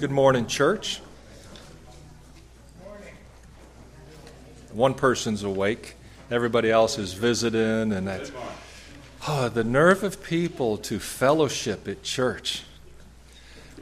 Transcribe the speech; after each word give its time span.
Good 0.00 0.10
morning, 0.10 0.46
church. 0.46 1.02
One 4.72 4.94
person's 4.94 5.42
awake, 5.42 5.94
everybody 6.30 6.70
else 6.70 6.96
is 6.96 7.12
visiting, 7.12 7.92
and 7.92 8.08
that. 8.08 8.32
Oh, 9.28 9.50
the 9.50 9.62
nerve 9.62 10.02
of 10.02 10.22
people 10.22 10.78
to 10.78 10.98
fellowship 10.98 11.86
at 11.86 12.02
church. 12.02 12.62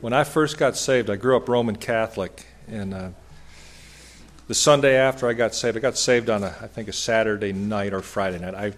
When 0.00 0.12
I 0.12 0.24
first 0.24 0.58
got 0.58 0.76
saved, 0.76 1.08
I 1.08 1.14
grew 1.14 1.36
up 1.36 1.48
Roman 1.48 1.76
Catholic, 1.76 2.46
and 2.66 2.92
uh, 2.92 3.08
the 4.48 4.56
Sunday 4.56 4.96
after 4.96 5.28
I 5.28 5.34
got 5.34 5.54
saved, 5.54 5.76
I 5.76 5.80
got 5.80 5.96
saved 5.96 6.28
on 6.30 6.42
a, 6.42 6.52
I 6.60 6.66
think 6.66 6.88
a 6.88 6.92
Saturday 6.92 7.52
night 7.52 7.92
or 7.92 8.00
Friday 8.00 8.40
night. 8.40 8.56
I, 8.56 8.72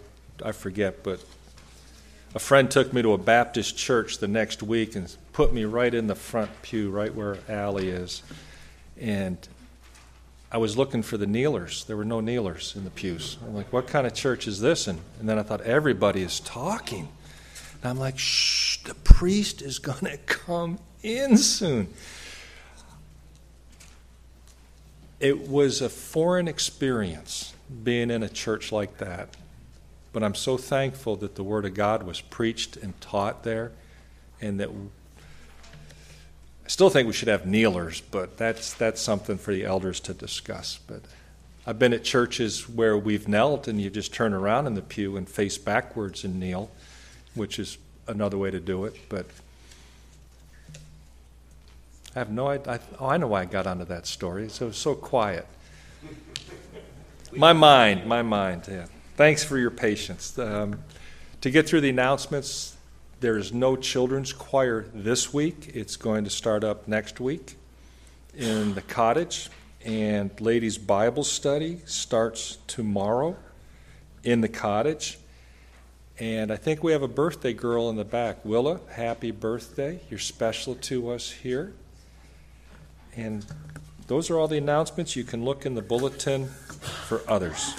I 0.44 0.52
forget, 0.52 1.02
but 1.02 1.24
a 2.34 2.38
friend 2.38 2.70
took 2.70 2.92
me 2.92 3.02
to 3.02 3.12
a 3.12 3.18
Baptist 3.18 3.76
church 3.76 4.18
the 4.18 4.28
next 4.28 4.62
week 4.62 4.94
and 4.94 5.14
put 5.32 5.52
me 5.52 5.64
right 5.64 5.92
in 5.92 6.06
the 6.06 6.14
front 6.14 6.50
pew, 6.62 6.90
right 6.90 7.12
where 7.14 7.38
Allie 7.48 7.88
is. 7.88 8.22
And 9.00 9.36
I 10.52 10.58
was 10.58 10.76
looking 10.76 11.02
for 11.02 11.16
the 11.16 11.26
kneelers. 11.26 11.84
There 11.84 11.96
were 11.96 12.04
no 12.04 12.20
kneelers 12.20 12.74
in 12.76 12.84
the 12.84 12.90
pews. 12.90 13.36
I'm 13.44 13.54
like, 13.54 13.72
what 13.72 13.88
kind 13.88 14.06
of 14.06 14.14
church 14.14 14.46
is 14.46 14.60
this? 14.60 14.86
And, 14.86 15.00
and 15.18 15.28
then 15.28 15.38
I 15.38 15.42
thought, 15.42 15.60
everybody 15.62 16.22
is 16.22 16.40
talking. 16.40 17.08
And 17.82 17.90
I'm 17.90 17.98
like, 17.98 18.18
shh, 18.18 18.78
the 18.84 18.94
priest 18.94 19.60
is 19.62 19.78
going 19.78 20.04
to 20.04 20.16
come 20.18 20.78
in 21.02 21.36
soon. 21.36 21.88
It 25.18 25.48
was 25.48 25.82
a 25.82 25.88
foreign 25.88 26.48
experience 26.48 27.54
being 27.84 28.10
in 28.10 28.22
a 28.22 28.28
church 28.28 28.72
like 28.72 28.98
that. 28.98 29.36
But 30.12 30.22
I'm 30.22 30.34
so 30.34 30.56
thankful 30.56 31.16
that 31.16 31.36
the 31.36 31.44
Word 31.44 31.64
of 31.64 31.74
God 31.74 32.02
was 32.02 32.20
preached 32.20 32.76
and 32.76 32.98
taught 33.00 33.44
there, 33.44 33.72
and 34.40 34.58
that 34.58 34.70
I 34.70 36.68
still 36.68 36.90
think 36.90 37.06
we 37.06 37.12
should 37.12 37.28
have 37.28 37.46
kneelers, 37.46 38.00
but 38.00 38.36
that's, 38.36 38.74
that's 38.74 39.00
something 39.00 39.38
for 39.38 39.52
the 39.52 39.64
elders 39.64 40.00
to 40.00 40.14
discuss. 40.14 40.78
But 40.86 41.02
I've 41.66 41.78
been 41.78 41.92
at 41.92 42.04
churches 42.04 42.68
where 42.68 42.96
we've 42.96 43.28
knelt 43.28 43.68
and 43.68 43.80
you 43.80 43.90
just 43.90 44.12
turn 44.14 44.32
around 44.32 44.66
in 44.66 44.74
the 44.74 44.82
pew 44.82 45.16
and 45.16 45.28
face 45.28 45.58
backwards 45.58 46.24
and 46.24 46.40
kneel, 46.40 46.70
which 47.34 47.58
is 47.58 47.78
another 48.08 48.38
way 48.38 48.50
to 48.50 48.60
do 48.60 48.84
it. 48.86 48.96
But 49.08 49.26
I 52.14 52.18
have 52.18 52.30
no 52.30 52.48
idea. 52.48 52.80
Oh, 52.98 53.06
I 53.08 53.18
know 53.18 53.28
why 53.28 53.42
I 53.42 53.44
got 53.44 53.66
onto 53.66 53.84
that 53.84 54.06
story. 54.06 54.48
So 54.48 54.66
it 54.66 54.68
was 54.68 54.76
so 54.76 54.94
quiet. 54.94 55.46
My 57.32 57.52
mind, 57.52 58.06
my 58.06 58.22
mind, 58.22 58.66
yeah. 58.68 58.86
Thanks 59.20 59.44
for 59.44 59.58
your 59.58 59.70
patience. 59.70 60.38
Um, 60.38 60.82
to 61.42 61.50
get 61.50 61.68
through 61.68 61.82
the 61.82 61.90
announcements, 61.90 62.78
there 63.20 63.36
is 63.36 63.52
no 63.52 63.76
children's 63.76 64.32
choir 64.32 64.86
this 64.94 65.30
week. 65.30 65.72
It's 65.74 65.96
going 65.96 66.24
to 66.24 66.30
start 66.30 66.64
up 66.64 66.88
next 66.88 67.20
week 67.20 67.56
in 68.34 68.72
the 68.72 68.80
cottage. 68.80 69.50
And 69.84 70.30
ladies' 70.40 70.78
Bible 70.78 71.22
study 71.22 71.82
starts 71.84 72.56
tomorrow 72.66 73.36
in 74.24 74.40
the 74.40 74.48
cottage. 74.48 75.18
And 76.18 76.50
I 76.50 76.56
think 76.56 76.82
we 76.82 76.92
have 76.92 77.02
a 77.02 77.08
birthday 77.08 77.52
girl 77.52 77.90
in 77.90 77.96
the 77.96 78.06
back. 78.06 78.42
Willa, 78.42 78.80
happy 78.90 79.32
birthday. 79.32 80.00
You're 80.08 80.18
special 80.18 80.76
to 80.76 81.10
us 81.10 81.30
here. 81.30 81.74
And 83.14 83.44
those 84.06 84.30
are 84.30 84.38
all 84.38 84.48
the 84.48 84.56
announcements. 84.56 85.14
You 85.14 85.24
can 85.24 85.44
look 85.44 85.66
in 85.66 85.74
the 85.74 85.82
bulletin 85.82 86.46
for 86.46 87.20
others. 87.28 87.74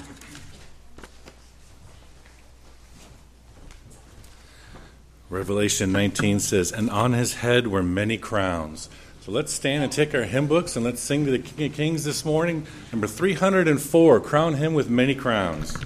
Revelation 5.32 5.94
19 5.94 6.42
says, 6.42 6.74
And 6.74 6.90
on 6.90 7.14
his 7.14 7.36
head 7.36 7.68
were 7.68 7.82
many 7.82 8.18
crowns. 8.18 8.90
So 9.22 9.32
let's 9.32 9.54
stand 9.54 9.82
and 9.82 9.90
take 9.92 10.14
our 10.14 10.24
hymn 10.24 10.48
books 10.48 10.76
and 10.76 10.84
let's 10.84 11.00
sing 11.00 11.24
to 11.24 11.32
the 11.32 11.40
King 11.40 11.72
of 11.72 11.74
Kings 11.74 12.04
this 12.04 12.26
morning. 12.26 12.68
Number 12.92 13.08
304 13.08 14.20
Crown 14.20 14.56
Him 14.56 14.74
with 14.74 14.90
Many 14.90 15.16
Crowns. 15.16 15.78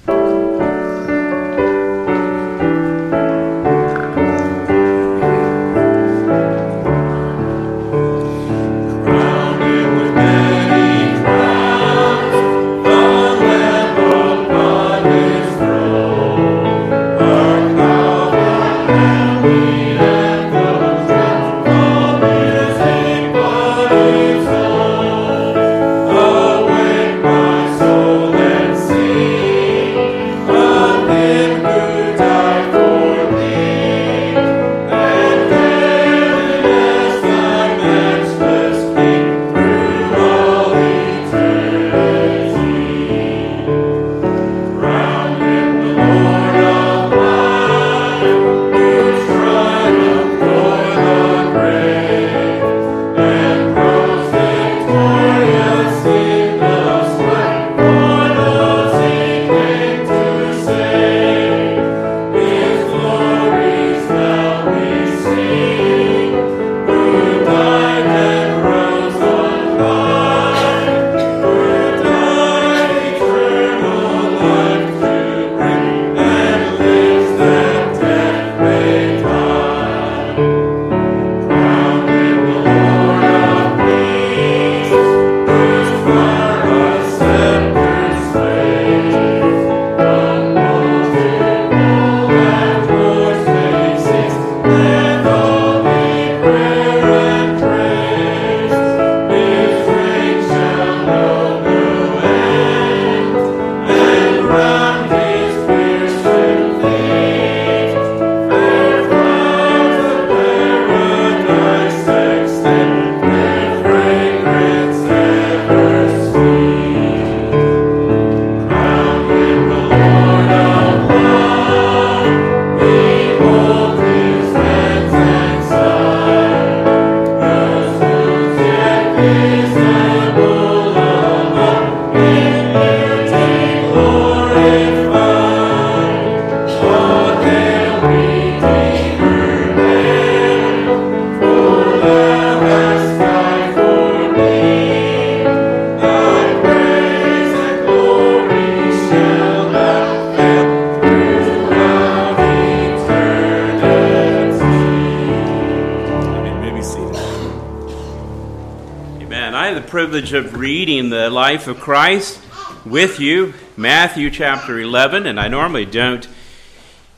Of 160.35 160.57
reading 160.57 161.09
the 161.09 161.29
life 161.29 161.67
of 161.67 161.79
Christ 161.79 162.41
with 162.85 163.19
you, 163.19 163.53
Matthew 163.77 164.29
chapter 164.29 164.77
11, 164.77 165.25
and 165.27 165.39
I 165.39 165.47
normally 165.47 165.85
don't 165.85 166.27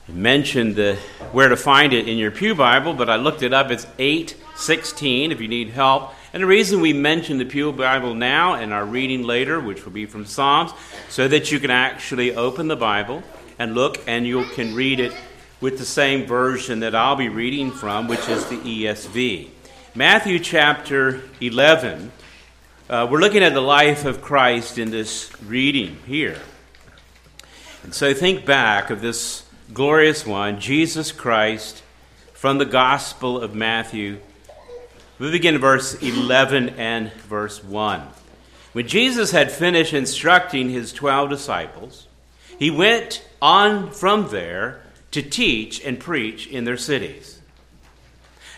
mention 0.08 0.76
the 0.76 0.98
where 1.32 1.50
to 1.50 1.58
find 1.58 1.94
it 1.94 2.08
in 2.08 2.18
your 2.20 2.30
pew 2.30 2.54
Bible, 2.54 2.94
but 2.94 3.10
I 3.10 3.16
looked 3.16 3.42
it 3.42 3.54
up. 3.54 3.72
It's 3.72 3.88
816 3.98 5.32
if 5.32 5.42
you 5.42 5.48
need 5.48 5.72
help. 5.72 6.14
And 6.32 6.44
the 6.44 6.48
reason 6.48 6.80
we 6.80 6.94
mention 6.94 7.40
the 7.40 7.46
Pew 7.46 7.72
Bible 7.72 8.14
now 8.14 8.54
and 8.54 8.72
our 8.72 8.86
reading 8.86 9.24
later, 9.24 9.60
which 9.60 9.84
will 9.84 9.94
be 9.94 10.06
from 10.06 10.26
Psalms, 10.26 10.72
so 11.10 11.28
that 11.28 11.52
you 11.52 11.60
can 11.60 11.72
actually 11.72 12.36
open 12.36 12.68
the 12.68 12.76
Bible 12.76 13.24
and 13.58 13.74
look 13.74 13.98
and 14.08 14.28
you 14.28 14.44
can 14.54 14.76
read 14.76 15.00
it 15.00 15.14
with 15.60 15.80
the 15.80 15.86
same 15.86 16.28
version 16.28 16.82
that 16.82 16.94
I'll 16.94 17.16
be 17.16 17.30
reading 17.30 17.72
from, 17.72 18.08
which 18.08 18.30
is 18.30 18.46
the 18.46 18.58
ESV. 18.58 19.50
Matthew 19.96 20.38
chapter 20.38 21.24
11. 21.42 22.12
Uh, 22.90 23.06
we're 23.12 23.20
looking 23.20 23.44
at 23.44 23.54
the 23.54 23.60
life 23.60 24.06
of 24.06 24.22
Christ 24.22 24.78
in 24.78 24.92
this 24.92 25.30
reading 25.44 25.98
here. 26.08 26.40
And 27.84 27.94
so 27.94 28.14
think 28.14 28.46
back 28.46 28.90
of 28.90 29.02
this 29.02 29.44
glorious 29.74 30.26
one, 30.26 30.62
Jesus 30.62 31.12
Christ, 31.12 31.84
from 32.32 32.60
the 32.60 32.66
Gospel 32.66 33.42
of 33.42 33.54
Matthew. 33.54 34.20
We 35.20 35.32
begin 35.32 35.56
in 35.56 35.60
verse 35.60 36.02
11 36.02 36.76
and 36.78 37.12
verse 37.12 37.62
1. 37.62 38.08
When 38.72 38.88
Jesus 38.88 39.32
had 39.32 39.52
finished 39.52 39.94
instructing 39.94 40.70
his 40.70 40.94
12 40.94 41.30
disciples, 41.30 42.08
he 42.58 42.72
went 42.72 43.28
on 43.42 43.92
from 43.92 44.30
there 44.30 44.82
to 45.12 45.22
teach 45.22 45.84
and 45.84 46.00
preach 46.00 46.48
in 46.48 46.64
their 46.64 46.78
cities. 46.78 47.42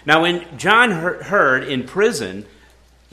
Now, 0.05 0.21
when 0.21 0.45
John 0.59 0.91
heard 0.91 1.63
in 1.63 1.87
prison, 1.87 2.45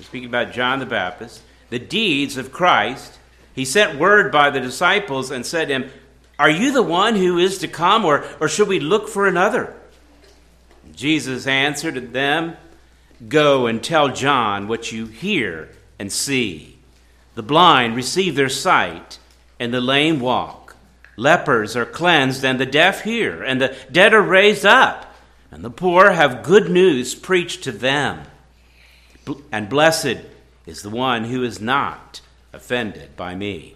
speaking 0.07 0.29
about 0.29 0.53
John 0.53 0.79
the 0.79 0.87
Baptist, 0.87 1.43
the 1.69 1.81
deeds 1.81 2.37
of 2.37 2.53
Christ, 2.53 3.19
he 3.55 3.65
sent 3.65 3.99
word 3.99 4.31
by 4.31 4.51
the 4.51 4.61
disciples 4.61 5.33
and 5.33 5.45
said 5.45 5.67
to 5.67 5.75
him, 5.75 5.91
Are 6.39 6.49
you 6.49 6.71
the 6.71 6.83
one 6.83 7.17
who 7.17 7.39
is 7.39 7.59
to 7.59 7.69
come, 7.69 8.05
or, 8.05 8.25
or 8.41 8.49
should 8.49 8.69
we 8.69 8.79
look 8.79 9.09
for 9.09 9.27
another? 9.27 9.75
Jesus 10.95 11.49
answered 11.49 12.13
them, 12.13 12.57
Go 13.29 13.67
and 13.67 13.83
tell 13.83 14.11
John 14.11 14.69
what 14.69 14.93
you 14.93 15.07
hear 15.07 15.71
and 15.99 16.13
see. 16.13 16.79
The 17.35 17.43
blind 17.43 17.97
receive 17.97 18.37
their 18.37 18.49
sight, 18.49 19.19
and 19.59 19.75
the 19.75 19.81
lame 19.81 20.21
walk. 20.21 20.77
Lepers 21.17 21.75
are 21.75 21.85
cleansed, 21.85 22.45
and 22.45 22.61
the 22.61 22.67
deaf 22.67 23.03
hear, 23.03 23.43
and 23.43 23.61
the 23.61 23.77
dead 23.91 24.15
are 24.15 24.23
raised 24.23 24.65
up, 24.65 25.17
and 25.51 25.65
the 25.65 25.71
poor 25.71 26.13
have 26.13 26.45
good 26.45 26.71
news 26.71 27.17
preached 27.17 27.65
to 27.65 27.73
them. 27.73 28.23
And 29.51 29.69
blessed 29.69 30.19
is 30.67 30.83
the 30.83 30.91
one 30.91 31.25
who 31.25 31.43
is 31.43 31.61
not 31.61 32.21
offended 32.53 33.17
by 33.17 33.35
me. 33.35 33.75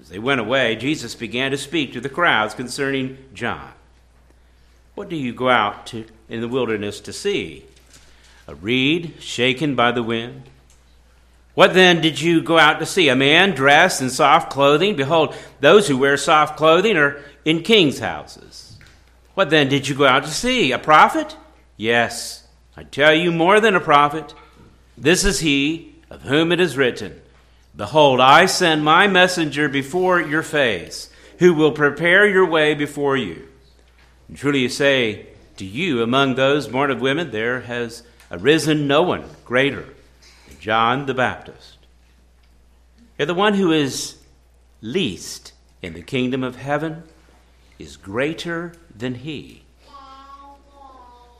As 0.00 0.08
they 0.08 0.18
went 0.18 0.40
away, 0.40 0.76
Jesus 0.76 1.14
began 1.14 1.50
to 1.52 1.58
speak 1.58 1.92
to 1.92 2.00
the 2.00 2.08
crowds 2.08 2.54
concerning 2.54 3.18
John. 3.34 3.72
What 4.94 5.08
do 5.08 5.16
you 5.16 5.32
go 5.32 5.48
out 5.48 5.86
to 5.88 6.04
in 6.28 6.40
the 6.40 6.48
wilderness 6.48 7.00
to 7.00 7.12
see? 7.12 7.64
A 8.48 8.54
reed 8.54 9.14
shaken 9.20 9.74
by 9.74 9.92
the 9.92 10.02
wind? 10.02 10.42
What 11.54 11.74
then 11.74 12.00
did 12.00 12.20
you 12.20 12.42
go 12.42 12.58
out 12.58 12.78
to 12.80 12.86
see? 12.86 13.08
A 13.08 13.16
man 13.16 13.54
dressed 13.54 14.00
in 14.00 14.10
soft 14.10 14.50
clothing? 14.50 14.96
Behold, 14.96 15.34
those 15.60 15.86
who 15.86 15.98
wear 15.98 16.16
soft 16.16 16.56
clothing 16.56 16.96
are 16.96 17.22
in 17.44 17.62
kings' 17.62 17.98
houses. 17.98 18.78
What 19.34 19.50
then 19.50 19.68
did 19.68 19.86
you 19.86 19.94
go 19.94 20.06
out 20.06 20.24
to 20.24 20.30
see? 20.30 20.72
A 20.72 20.78
prophet? 20.78 21.36
Yes, 21.76 22.41
I 22.76 22.84
tell 22.84 23.14
you 23.14 23.30
more 23.30 23.60
than 23.60 23.74
a 23.74 23.80
prophet. 23.80 24.34
This 24.96 25.24
is 25.24 25.40
he 25.40 25.94
of 26.10 26.22
whom 26.22 26.52
it 26.52 26.60
is 26.60 26.76
written 26.76 27.20
Behold, 27.74 28.20
I 28.20 28.46
send 28.46 28.84
my 28.84 29.06
messenger 29.06 29.68
before 29.68 30.20
your 30.20 30.42
face, 30.42 31.10
who 31.38 31.54
will 31.54 31.72
prepare 31.72 32.28
your 32.28 32.46
way 32.46 32.74
before 32.74 33.16
you. 33.16 33.48
And 34.28 34.36
truly 34.36 34.60
you 34.60 34.68
say 34.68 35.26
to 35.56 35.64
you, 35.64 36.02
among 36.02 36.34
those 36.34 36.68
born 36.68 36.90
of 36.90 37.00
women, 37.00 37.30
there 37.30 37.62
has 37.62 38.02
arisen 38.30 38.86
no 38.86 39.02
one 39.02 39.24
greater 39.44 39.86
than 40.48 40.58
John 40.60 41.06
the 41.06 41.14
Baptist. 41.14 41.78
Yet 43.18 43.26
the 43.26 43.34
one 43.34 43.54
who 43.54 43.72
is 43.72 44.16
least 44.80 45.52
in 45.80 45.94
the 45.94 46.02
kingdom 46.02 46.42
of 46.42 46.56
heaven 46.56 47.04
is 47.78 47.96
greater 47.96 48.74
than 48.94 49.16
he. 49.16 49.61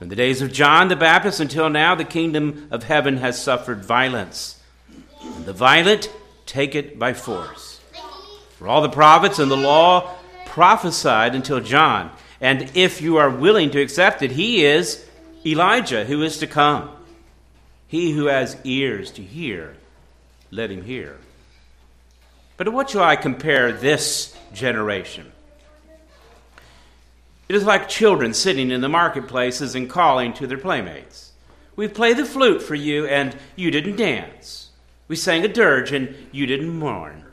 From 0.03 0.09
the 0.09 0.17
days 0.17 0.43
of 0.43 0.53
John 0.53 0.89
the 0.89 0.97
Baptist 0.97 1.39
until 1.39 1.71
now, 1.71 1.95
the 1.95 2.03
kingdom 2.03 2.67
of 2.73 2.83
heaven 2.83 3.19
has 3.19 3.41
suffered 3.41 3.85
violence. 3.85 4.61
And 5.23 5.47
the 5.47 5.53
violent 5.53 6.11
take 6.45 6.75
it 6.75 6.99
by 6.99 7.13
force. 7.13 7.79
For 8.59 8.67
all 8.67 8.83
the 8.83 8.89
prophets 8.89 9.39
and 9.39 9.49
the 9.49 9.57
law 9.57 10.13
prophesied 10.45 11.37
until 11.37 11.61
John. 11.61 12.11
And 12.41 12.69
if 12.75 13.01
you 13.01 13.19
are 13.19 13.31
willing 13.31 13.71
to 13.71 13.81
accept 13.81 14.23
it, 14.23 14.33
he 14.33 14.65
is 14.65 15.09
Elijah 15.47 16.05
who 16.05 16.25
is 16.25 16.39
to 16.39 16.49
come. 16.49 16.91
He 17.87 18.11
who 18.11 18.27
has 18.27 18.57
ears 18.65 19.13
to 19.13 19.23
hear, 19.23 19.77
let 20.51 20.73
him 20.73 20.83
hear. 20.83 21.17
But 22.57 22.65
to 22.65 22.73
what 22.73 22.91
shall 22.91 23.05
I 23.05 23.15
compare 23.15 23.71
this 23.71 24.37
generation? 24.53 25.32
It 27.53 27.57
is 27.57 27.65
like 27.65 27.87
children 27.87 28.33
sitting 28.33 28.71
in 28.71 28.81
the 28.81 28.89
marketplaces 28.89 29.75
and 29.75 29.91
calling 29.91 30.33
to 30.33 30.47
their 30.47 30.57
playmates. 30.57 31.33
We 31.77 31.87
played 31.87 32.17
the 32.17 32.25
flute 32.25 32.63
for 32.63 32.75
you, 32.75 33.07
and 33.07 33.37
you 33.57 33.71
didn't 33.71 33.97
dance. 33.97 34.71
We 35.07 35.17
sang 35.17 35.45
a 35.45 35.49
dirge, 35.49 35.93
and 35.93 36.17
you 36.33 36.47
didn't 36.47 36.71
mourn. 36.71 37.27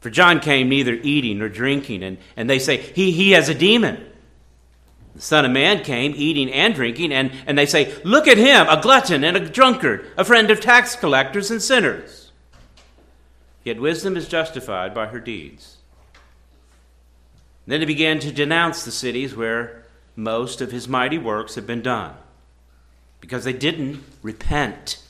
For 0.00 0.10
John 0.10 0.40
came 0.40 0.68
neither 0.68 0.92
eating 0.92 1.38
nor 1.38 1.48
drinking, 1.48 2.02
and, 2.02 2.18
and 2.36 2.50
they 2.50 2.58
say, 2.58 2.76
he, 2.76 3.12
he 3.12 3.30
has 3.30 3.48
a 3.48 3.54
demon. 3.54 4.12
The 5.14 5.22
Son 5.22 5.46
of 5.46 5.52
Man 5.52 5.82
came 5.82 6.12
eating 6.14 6.52
and 6.52 6.74
drinking, 6.74 7.12
and, 7.12 7.32
and 7.46 7.58
they 7.58 7.64
say, 7.64 7.94
Look 8.04 8.28
at 8.28 8.36
him, 8.36 8.68
a 8.68 8.82
glutton 8.82 9.24
and 9.24 9.38
a 9.38 9.48
drunkard, 9.48 10.04
a 10.18 10.24
friend 10.26 10.50
of 10.50 10.60
tax 10.60 10.96
collectors 10.96 11.50
and 11.50 11.62
sinners. 11.62 12.30
Yet 13.64 13.80
wisdom 13.80 14.18
is 14.18 14.28
justified 14.28 14.92
by 14.92 15.06
her 15.06 15.20
deeds. 15.20 15.75
Then 17.66 17.80
he 17.80 17.86
began 17.86 18.20
to 18.20 18.30
denounce 18.30 18.84
the 18.84 18.92
cities 18.92 19.34
where 19.34 19.84
most 20.14 20.60
of 20.60 20.70
his 20.70 20.88
mighty 20.88 21.18
works 21.18 21.56
had 21.56 21.66
been 21.66 21.82
done, 21.82 22.14
because 23.20 23.44
they 23.44 23.52
didn't 23.52 24.02
repent. 24.22 25.02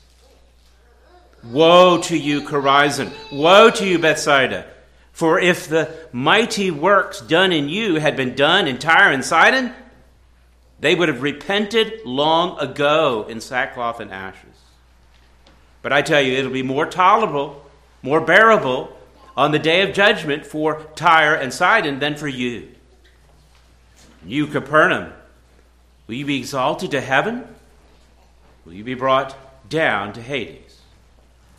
Woe 1.43 2.01
to 2.03 2.17
you, 2.17 2.41
Chorazin! 2.41 3.11
Woe 3.31 3.69
to 3.69 3.87
you, 3.87 3.99
Bethsaida! 3.99 4.65
For 5.11 5.39
if 5.39 5.67
the 5.67 5.95
mighty 6.11 6.69
works 6.71 7.21
done 7.21 7.51
in 7.51 7.69
you 7.69 7.95
had 7.95 8.15
been 8.15 8.35
done 8.35 8.67
in 8.67 8.77
Tyre 8.77 9.11
and 9.11 9.23
Sidon, 9.23 9.73
they 10.79 10.93
would 10.93 11.09
have 11.09 11.21
repented 11.21 12.01
long 12.05 12.59
ago 12.59 13.25
in 13.29 13.41
sackcloth 13.41 13.99
and 13.99 14.11
ashes. 14.11 14.55
But 15.81 15.93
I 15.93 16.01
tell 16.01 16.21
you, 16.21 16.33
it'll 16.33 16.51
be 16.51 16.63
more 16.63 16.85
tolerable, 16.85 17.65
more 18.01 18.21
bearable 18.21 18.96
on 19.37 19.51
the 19.51 19.59
day 19.59 19.87
of 19.87 19.93
judgment 19.93 20.45
for 20.45 20.81
Tyre 20.95 21.35
and 21.35 21.53
Sidon 21.53 21.99
than 21.99 22.15
for 22.15 22.27
you. 22.27 22.69
You, 24.25 24.47
Capernaum, 24.47 25.13
will 26.07 26.15
you 26.15 26.25
be 26.25 26.39
exalted 26.39 26.89
to 26.91 26.99
heaven? 26.99 27.47
Will 28.65 28.73
you 28.73 28.83
be 28.83 28.95
brought 28.95 29.37
down 29.69 30.11
to 30.13 30.21
Hades? 30.21 30.81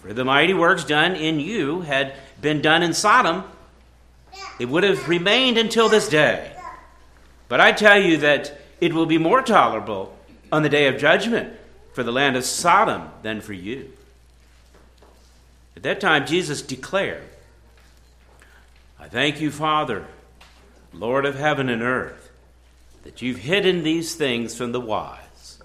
For 0.00 0.12
the 0.12 0.25
mighty 0.25 0.54
works 0.54 0.85
done 0.85 1.14
in 1.14 1.38
you 1.38 1.82
had 1.82 2.14
been 2.40 2.61
done 2.61 2.82
in 2.82 2.92
Sodom, 2.92 3.44
it 4.58 4.68
would 4.68 4.82
have 4.82 5.08
remained 5.08 5.56
until 5.56 5.88
this 5.88 6.08
day. 6.08 6.52
But 7.49 7.61
I 7.61 7.73
tell 7.73 8.00
you 8.00 8.18
that 8.18 8.61
it 8.80 8.92
will 8.92 9.06
be 9.06 9.18
more 9.18 9.40
tolerable 9.40 10.16
on 10.50 10.62
the 10.62 10.68
day 10.68 10.88
of 10.88 10.99
judgment 10.99 11.54
for 11.92 12.02
the 12.02 12.12
land 12.12 12.37
of 12.37 12.44
Sodom 12.44 13.08
than 13.23 13.40
for 13.40 13.52
you. 13.52 13.90
At 15.76 15.85
that 15.85 16.00
time, 16.00 16.26
Jesus 16.26 16.61
declared, 16.61 17.23
I 19.00 19.09
thank 19.09 19.40
you, 19.40 19.50
Father, 19.50 20.07
Lord 20.93 21.25
of 21.25 21.37
heaven 21.37 21.69
and 21.69 21.83
earth, 21.83 22.31
that 23.05 23.23
you've 23.23 23.38
hidden 23.38 23.83
these 23.83 24.14
things 24.14 24.57
from 24.57 24.73
the 24.73 24.81
wise 24.81 25.59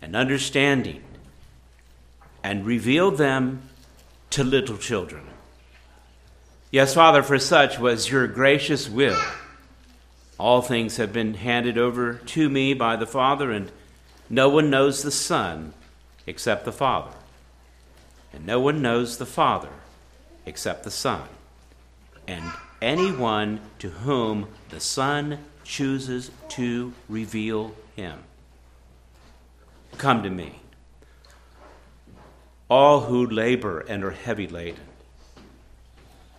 and 0.00 0.14
understanding 0.14 1.02
and 2.44 2.64
revealed 2.64 3.18
them 3.18 3.62
to 4.30 4.44
little 4.44 4.78
children. 4.78 5.24
Yes, 6.70 6.94
Father, 6.94 7.22
for 7.22 7.38
such 7.38 7.78
was 7.78 8.10
your 8.10 8.26
gracious 8.28 8.88
will. 8.88 9.20
All 10.38 10.62
things 10.62 10.98
have 10.98 11.12
been 11.12 11.34
handed 11.34 11.78
over 11.78 12.14
to 12.14 12.48
me 12.48 12.74
by 12.74 12.96
the 12.96 13.06
Father, 13.06 13.50
and 13.50 13.72
no 14.28 14.48
one 14.48 14.70
knows 14.70 15.02
the 15.02 15.10
Son 15.10 15.72
except 16.26 16.64
the 16.64 16.72
Father. 16.72 17.16
And 18.32 18.46
no 18.46 18.60
one 18.60 18.82
knows 18.82 19.16
the 19.16 19.26
Father 19.26 19.70
except 20.44 20.84
the 20.84 20.90
Son. 20.90 21.26
And 22.28 22.44
anyone 22.82 23.60
to 23.78 23.88
whom 23.88 24.48
the 24.70 24.80
Son 24.80 25.38
chooses 25.64 26.30
to 26.50 26.92
reveal 27.08 27.74
him. 27.94 28.20
Come 29.98 30.22
to 30.22 30.30
me 30.30 30.60
all 32.68 33.02
who 33.02 33.26
labor 33.26 33.80
and 33.80 34.02
are 34.02 34.10
heavy 34.10 34.46
laden, 34.46 34.88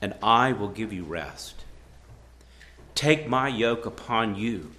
and 0.01 0.13
I 0.21 0.51
will 0.51 0.67
give 0.67 0.91
you 0.91 1.03
rest. 1.03 1.63
Take 2.95 3.27
my 3.27 3.47
yoke 3.47 3.85
upon 3.85 4.35
you 4.35 4.71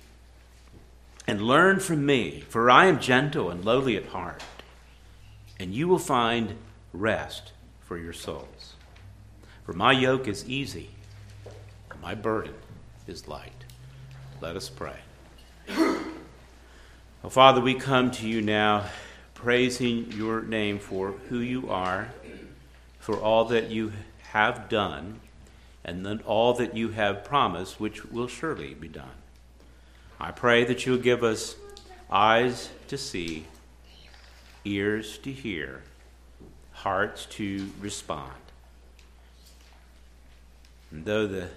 and 1.26 1.40
learn 1.40 1.80
from 1.80 2.04
me, 2.04 2.40
for 2.48 2.70
I 2.70 2.86
am 2.86 3.00
gentle 3.00 3.50
and 3.50 3.64
lowly 3.64 3.96
at 3.96 4.06
heart, 4.06 4.42
and 5.58 5.74
you 5.74 5.88
will 5.88 5.98
find 5.98 6.56
rest 6.92 7.52
for 7.80 7.96
your 7.96 8.12
souls. 8.12 8.74
For 9.64 9.72
my 9.72 9.92
yoke 9.92 10.28
is 10.28 10.48
easy, 10.48 10.90
my 12.08 12.14
burden 12.14 12.54
is 13.06 13.28
light. 13.28 13.66
Let 14.40 14.56
us 14.56 14.70
pray. 14.70 14.96
oh, 15.68 16.08
Father, 17.28 17.60
we 17.60 17.74
come 17.74 18.10
to 18.12 18.26
you 18.26 18.40
now 18.40 18.86
praising 19.34 20.10
your 20.12 20.40
name 20.40 20.78
for 20.78 21.12
who 21.28 21.40
you 21.40 21.68
are, 21.68 22.08
for 22.98 23.18
all 23.18 23.44
that 23.44 23.68
you 23.68 23.92
have 24.30 24.70
done, 24.70 25.20
and 25.84 26.06
then 26.06 26.22
all 26.24 26.54
that 26.54 26.74
you 26.74 26.88
have 26.92 27.24
promised, 27.24 27.78
which 27.78 28.06
will 28.06 28.26
surely 28.26 28.72
be 28.72 28.88
done. 28.88 29.18
I 30.18 30.30
pray 30.30 30.64
that 30.64 30.86
you 30.86 30.92
will 30.92 31.00
give 31.00 31.22
us 31.22 31.56
eyes 32.10 32.70
to 32.86 32.96
see, 32.96 33.44
ears 34.64 35.18
to 35.18 35.30
hear, 35.30 35.82
hearts 36.72 37.26
to 37.32 37.68
respond. 37.82 38.32
And 40.90 41.04
though 41.04 41.26
the 41.26 41.50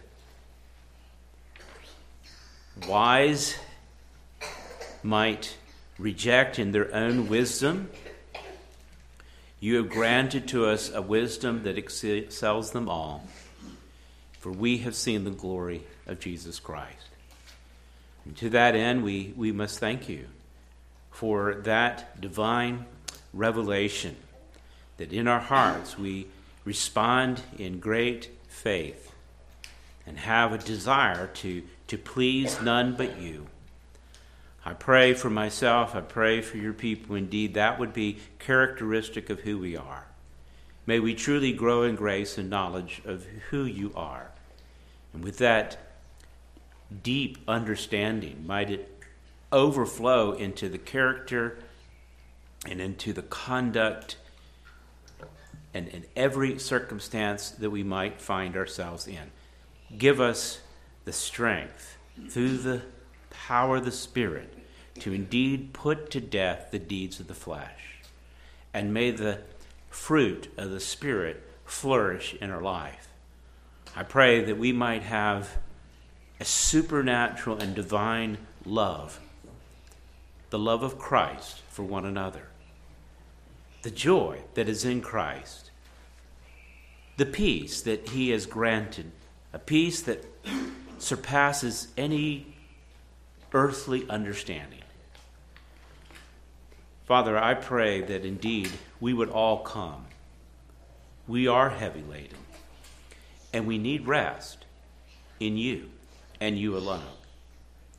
wise 2.87 3.55
might 5.03 5.57
reject 5.97 6.59
in 6.59 6.71
their 6.71 6.93
own 6.93 7.27
wisdom, 7.27 7.89
you 9.59 9.75
have 9.75 9.89
granted 9.89 10.47
to 10.49 10.65
us 10.65 10.91
a 10.91 11.01
wisdom 11.01 11.63
that 11.63 11.77
excels 11.77 12.71
them 12.71 12.89
all, 12.89 13.23
for 14.39 14.51
we 14.51 14.79
have 14.79 14.95
seen 14.95 15.23
the 15.23 15.31
glory 15.31 15.83
of 16.07 16.19
Jesus 16.19 16.59
Christ. 16.59 17.09
And 18.25 18.35
to 18.37 18.49
that 18.49 18.75
end, 18.75 19.03
we, 19.03 19.33
we 19.35 19.51
must 19.51 19.79
thank 19.79 20.09
you 20.09 20.27
for 21.11 21.55
that 21.63 22.19
divine 22.19 22.85
revelation 23.33 24.15
that 24.97 25.13
in 25.13 25.27
our 25.27 25.39
hearts 25.39 25.97
we 25.97 26.27
respond 26.65 27.41
in 27.57 27.79
great 27.79 28.29
faith 28.47 29.11
and 30.05 30.17
have 30.17 30.53
a 30.53 30.57
desire 30.57 31.27
to, 31.27 31.63
to 31.91 31.97
please 31.97 32.61
none 32.61 32.95
but 32.95 33.19
you. 33.19 33.47
I 34.63 34.71
pray 34.71 35.13
for 35.13 35.29
myself, 35.29 35.93
I 35.93 35.99
pray 35.99 36.39
for 36.39 36.55
your 36.55 36.71
people. 36.71 37.17
Indeed, 37.17 37.55
that 37.55 37.79
would 37.79 37.91
be 37.91 38.19
characteristic 38.39 39.29
of 39.29 39.41
who 39.41 39.59
we 39.59 39.75
are. 39.75 40.05
May 40.85 41.01
we 41.01 41.13
truly 41.13 41.51
grow 41.51 41.83
in 41.83 41.95
grace 41.95 42.37
and 42.37 42.49
knowledge 42.49 43.01
of 43.03 43.25
who 43.49 43.65
you 43.65 43.91
are. 43.93 44.31
And 45.13 45.21
with 45.21 45.37
that 45.39 45.79
deep 47.03 47.39
understanding, 47.45 48.45
might 48.47 48.71
it 48.71 48.97
overflow 49.51 50.31
into 50.31 50.69
the 50.69 50.77
character 50.77 51.59
and 52.65 52.79
into 52.79 53.11
the 53.11 53.23
conduct 53.23 54.15
and 55.73 55.89
in 55.89 56.05
every 56.15 56.57
circumstance 56.57 57.49
that 57.49 57.69
we 57.69 57.83
might 57.83 58.21
find 58.21 58.55
ourselves 58.55 59.07
in. 59.07 59.31
Give 59.97 60.21
us 60.21 60.61
the 61.05 61.13
strength 61.13 61.97
through 62.29 62.57
the 62.57 62.81
power 63.29 63.77
of 63.77 63.85
the 63.85 63.91
Spirit 63.91 64.53
to 64.99 65.13
indeed 65.13 65.73
put 65.73 66.11
to 66.11 66.19
death 66.19 66.69
the 66.71 66.79
deeds 66.79 67.19
of 67.19 67.27
the 67.27 67.33
flesh. 67.33 68.01
And 68.73 68.93
may 68.93 69.11
the 69.11 69.39
fruit 69.89 70.51
of 70.57 70.71
the 70.71 70.79
Spirit 70.79 71.43
flourish 71.65 72.35
in 72.35 72.51
our 72.51 72.61
life. 72.61 73.07
I 73.95 74.03
pray 74.03 74.43
that 74.43 74.57
we 74.57 74.71
might 74.71 75.03
have 75.03 75.57
a 76.39 76.45
supernatural 76.45 77.57
and 77.57 77.75
divine 77.75 78.37
love, 78.65 79.19
the 80.49 80.59
love 80.59 80.83
of 80.83 80.97
Christ 80.97 81.61
for 81.69 81.83
one 81.83 82.05
another, 82.05 82.47
the 83.81 83.91
joy 83.91 84.41
that 84.53 84.69
is 84.69 84.85
in 84.85 85.01
Christ, 85.01 85.71
the 87.17 87.25
peace 87.25 87.81
that 87.81 88.09
He 88.09 88.29
has 88.29 88.45
granted, 88.45 89.11
a 89.53 89.59
peace 89.59 90.01
that 90.01 90.25
surpasses 91.01 91.87
any 91.97 92.55
earthly 93.53 94.07
understanding. 94.09 94.79
Father, 97.05 97.37
I 97.37 97.55
pray 97.55 98.01
that 98.01 98.23
indeed 98.23 98.71
we 98.99 99.13
would 99.13 99.29
all 99.29 99.59
come. 99.59 100.05
We 101.27 101.47
are 101.47 101.69
heavy 101.69 102.03
laden, 102.03 102.37
and 103.51 103.67
we 103.67 103.77
need 103.77 104.07
rest 104.07 104.65
in 105.39 105.57
you 105.57 105.89
and 106.39 106.57
you 106.57 106.77
alone. 106.77 107.17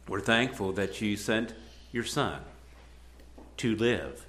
We're 0.08 0.20
thankful 0.20 0.72
that 0.72 1.00
you 1.00 1.16
sent 1.16 1.54
your 1.92 2.04
Son 2.04 2.40
to 3.58 3.76
live, 3.76 4.26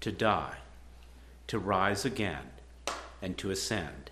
to 0.00 0.12
die, 0.12 0.56
to 1.46 1.58
rise 1.58 2.04
again, 2.04 2.50
and 3.22 3.38
to 3.38 3.50
ascend, 3.50 4.10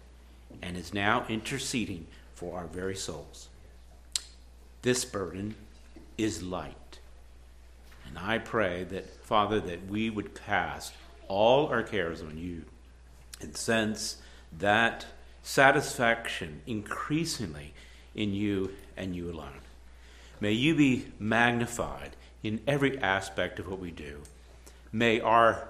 and 0.63 0.77
is 0.77 0.95
now 0.95 1.25
interceding 1.29 2.07
for 2.35 2.57
our 2.59 2.67
very 2.67 2.97
souls. 2.97 3.49
This 4.85 5.07
burden 5.07 5.55
is 6.19 6.43
light. 6.43 6.99
And 8.07 8.19
I 8.19 8.37
pray 8.37 8.85
that, 8.85 9.25
Father, 9.25 9.59
that 9.61 9.87
we 9.89 10.11
would 10.11 10.35
cast 10.35 10.93
all 11.27 11.69
our 11.69 11.83
cares 11.83 12.21
on 12.21 12.37
you 12.37 12.65
and 13.41 13.57
sense 13.57 14.19
that 14.59 15.07
satisfaction 15.43 16.61
increasingly 16.67 17.73
in 18.15 18.35
you 18.35 18.73
and 18.95 19.17
you 19.17 19.31
alone. 19.31 19.63
May 20.39 20.53
you 20.53 20.75
be 20.75 21.07
magnified 21.19 22.11
in 22.43 22.61
every 22.67 22.99
aspect 22.99 23.59
of 23.59 23.67
what 23.67 23.81
we 23.81 23.91
do. 23.91 24.21
May 24.93 25.19
our 25.19 25.67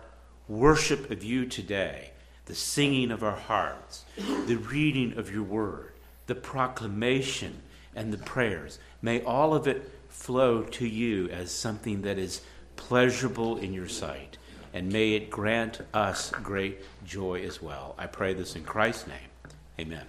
worship 0.48 1.08
of 1.12 1.22
you 1.22 1.46
today, 1.46 2.10
the 2.46 2.56
singing 2.56 3.12
of 3.12 3.22
our 3.22 3.36
hearts, 3.36 4.06
the 4.46 4.56
reading 4.56 5.16
of 5.16 5.32
your 5.32 5.44
word, 5.44 5.92
the 6.26 6.34
proclamation 6.34 7.62
and 7.94 8.12
the 8.12 8.18
prayers, 8.18 8.78
may 9.02 9.22
all 9.22 9.54
of 9.54 9.66
it 9.66 9.90
flow 10.08 10.62
to 10.62 10.86
you 10.86 11.28
as 11.30 11.50
something 11.50 12.02
that 12.02 12.18
is 12.18 12.40
pleasurable 12.76 13.56
in 13.58 13.72
your 13.72 13.88
sight. 13.88 14.38
And 14.72 14.92
may 14.92 15.12
it 15.12 15.30
grant 15.30 15.80
us 15.92 16.30
great 16.30 16.80
joy 17.04 17.42
as 17.42 17.62
well. 17.62 17.94
I 17.96 18.06
pray 18.06 18.34
this 18.34 18.56
in 18.56 18.64
Christ's 18.64 19.06
name. 19.06 19.52
Amen. 19.78 20.04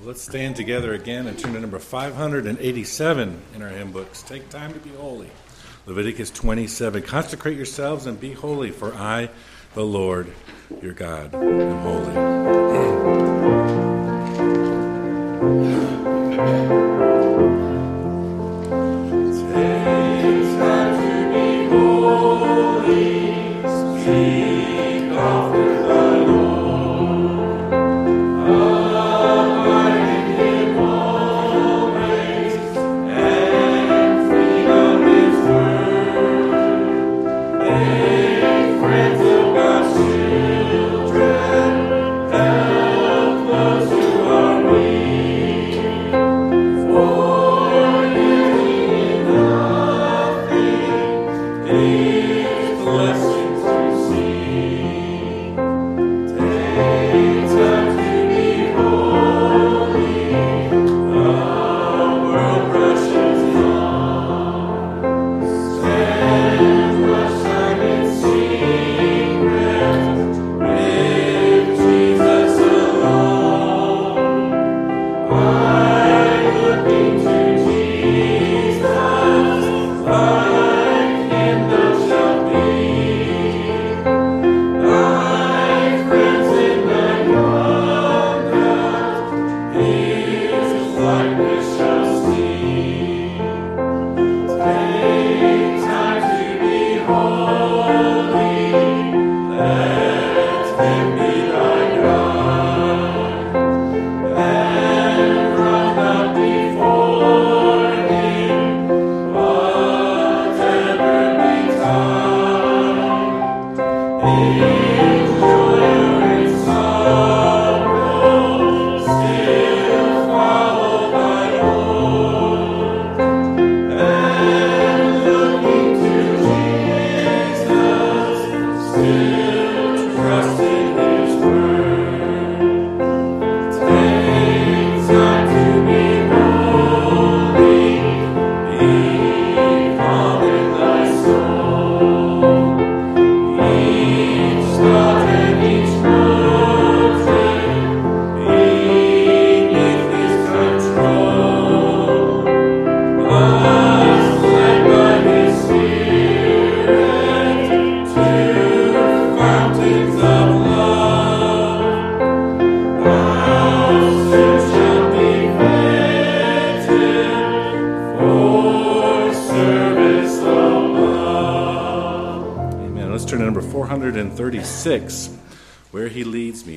Let's 0.00 0.22
stand 0.22 0.56
together 0.56 0.92
again 0.92 1.26
and 1.26 1.38
turn 1.38 1.54
to 1.54 1.60
number 1.60 1.78
587 1.78 3.42
in 3.54 3.62
our 3.62 3.68
hymn 3.68 3.92
books. 3.92 4.22
Take 4.22 4.48
time 4.50 4.72
to 4.72 4.78
be 4.78 4.90
holy. 4.90 5.30
Leviticus 5.86 6.30
27. 6.30 7.02
Consecrate 7.02 7.56
yourselves 7.56 8.06
and 8.06 8.18
be 8.18 8.32
holy, 8.32 8.70
for 8.70 8.94
I, 8.94 9.30
the 9.74 9.84
Lord, 9.84 10.32
your 10.82 10.94
God, 10.94 11.34
am 11.34 11.78
holy. 11.78 13.30
6, 16.44 16.83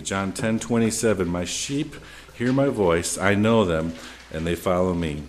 John 0.07 0.31
10 0.31 0.59
27. 0.59 1.27
My 1.27 1.43
sheep 1.43 1.95
hear 2.33 2.53
my 2.53 2.69
voice, 2.69 3.17
I 3.17 3.35
know 3.35 3.65
them, 3.65 3.93
and 4.31 4.47
they 4.47 4.55
follow 4.55 4.93
me. 4.93 5.23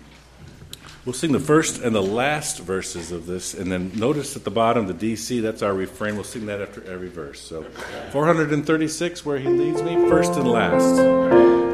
We'll 1.03 1.13
sing 1.13 1.33
the 1.33 1.39
first 1.39 1.81
and 1.81 1.93
the 1.93 2.01
last 2.01 2.59
verses 2.59 3.11
of 3.11 3.25
this, 3.25 3.53
and 3.53 3.69
then 3.69 3.91
notice 3.95 4.37
at 4.37 4.45
the 4.45 4.51
bottom 4.51 4.87
the 4.87 4.93
DC, 4.93 5.41
that's 5.41 5.61
our 5.61 5.73
refrain. 5.73 6.15
We'll 6.15 6.23
sing 6.23 6.45
that 6.45 6.61
after 6.61 6.81
every 6.85 7.09
verse. 7.09 7.41
So 7.41 7.63
436, 8.11 9.25
where 9.25 9.37
he 9.37 9.49
leads 9.49 9.81
me, 9.81 9.95
first 10.07 10.33
and 10.33 10.49
last. 10.49 11.68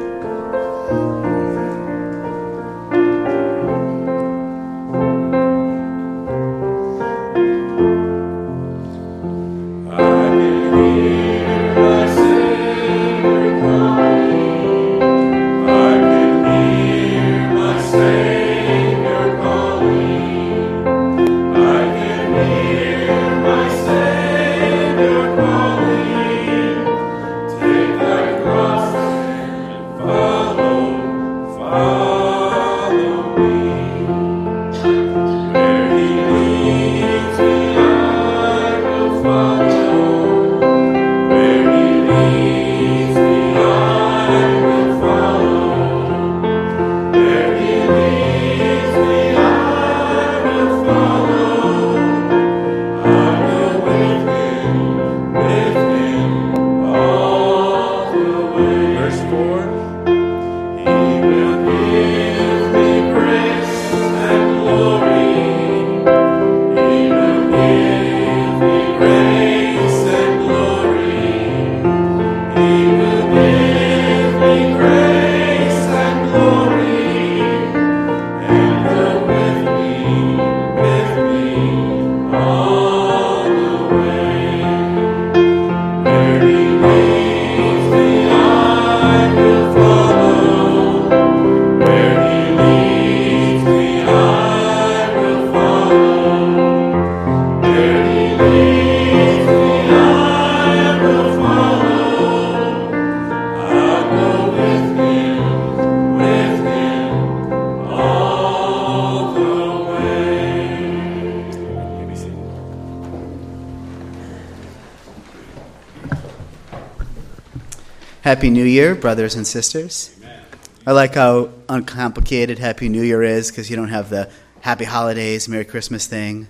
Happy 118.46 118.54
New 118.54 118.64
Year, 118.64 118.94
brothers 118.94 119.34
and 119.34 119.44
sisters. 119.44 120.14
Amen. 120.18 120.40
I 120.86 120.92
like 120.92 121.16
how 121.16 121.50
uncomplicated 121.68 122.60
Happy 122.60 122.88
New 122.88 123.02
Year 123.02 123.24
is 123.24 123.50
because 123.50 123.68
you 123.68 123.74
don't 123.74 123.88
have 123.88 124.08
the 124.08 124.30
Happy 124.60 124.84
Holidays, 124.84 125.48
Merry 125.48 125.64
Christmas 125.64 126.06
thing. 126.06 126.46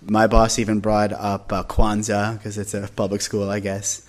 My 0.00 0.28
boss 0.28 0.58
even 0.58 0.80
brought 0.80 1.12
up 1.12 1.52
uh, 1.52 1.62
Kwanzaa 1.64 2.38
because 2.38 2.56
it's 2.56 2.72
a 2.72 2.88
public 2.96 3.20
school, 3.20 3.50
I 3.50 3.60
guess. 3.60 4.08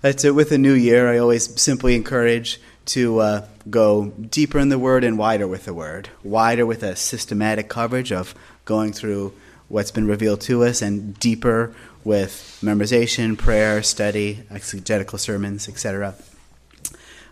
But 0.00 0.24
uh, 0.24 0.32
with 0.32 0.50
the 0.50 0.58
new 0.58 0.74
year, 0.74 1.12
I 1.12 1.18
always 1.18 1.60
simply 1.60 1.96
encourage 1.96 2.60
to 2.84 3.18
uh, 3.18 3.48
go 3.68 4.10
deeper 4.10 4.60
in 4.60 4.68
the 4.68 4.78
Word 4.78 5.02
and 5.02 5.18
wider 5.18 5.48
with 5.48 5.64
the 5.64 5.74
Word. 5.74 6.10
Wider 6.22 6.64
with 6.64 6.84
a 6.84 6.94
systematic 6.94 7.68
coverage 7.68 8.12
of 8.12 8.32
going 8.64 8.92
through 8.92 9.32
what's 9.66 9.90
been 9.90 10.06
revealed 10.06 10.42
to 10.42 10.62
us, 10.62 10.82
and 10.82 11.18
deeper 11.18 11.74
with 12.04 12.60
memorization, 12.62 13.36
prayer, 13.36 13.82
study, 13.82 14.44
exegetical 14.52 15.18
sermons, 15.18 15.68
etc. 15.68 16.14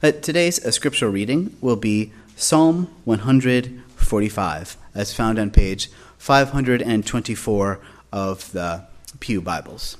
Uh, 0.01 0.13
today's 0.13 0.65
uh, 0.65 0.71
scriptural 0.71 1.11
reading 1.11 1.57
will 1.61 1.75
be 1.75 2.13
Psalm 2.37 2.89
145, 3.05 4.77
as 4.95 5.13
found 5.13 5.41
on 5.41 5.51
page 5.51 5.91
524 6.19 7.81
of 8.13 8.53
the 8.53 8.85
Pew 9.19 9.41
Bibles. 9.41 9.97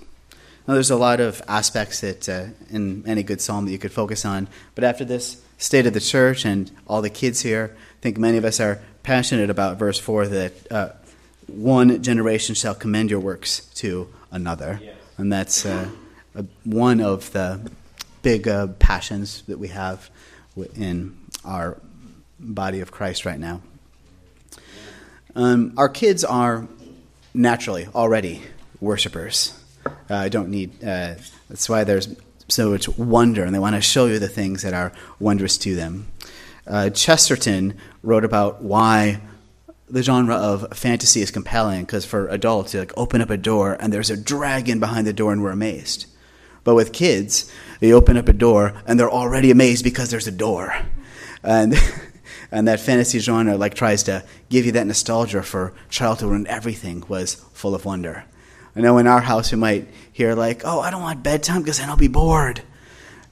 Now, 0.69 0.75
there's 0.75 0.93
a 0.93 0.97
lot 0.97 1.19
of 1.19 1.43
aspects 1.49 2.01
that 2.03 2.29
uh, 2.29 2.45
in 2.71 3.03
any 3.09 3.25
good 3.25 3.41
psalm 3.41 3.65
that 3.65 3.73
you 3.73 3.79
could 3.79 3.91
focus 3.91 4.25
on, 4.25 4.47
but 4.77 4.85
after 4.85 5.05
this 5.05 5.43
state 5.57 5.85
of 5.85 5.95
the 5.95 6.01
church 6.01 6.45
and 6.45 6.71
all 6.87 7.03
the 7.03 7.11
kids 7.11 7.41
here, 7.41 7.75
I 7.75 8.01
think 8.01 8.19
many 8.19 8.39
of 8.39 8.45
us 8.45 8.61
are 8.61 8.81
passionate 9.03 9.51
about 9.51 9.79
verse 9.79 9.99
4 9.99 10.29
that 10.29 10.73
uh, 10.73 10.89
one 11.49 12.01
generation 12.05 12.55
shall 12.55 12.77
commend 12.77 13.11
your 13.11 13.19
works 13.19 13.63
to 13.75 14.09
another. 14.31 14.79
Yes. 14.81 14.95
And 15.17 15.33
that's 15.33 15.67
uh, 15.67 15.89
one 16.63 17.01
of 17.01 17.33
the 17.33 17.69
big 18.23 18.49
uh, 18.49 18.69
passions 18.79 19.43
that 19.43 19.59
we 19.59 19.69
have 19.69 20.11
in 20.75 21.17
our 21.45 21.81
body 22.41 22.81
of 22.81 22.91
Christ 22.91 23.25
right 23.25 23.39
now. 23.39 23.61
Um, 25.35 25.73
our 25.77 25.89
kids 25.89 26.25
are 26.25 26.67
naturally 27.35 27.87
already 27.95 28.43
worshipers. 28.81 29.59
Uh, 29.87 30.15
I 30.15 30.29
don't 30.29 30.51
need. 30.51 30.83
Uh, 30.83 31.15
that's 31.49 31.69
why 31.69 31.85
there's 31.85 32.09
so 32.49 32.71
much 32.71 32.89
wonder, 32.99 33.45
and 33.45 33.55
they 33.55 33.59
want 33.59 33.77
to 33.77 33.83
show 33.83 34.07
you 34.07 34.19
the 34.19 34.29
things 34.29 34.63
that 34.63 34.75
are 34.75 34.93
wondrous 35.21 35.59
to 35.59 35.75
them. 35.75 36.09
Uh, 36.67 36.91
Chesterton 36.91 37.79
wrote 38.03 38.25
about 38.25 38.63
why 38.63 39.21
the 39.89 40.03
genre 40.03 40.35
of 40.35 40.77
fantasy 40.77 41.23
is 41.23 41.31
compelling 41.31 41.83
because 41.83 42.05
for 42.05 42.29
adults, 42.29 42.75
you 42.75 42.81
like 42.81 42.93
open 42.97 43.21
up 43.21 43.31
a 43.31 43.37
door 43.37 43.77
and 43.81 43.93
there's 43.93 44.11
a 44.11 44.17
dragon 44.17 44.79
behind 44.79 45.07
the 45.07 45.13
door 45.13 45.33
and 45.33 45.43
we're 45.43 45.51
amazed. 45.51 46.07
But 46.69 46.75
with 46.75 46.93
kids, 46.93 47.51
you 47.81 47.95
open 47.95 48.19
up 48.19 48.29
a 48.29 48.35
door 48.35 48.75
and 48.87 49.01
they're 49.01 49.11
already 49.11 49.51
amazed 49.51 49.83
because 49.85 50.11
there's 50.11 50.27
a 50.27 50.31
door. 50.31 50.77
And, 51.43 51.75
and 52.53 52.69
that 52.69 52.79
fantasy 52.79 53.21
genre 53.21 53.57
like 53.57 53.73
tries 53.73 54.03
to 54.03 54.23
give 54.51 54.67
you 54.67 54.73
that 54.73 54.87
nostalgia 54.87 55.43
for 55.43 55.73
childhood 55.89 56.31
when 56.31 56.47
everything 56.47 57.03
was 57.09 57.37
full 57.55 57.75
of 57.75 57.87
wonder. 57.87 58.23
I 58.77 58.81
know 58.81 58.99
in 58.99 59.07
our 59.07 59.23
house 59.23 59.51
we 59.51 59.57
might 59.57 59.89
hear, 60.13 60.35
like, 60.35 60.61
oh, 60.67 60.81
I 60.81 60.91
don't 60.91 61.01
want 61.01 61.23
bedtime 61.23 61.63
because 61.63 61.79
then 61.79 61.89
I'll 61.89 61.97
be 61.97 62.07
bored. 62.07 62.61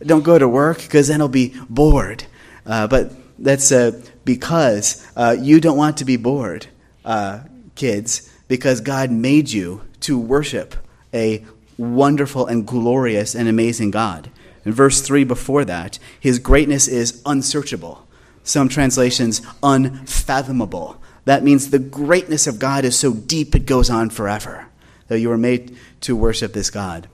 Don't 0.00 0.24
go 0.24 0.38
to 0.38 0.48
work 0.48 0.78
because 0.78 1.08
then 1.08 1.20
I'll 1.20 1.28
be 1.28 1.54
bored. 1.68 2.24
Uh, 2.64 2.86
but 2.86 3.12
that's 3.38 3.70
uh, 3.70 4.00
because 4.24 5.06
uh, 5.14 5.36
you 5.38 5.60
don't 5.60 5.76
want 5.76 5.98
to 5.98 6.06
be 6.06 6.16
bored, 6.16 6.68
uh, 7.04 7.40
kids, 7.74 8.32
because 8.48 8.80
God 8.80 9.10
made 9.10 9.50
you 9.50 9.82
to 10.00 10.18
worship 10.18 10.74
a 11.12 11.44
wonderful 11.78 12.46
and 12.46 12.66
glorious 12.66 13.34
and 13.34 13.48
amazing 13.48 13.90
God. 13.90 14.30
In 14.64 14.72
verse 14.72 15.00
3 15.00 15.24
before 15.24 15.64
that, 15.64 15.98
his 16.18 16.38
greatness 16.38 16.88
is 16.88 17.22
unsearchable. 17.24 18.06
Some 18.42 18.68
translations, 18.68 19.42
unfathomable. 19.62 21.00
That 21.24 21.42
means 21.42 21.70
the 21.70 21.78
greatness 21.78 22.46
of 22.46 22.58
God 22.58 22.84
is 22.84 22.98
so 22.98 23.12
deep 23.12 23.54
it 23.54 23.66
goes 23.66 23.90
on 23.90 24.10
forever. 24.10 24.66
That 25.08 25.20
you 25.20 25.28
were 25.28 25.38
made 25.38 25.76
to 26.02 26.16
worship 26.16 26.52
this 26.52 26.70
God. 26.70 27.08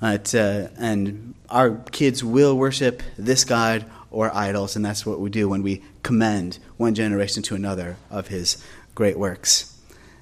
Uh, 0.00 0.18
and 0.76 1.34
our 1.48 1.76
kids 1.92 2.22
will 2.22 2.56
worship 2.56 3.02
this 3.16 3.44
God 3.44 3.86
or 4.10 4.34
idols, 4.34 4.76
and 4.76 4.84
that's 4.84 5.06
what 5.06 5.18
we 5.18 5.30
do 5.30 5.48
when 5.48 5.62
we 5.62 5.82
commend 6.02 6.58
one 6.76 6.94
generation 6.94 7.42
to 7.44 7.54
another 7.54 7.96
of 8.10 8.28
his 8.28 8.62
great 8.94 9.18
works. 9.18 9.76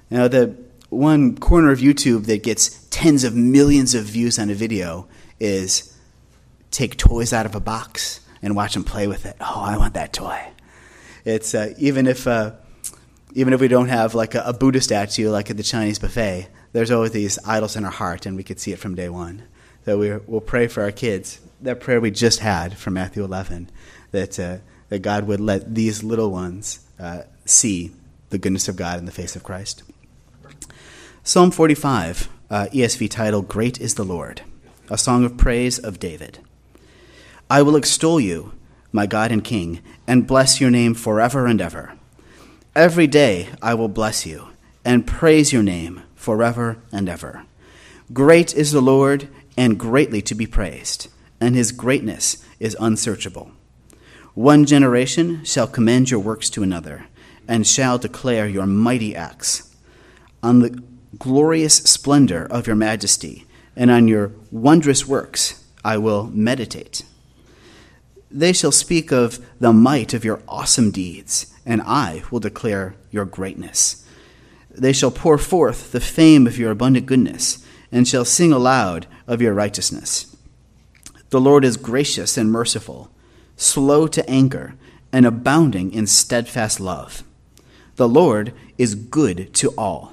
Now, 0.09 0.27
the 0.27 0.55
one 0.93 1.37
corner 1.37 1.71
of 1.71 1.79
YouTube 1.79 2.25
that 2.25 2.43
gets 2.43 2.85
tens 2.89 3.23
of 3.23 3.35
millions 3.35 3.95
of 3.95 4.05
views 4.05 4.39
on 4.39 4.49
a 4.49 4.53
video 4.53 5.07
is 5.39 5.97
take 6.71 6.97
toys 6.97 7.33
out 7.33 7.45
of 7.45 7.55
a 7.55 7.59
box 7.59 8.21
and 8.41 8.55
watch 8.55 8.73
them 8.73 8.83
play 8.83 9.07
with 9.07 9.25
it. 9.25 9.35
Oh, 9.39 9.61
I 9.61 9.77
want 9.77 9.93
that 9.93 10.13
toy. 10.13 10.39
It's 11.25 11.55
uh, 11.55 11.73
even 11.77 12.07
if 12.07 12.27
uh, 12.27 12.51
even 13.33 13.53
if 13.53 13.61
we 13.61 13.67
don't 13.67 13.89
have 13.89 14.13
like 14.13 14.35
a, 14.35 14.43
a 14.45 14.53
Buddha 14.53 14.81
statue 14.81 15.29
like 15.29 15.49
at 15.49 15.57
the 15.57 15.63
Chinese 15.63 15.99
buffet, 15.99 16.49
there's 16.73 16.91
always 16.91 17.11
these 17.11 17.39
idols 17.45 17.75
in 17.75 17.85
our 17.85 17.91
heart, 17.91 18.25
and 18.25 18.35
we 18.35 18.43
could 18.43 18.59
see 18.59 18.71
it 18.71 18.79
from 18.79 18.95
day 18.95 19.09
one. 19.09 19.43
So 19.85 19.97
we 19.97 20.17
will 20.27 20.41
pray 20.41 20.67
for 20.67 20.83
our 20.83 20.91
kids. 20.91 21.39
That 21.61 21.79
prayer 21.79 22.01
we 22.01 22.11
just 22.11 22.39
had 22.39 22.77
from 22.77 22.95
Matthew 22.95 23.23
11, 23.23 23.69
that 24.11 24.37
uh, 24.39 24.57
that 24.89 24.99
God 24.99 25.27
would 25.27 25.39
let 25.39 25.73
these 25.73 26.03
little 26.03 26.29
ones 26.29 26.85
uh, 26.99 27.23
see 27.45 27.91
the 28.29 28.37
goodness 28.37 28.67
of 28.67 28.75
God 28.75 28.99
in 28.99 29.05
the 29.05 29.11
face 29.11 29.35
of 29.35 29.43
Christ. 29.43 29.83
Psalm 31.25 31.51
45, 31.51 32.27
uh, 32.49 32.65
ESV 32.73 33.09
title, 33.09 33.41
Great 33.41 33.79
is 33.79 33.95
the 33.95 34.03
Lord, 34.03 34.41
a 34.89 34.97
song 34.97 35.23
of 35.23 35.37
praise 35.37 35.79
of 35.79 35.97
David. 35.97 36.39
I 37.49 37.61
will 37.61 37.77
extol 37.77 38.19
you, 38.19 38.51
my 38.91 39.05
God 39.05 39.31
and 39.31 39.41
King, 39.41 39.79
and 40.05 40.27
bless 40.27 40.59
your 40.59 40.69
name 40.69 40.93
forever 40.93 41.45
and 41.45 41.61
ever. 41.61 41.93
Every 42.75 43.07
day 43.07 43.47
I 43.61 43.73
will 43.73 43.87
bless 43.87 44.25
you 44.25 44.49
and 44.83 45.07
praise 45.07 45.53
your 45.53 45.63
name 45.63 46.01
forever 46.13 46.79
and 46.91 47.07
ever. 47.07 47.45
Great 48.11 48.53
is 48.53 48.73
the 48.73 48.81
Lord 48.81 49.29
and 49.55 49.79
greatly 49.79 50.21
to 50.23 50.35
be 50.35 50.45
praised, 50.45 51.07
and 51.39 51.55
his 51.55 51.71
greatness 51.71 52.43
is 52.59 52.75
unsearchable. 52.81 53.53
One 54.33 54.65
generation 54.65 55.45
shall 55.45 55.67
commend 55.67 56.11
your 56.11 56.19
works 56.19 56.49
to 56.49 56.63
another, 56.63 57.05
and 57.47 57.65
shall 57.65 57.97
declare 57.97 58.45
your 58.45 58.65
mighty 58.65 59.15
acts. 59.15 59.73
On 60.41 60.59
the 60.59 60.83
glorious 61.17 61.75
splendor 61.75 62.45
of 62.45 62.67
your 62.67 62.75
majesty, 62.75 63.45
and 63.75 63.91
on 63.91 64.07
your 64.07 64.31
wondrous 64.51 65.07
works 65.07 65.63
I 65.83 65.97
will 65.97 66.25
meditate. 66.27 67.03
They 68.31 68.53
shall 68.53 68.71
speak 68.71 69.11
of 69.11 69.45
the 69.59 69.73
might 69.73 70.13
of 70.13 70.25
your 70.25 70.41
awesome 70.47 70.91
deeds, 70.91 71.53
and 71.65 71.81
I 71.83 72.23
will 72.31 72.39
declare 72.39 72.95
your 73.11 73.25
greatness. 73.25 74.05
They 74.71 74.93
shall 74.93 75.11
pour 75.11 75.37
forth 75.37 75.91
the 75.91 75.99
fame 75.99 76.47
of 76.47 76.57
your 76.57 76.71
abundant 76.71 77.05
goodness, 77.05 77.63
and 77.91 78.07
shall 78.07 78.25
sing 78.25 78.51
aloud 78.51 79.05
of 79.27 79.41
your 79.41 79.53
righteousness. 79.53 80.35
The 81.29 81.41
Lord 81.41 81.63
is 81.63 81.77
gracious 81.77 82.37
and 82.37 82.51
merciful, 82.51 83.11
slow 83.55 84.07
to 84.07 84.27
anger, 84.27 84.73
and 85.11 85.27
abounding 85.27 85.93
in 85.93 86.07
steadfast 86.07 86.79
love. 86.79 87.23
The 87.97 88.09
Lord 88.09 88.53
is 88.79 88.95
good 88.95 89.53
to 89.55 89.69
all 89.77 90.12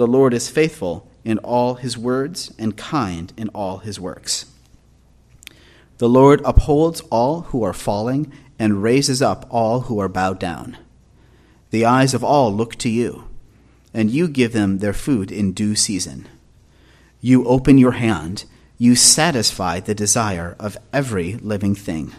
The 0.00 0.06
Lord 0.06 0.32
is 0.32 0.48
faithful 0.48 1.06
in 1.26 1.36
all 1.40 1.74
his 1.74 1.98
words 1.98 2.54
and 2.58 2.74
kind 2.74 3.34
in 3.36 3.50
all 3.50 3.80
his 3.80 4.00
works. 4.00 4.46
The 5.98 6.08
Lord 6.08 6.40
upholds 6.42 7.02
all 7.10 7.42
who 7.42 7.62
are 7.62 7.74
falling 7.74 8.32
and 8.58 8.82
raises 8.82 9.20
up 9.20 9.44
all 9.50 9.80
who 9.80 9.98
are 9.98 10.08
bowed 10.08 10.38
down. 10.38 10.78
The 11.68 11.84
eyes 11.84 12.14
of 12.14 12.24
all 12.24 12.50
look 12.50 12.76
to 12.76 12.88
you, 12.88 13.28
and 13.92 14.10
you 14.10 14.26
give 14.26 14.54
them 14.54 14.78
their 14.78 14.94
food 14.94 15.30
in 15.30 15.52
due 15.52 15.76
season. 15.76 16.26
You 17.20 17.44
open 17.44 17.76
your 17.76 17.92
hand, 17.92 18.46
you 18.78 18.96
satisfy 18.96 19.80
the 19.80 19.94
desire 19.94 20.56
of 20.58 20.78
every 20.94 21.34
living 21.34 21.74
thing. 21.74 22.14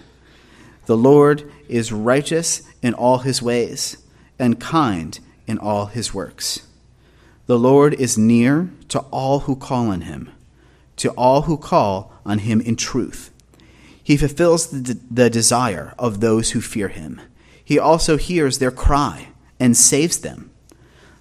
The 0.86 0.98
Lord 0.98 1.52
is 1.67 1.91
righteous 1.91 2.62
in 2.84 2.94
all 2.94 3.17
his 3.17 3.41
ways, 3.41 3.98
and 4.38 4.60
kind 4.60 5.20
in 5.48 5.58
all 5.58 5.88
his 5.88 6.13
works. 6.13 6.67
The 7.52 7.60
Lord 7.60 7.94
is 7.96 8.18
near 8.18 8.70
to 8.88 9.00
all 9.12 9.40
who 9.40 9.58
call 9.58 9.90
on 9.90 10.04
him, 10.04 10.32
to 10.96 11.10
all 11.18 11.42
who 11.42 11.58
call 11.58 12.14
on 12.26 12.40
him 12.40 12.62
in 12.62 12.78
truth. 12.78 13.30
He 14.02 14.16
fulfills 14.16 14.68
the, 14.68 14.98
the 15.12 15.30
desire 15.30 15.94
of 16.00 16.22
those 16.22 16.52
who 16.52 16.62
fear 16.62 16.88
him. 16.88 17.20
He 17.62 17.78
also 17.78 18.16
hears 18.16 18.60
their 18.60 18.72
cry 18.72 19.34
and 19.60 19.76
saves 19.76 20.20
them. 20.20 20.50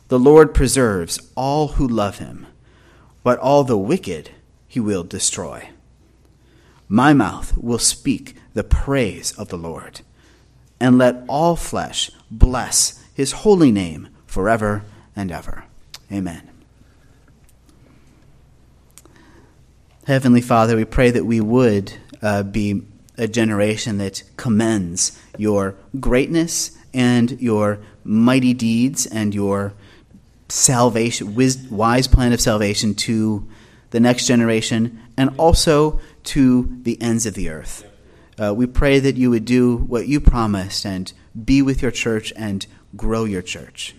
The 0.07 0.21
Lord 0.21 0.55
preserves 0.55 1.19
all 1.35 1.67
who 1.67 1.89
love 1.89 2.19
him, 2.19 2.47
but 3.25 3.41
all 3.41 3.65
the 3.65 3.77
wicked 3.77 4.31
he 4.69 4.79
will 4.79 5.03
destroy. 5.03 5.71
My 6.87 7.13
mouth 7.13 7.59
will 7.59 7.81
speak 7.81 8.37
the 8.55 8.63
praise 8.63 9.33
of 9.33 9.49
the 9.49 9.59
Lord, 9.59 10.03
and 10.79 10.97
let 10.97 11.25
all 11.27 11.57
flesh 11.57 12.09
bless 12.31 13.05
his 13.13 13.33
holy 13.43 13.73
name 13.73 14.11
forever 14.27 14.85
and 15.17 15.33
ever. 15.33 15.65
Amen. 16.13 16.51
Heavenly 20.07 20.41
Father, 20.41 20.77
we 20.77 20.85
pray 20.85 21.11
that 21.11 21.25
we 21.25 21.41
would 21.41 21.93
uh, 22.21 22.43
be 22.43 22.83
a 23.17 23.29
generation 23.29 23.99
that 23.99 24.23
commends 24.37 25.21
your 25.39 25.77
greatness 26.01 26.77
and 26.93 27.41
your 27.41 27.79
mighty 28.03 28.55
deeds 28.55 29.07
and 29.07 29.35
your 29.35 29.73
salvation, 30.49 31.37
wise 31.71 32.09
plan 32.09 32.33
of 32.33 32.41
salvation 32.41 32.95
to 32.95 33.47
the 33.91 34.01
next 34.01 34.27
generation 34.27 35.01
and 35.17 35.31
also 35.39 36.01
to 36.25 36.77
the 36.83 37.01
ends 37.01 37.27
of 37.27 37.35
the 37.35 37.49
earth. 37.49 37.85
Uh, 38.37 38.55
we 38.55 38.67
pray 38.67 38.99
that 38.99 39.17
you 39.17 39.31
would 39.31 39.45
do 39.45 39.77
what 39.77 40.09
you 40.09 40.19
promised 40.19 40.85
and 40.85 41.13
be 41.45 41.63
with 41.63 41.83
your 41.83 41.91
church 41.91 42.33
and 42.37 42.67
grow 42.97 43.25
your 43.25 43.43
church 43.43 43.95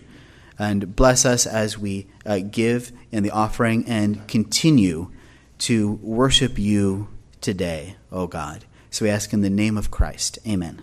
and 0.62 0.94
bless 0.94 1.24
us 1.24 1.46
as 1.46 1.76
we 1.76 2.06
uh, 2.24 2.38
give 2.38 2.92
in 3.10 3.22
the 3.22 3.30
offering 3.30 3.84
and 3.86 4.26
continue 4.28 5.10
to 5.58 5.92
worship 6.02 6.58
you 6.58 7.08
today, 7.40 7.96
O 8.10 8.26
God. 8.26 8.64
So 8.90 9.04
we 9.04 9.10
ask 9.10 9.32
in 9.32 9.40
the 9.40 9.50
name 9.50 9.76
of 9.76 9.90
Christ. 9.90 10.38
Amen. 10.46 10.82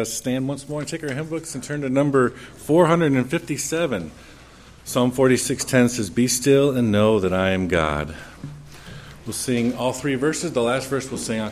Uh, 0.00 0.04
stand 0.04 0.48
once 0.48 0.68
more 0.68 0.80
and 0.80 0.88
take 0.88 1.02
our 1.02 1.12
hymn 1.12 1.28
books 1.28 1.54
and 1.54 1.62
turn 1.62 1.82
to 1.82 1.88
number 1.88 2.30
457. 2.30 4.10
Psalm 4.84 5.12
46:10 5.12 5.88
says, 5.88 6.10
"Be 6.10 6.26
still 6.26 6.76
and 6.76 6.90
know 6.90 7.20
that 7.20 7.32
I 7.32 7.50
am 7.50 7.68
God." 7.68 8.14
We'll 9.26 9.34
sing 9.34 9.74
all 9.74 9.92
three 9.92 10.14
verses. 10.14 10.52
The 10.52 10.62
last 10.62 10.88
verse 10.88 11.10
we'll 11.10 11.18
sing 11.18 11.40
a 11.40 11.50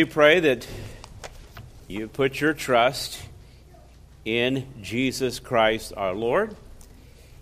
do 0.00 0.06
pray 0.06 0.40
that 0.40 0.66
you 1.86 2.08
put 2.08 2.40
your 2.40 2.54
trust 2.54 3.20
in 4.24 4.66
Jesus 4.80 5.38
Christ 5.38 5.92
our 5.94 6.14
Lord. 6.14 6.56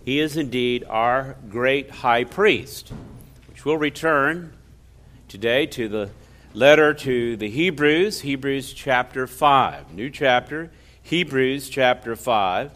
He 0.04 0.18
is 0.18 0.36
indeed 0.36 0.82
our 0.88 1.36
great 1.48 1.88
high 1.88 2.24
priest, 2.24 2.92
which 3.46 3.64
we'll 3.64 3.76
return 3.76 4.52
today 5.28 5.66
to 5.66 5.88
the 5.88 6.10
letter 6.52 6.94
to 6.94 7.36
the 7.36 7.48
Hebrews, 7.48 8.22
Hebrews 8.22 8.72
chapter 8.72 9.28
5. 9.28 9.94
New 9.94 10.10
chapter, 10.10 10.72
Hebrews 11.04 11.68
chapter 11.68 12.16
5. 12.16 12.72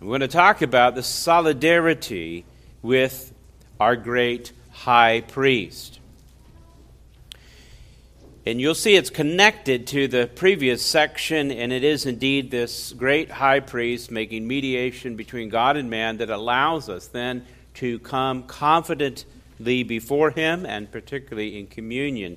We're 0.00 0.06
going 0.08 0.20
to 0.20 0.26
talk 0.26 0.62
about 0.62 0.96
the 0.96 1.04
solidarity 1.04 2.44
with 2.82 3.32
our 3.78 3.94
great 3.94 4.50
high 4.72 5.20
priest. 5.20 6.00
And 8.44 8.60
you'll 8.60 8.74
see 8.74 8.96
it's 8.96 9.08
connected 9.08 9.86
to 9.88 10.08
the 10.08 10.28
previous 10.34 10.84
section, 10.84 11.52
and 11.52 11.72
it 11.72 11.84
is 11.84 12.06
indeed 12.06 12.50
this 12.50 12.92
great 12.92 13.30
high 13.30 13.60
priest 13.60 14.10
making 14.10 14.48
mediation 14.48 15.14
between 15.14 15.48
God 15.48 15.76
and 15.76 15.88
man 15.88 16.16
that 16.16 16.28
allows 16.28 16.88
us 16.88 17.06
then 17.06 17.46
to 17.74 18.00
come 18.00 18.42
confidently 18.42 19.84
before 19.84 20.30
him 20.30 20.66
and 20.66 20.90
particularly 20.90 21.56
in 21.56 21.68
communion 21.68 22.36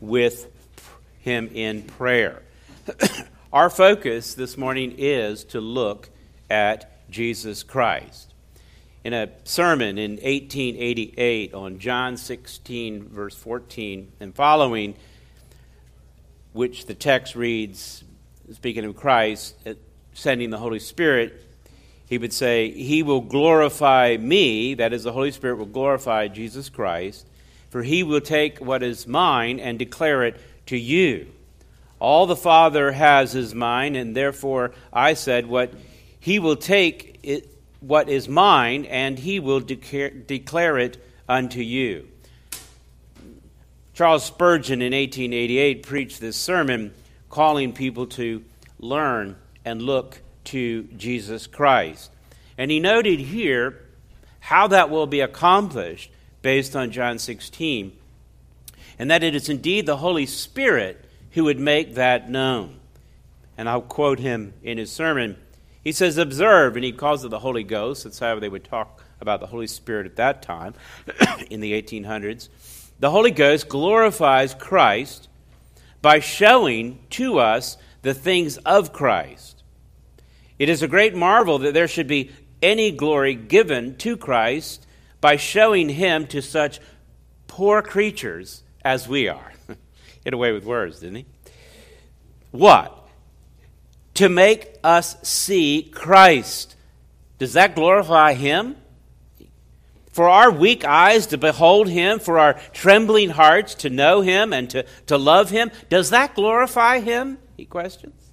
with 0.00 0.46
him 1.18 1.50
in 1.52 1.82
prayer. 1.82 2.42
Our 3.52 3.70
focus 3.70 4.34
this 4.34 4.56
morning 4.56 4.94
is 4.98 5.42
to 5.46 5.60
look 5.60 6.10
at 6.48 7.10
Jesus 7.10 7.64
Christ. 7.64 8.32
In 9.02 9.14
a 9.14 9.30
sermon 9.42 9.98
in 9.98 10.12
1888 10.12 11.54
on 11.54 11.80
John 11.80 12.16
16, 12.16 13.08
verse 13.08 13.34
14 13.34 14.12
and 14.20 14.32
following, 14.32 14.94
which 16.52 16.86
the 16.86 16.94
text 16.94 17.36
reads, 17.36 18.04
speaking 18.52 18.84
of 18.84 18.96
Christ, 18.96 19.54
uh, 19.66 19.74
sending 20.14 20.50
the 20.50 20.58
Holy 20.58 20.80
Spirit, 20.80 21.46
he 22.06 22.18
would 22.18 22.32
say, 22.32 22.70
He 22.70 23.02
will 23.02 23.20
glorify 23.20 24.16
me, 24.18 24.74
that 24.74 24.92
is, 24.92 25.04
the 25.04 25.12
Holy 25.12 25.30
Spirit 25.30 25.56
will 25.56 25.66
glorify 25.66 26.28
Jesus 26.28 26.68
Christ, 26.68 27.26
for 27.70 27.82
he 27.82 28.02
will 28.02 28.20
take 28.20 28.58
what 28.58 28.82
is 28.82 29.06
mine 29.06 29.60
and 29.60 29.78
declare 29.78 30.24
it 30.24 30.40
to 30.66 30.76
you. 30.76 31.28
All 32.00 32.26
the 32.26 32.36
Father 32.36 32.90
has 32.92 33.34
is 33.34 33.54
mine, 33.54 33.94
and 33.94 34.16
therefore 34.16 34.72
I 34.92 35.14
said, 35.14 35.46
What 35.46 35.72
he 36.18 36.38
will 36.38 36.56
take 36.56 37.20
it, 37.22 37.48
what 37.78 38.08
is 38.08 38.28
mine, 38.28 38.86
and 38.86 39.18
he 39.18 39.38
will 39.38 39.60
declare, 39.60 40.10
declare 40.10 40.78
it 40.78 41.02
unto 41.28 41.60
you. 41.60 42.09
Charles 44.00 44.24
Spurgeon 44.24 44.80
in 44.80 44.94
1888 44.94 45.82
preached 45.82 46.20
this 46.22 46.34
sermon 46.34 46.94
calling 47.28 47.74
people 47.74 48.06
to 48.06 48.42
learn 48.78 49.36
and 49.62 49.82
look 49.82 50.22
to 50.44 50.84
Jesus 50.96 51.46
Christ. 51.46 52.10
And 52.56 52.70
he 52.70 52.80
noted 52.80 53.20
here 53.20 53.78
how 54.38 54.68
that 54.68 54.88
will 54.88 55.06
be 55.06 55.20
accomplished 55.20 56.10
based 56.40 56.74
on 56.74 56.92
John 56.92 57.18
16, 57.18 57.92
and 58.98 59.10
that 59.10 59.22
it 59.22 59.34
is 59.34 59.50
indeed 59.50 59.84
the 59.84 59.98
Holy 59.98 60.24
Spirit 60.24 61.04
who 61.32 61.44
would 61.44 61.60
make 61.60 61.96
that 61.96 62.30
known. 62.30 62.80
And 63.58 63.68
I'll 63.68 63.82
quote 63.82 64.18
him 64.18 64.54
in 64.62 64.78
his 64.78 64.90
sermon. 64.90 65.36
He 65.84 65.92
says, 65.92 66.16
Observe, 66.16 66.74
and 66.74 66.86
he 66.86 66.92
calls 66.92 67.22
it 67.22 67.28
the 67.28 67.40
Holy 67.40 67.64
Ghost. 67.64 68.04
That's 68.04 68.18
how 68.18 68.40
they 68.40 68.48
would 68.48 68.64
talk 68.64 69.04
about 69.20 69.40
the 69.40 69.46
Holy 69.46 69.66
Spirit 69.66 70.06
at 70.06 70.16
that 70.16 70.40
time 70.40 70.72
in 71.50 71.60
the 71.60 71.74
1800s 71.82 72.48
the 73.00 73.10
Holy 73.10 73.30
Ghost 73.30 73.68
glorifies 73.68 74.54
Christ 74.54 75.28
by 76.02 76.20
showing 76.20 77.00
to 77.10 77.38
us 77.38 77.78
the 78.02 78.14
things 78.14 78.58
of 78.58 78.92
Christ. 78.92 79.62
It 80.58 80.68
is 80.68 80.82
a 80.82 80.88
great 80.88 81.14
marvel 81.14 81.58
that 81.60 81.72
there 81.72 81.88
should 81.88 82.06
be 82.06 82.30
any 82.62 82.90
glory 82.90 83.34
given 83.34 83.96
to 83.96 84.18
Christ 84.18 84.86
by 85.20 85.36
showing 85.36 85.88
him 85.88 86.26
to 86.28 86.42
such 86.42 86.80
poor 87.46 87.80
creatures 87.80 88.62
as 88.84 89.08
we 89.08 89.28
are. 89.28 89.52
Hit 90.24 90.34
away 90.34 90.52
with 90.52 90.64
words, 90.64 91.00
didn't 91.00 91.16
he? 91.16 91.26
What? 92.50 92.96
To 94.14 94.28
make 94.28 94.76
us 94.84 95.16
see 95.22 95.82
Christ. 95.82 96.76
Does 97.38 97.54
that 97.54 97.74
glorify 97.74 98.34
him? 98.34 98.76
For 100.10 100.28
our 100.28 100.50
weak 100.50 100.84
eyes 100.84 101.26
to 101.26 101.38
behold 101.38 101.88
him, 101.88 102.18
for 102.18 102.38
our 102.38 102.54
trembling 102.72 103.30
hearts 103.30 103.74
to 103.76 103.90
know 103.90 104.20
him 104.20 104.52
and 104.52 104.68
to, 104.70 104.84
to 105.06 105.16
love 105.16 105.50
him, 105.50 105.70
does 105.88 106.10
that 106.10 106.34
glorify 106.34 107.00
him? 107.00 107.38
He 107.56 107.64
questions. 107.64 108.32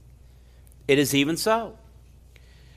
It 0.88 0.98
is 0.98 1.14
even 1.14 1.38
so. 1.38 1.78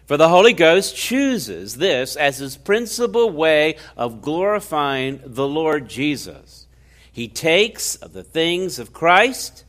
For 0.07 0.17
the 0.17 0.29
Holy 0.29 0.53
Ghost 0.53 0.97
chooses 0.97 1.77
this 1.77 2.17
as 2.17 2.39
his 2.39 2.57
principal 2.57 3.31
way 3.31 3.77
of 3.97 4.21
glorifying 4.21 5.21
the 5.25 5.47
Lord 5.47 5.89
Jesus. 5.89 6.67
He 7.13 7.29
takes 7.29 7.97
of 7.97 8.13
the 8.13 8.25
things 8.25 8.79
of 8.79 8.93
Christ, 8.93 9.65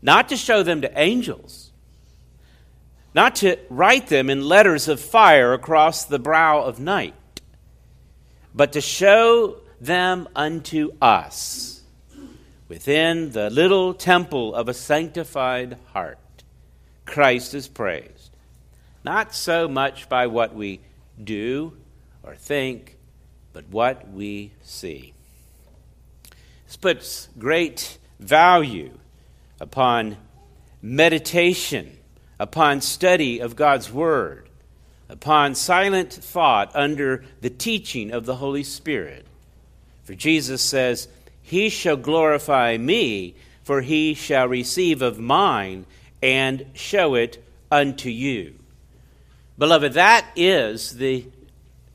not 0.00 0.28
to 0.28 0.36
show 0.36 0.62
them 0.62 0.80
to 0.82 0.98
angels, 0.98 1.72
not 3.12 3.34
to 3.36 3.58
write 3.68 4.06
them 4.06 4.30
in 4.30 4.46
letters 4.46 4.86
of 4.86 5.00
fire 5.00 5.52
across 5.52 6.04
the 6.04 6.20
brow 6.20 6.62
of 6.62 6.78
night 6.78 7.14
but 8.58 8.72
to 8.72 8.80
show 8.80 9.60
them 9.80 10.26
unto 10.34 10.90
us 11.00 11.80
within 12.66 13.30
the 13.30 13.48
little 13.50 13.94
temple 13.94 14.52
of 14.52 14.68
a 14.68 14.74
sanctified 14.74 15.78
heart. 15.92 16.18
Christ 17.04 17.54
is 17.54 17.68
praised. 17.68 18.32
Not 19.04 19.32
so 19.32 19.68
much 19.68 20.08
by 20.08 20.26
what 20.26 20.56
we 20.56 20.80
do 21.22 21.76
or 22.24 22.34
think, 22.34 22.96
but 23.52 23.68
what 23.68 24.10
we 24.10 24.50
see. 24.64 25.14
This 26.66 26.76
puts 26.76 27.28
great 27.38 27.96
value 28.18 28.90
upon 29.60 30.16
meditation, 30.82 31.96
upon 32.40 32.80
study 32.80 33.38
of 33.38 33.54
God's 33.54 33.92
Word, 33.92 34.47
upon 35.08 35.54
silent 35.54 36.12
thought 36.12 36.70
under 36.74 37.24
the 37.40 37.50
teaching 37.50 38.10
of 38.12 38.26
the 38.26 38.36
Holy 38.36 38.62
Spirit. 38.62 39.26
For 40.04 40.14
Jesus 40.14 40.62
says, 40.62 41.08
He 41.42 41.68
shall 41.68 41.96
glorify 41.96 42.76
me, 42.76 43.34
for 43.62 43.82
he 43.82 44.14
shall 44.14 44.48
receive 44.48 45.02
of 45.02 45.18
mine 45.18 45.86
and 46.22 46.66
show 46.74 47.14
it 47.14 47.42
unto 47.70 48.08
you. 48.08 48.54
Beloved, 49.58 49.94
that 49.94 50.26
is 50.36 50.96
the 50.96 51.26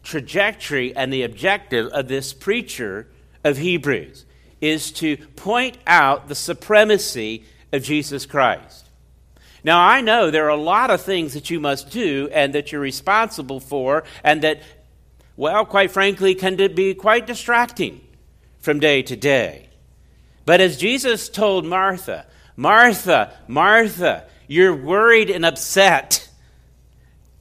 trajectory 0.04 0.96
and 0.96 1.12
the 1.12 1.24
objective 1.24 1.88
of 1.88 2.08
this 2.08 2.34
preacher 2.34 3.08
of 3.44 3.58
Hebrews 3.58 4.26
is 4.62 4.92
to 4.94 5.18
point 5.18 5.78
out 5.88 6.28
the 6.28 6.36
supremacy 6.36 7.44
of 7.72 7.84
Jesus 7.84 8.26
Christ. 8.26 8.83
Now, 9.64 9.80
I 9.80 10.02
know 10.02 10.30
there 10.30 10.46
are 10.46 10.50
a 10.50 10.56
lot 10.56 10.90
of 10.90 11.02
things 11.02 11.34
that 11.34 11.50
you 11.50 11.60
must 11.60 11.90
do 11.90 12.30
and 12.34 12.54
that 12.54 12.72
you're 12.72 12.82
responsible 12.82 13.60
for, 13.60 14.04
and 14.24 14.42
that, 14.42 14.62
well, 15.38 15.66
quite 15.66 15.92
frankly, 15.92 16.36
can 16.36 16.58
be 16.76 16.94
quite 16.94 17.26
distracting 17.26 18.02
from 18.60 18.80
day 18.80 19.02
to 19.04 19.16
day. 19.16 19.70
But 20.46 20.60
as 20.60 20.78
Jesus 20.78 21.30
told 21.30 21.66
Martha, 21.66 22.26
Martha, 22.58 23.32
Martha, 23.48 24.26
you're 24.48 24.76
worried 24.76 25.30
and 25.30 25.46
upset 25.46 26.30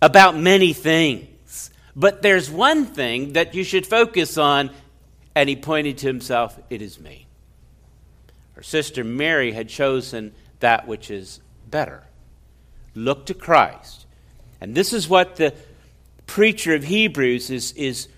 about 0.00 0.36
many 0.36 0.72
things. 0.72 1.70
But 1.94 2.22
there's 2.22 2.50
one 2.50 2.86
thing 2.86 3.32
that 3.34 3.54
you 3.54 3.64
should 3.64 3.86
focus 3.86 4.38
on, 4.38 4.70
and 5.34 5.48
he 5.48 5.56
pointed 5.56 5.98
to 5.98 6.06
himself, 6.06 6.58
it 6.70 6.80
is 6.80 7.00
me. 7.00 7.26
Her 8.54 8.62
sister 8.62 9.02
Mary 9.02 9.52
had 9.52 9.68
chosen 9.68 10.34
that 10.60 10.86
which 10.86 11.10
is 11.10 11.40
better. 11.68 12.04
Look 12.94 13.26
to 13.26 13.34
Christ. 13.34 14.06
And 14.60 14.74
this 14.74 14.92
is 14.92 15.08
what 15.08 15.36
the 15.36 15.54
preacher 16.26 16.74
of 16.74 16.84
Hebrews 16.84 17.50
is, 17.50 17.72
is 17.72 18.08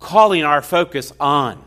calling 0.00 0.44
our 0.44 0.62
focus 0.62 1.12
on. 1.20 1.62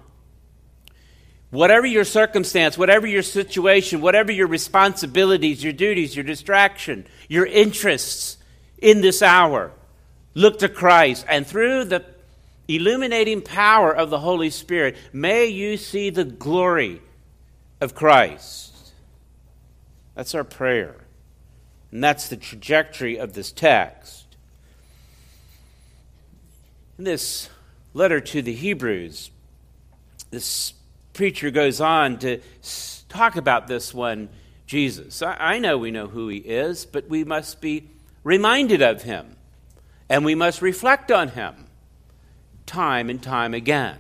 Whatever 1.52 1.88
your 1.88 2.04
circumstance, 2.04 2.78
whatever 2.78 3.08
your 3.08 3.24
situation, 3.24 4.02
whatever 4.02 4.32
your 4.32 4.48
responsibilities, 4.48 5.64
your 5.64 5.74
duties, 5.74 6.16
your 6.16 6.24
distraction, 6.24 7.08
your 7.28 7.46
interests 7.46 8.38
in 8.78 9.02
this 9.02 9.22
hour, 9.22 9.72
look 10.36 10.60
to 10.60 10.70
Christ. 10.70 11.26
And 11.28 11.48
through 11.48 11.86
the 11.86 12.06
illuminating 12.68 13.42
power 13.42 13.92
of 13.92 14.12
the 14.12 14.20
Holy 14.20 14.52
Spirit, 14.52 14.96
may 15.12 15.48
you 15.48 15.76
see 15.78 16.12
the 16.12 16.24
glory 16.24 17.02
of 17.82 17.96
Christ. 17.96 18.94
That's 20.14 20.36
our 20.36 20.44
prayer. 20.44 20.96
And 21.92 22.04
that's 22.04 22.30
the 22.30 22.38
trajectory 22.38 23.18
of 23.18 23.34
this 23.34 23.52
text. 23.52 24.26
In 26.98 27.04
this 27.06 27.50
letter 27.94 28.20
to 28.20 28.42
the 28.42 28.54
Hebrews, 28.54 29.32
this 30.32 30.74
preacher 31.14 31.50
goes 31.50 31.82
on 31.82 32.20
to 32.20 32.40
talk 33.08 33.36
about 33.36 33.68
this 33.68 33.94
one, 33.94 34.30
Jesus. 34.68 35.22
I, 35.22 35.60
know 35.60 35.78
we 35.78 35.92
know 35.92 36.08
who 36.08 36.28
he 36.28 36.38
is, 36.38 36.86
but 36.86 37.10
we 37.10 37.24
must 37.24 37.62
be 37.62 37.90
reminded 38.24 38.82
of 38.82 39.04
him. 39.04 39.36
And 40.08 40.26
we 40.26 40.36
must 40.36 40.62
reflect 40.62 41.12
on 41.12 41.30
him 41.30 41.68
time 42.66 43.10
and 43.10 43.22
time 43.22 43.54
again. 43.54 43.98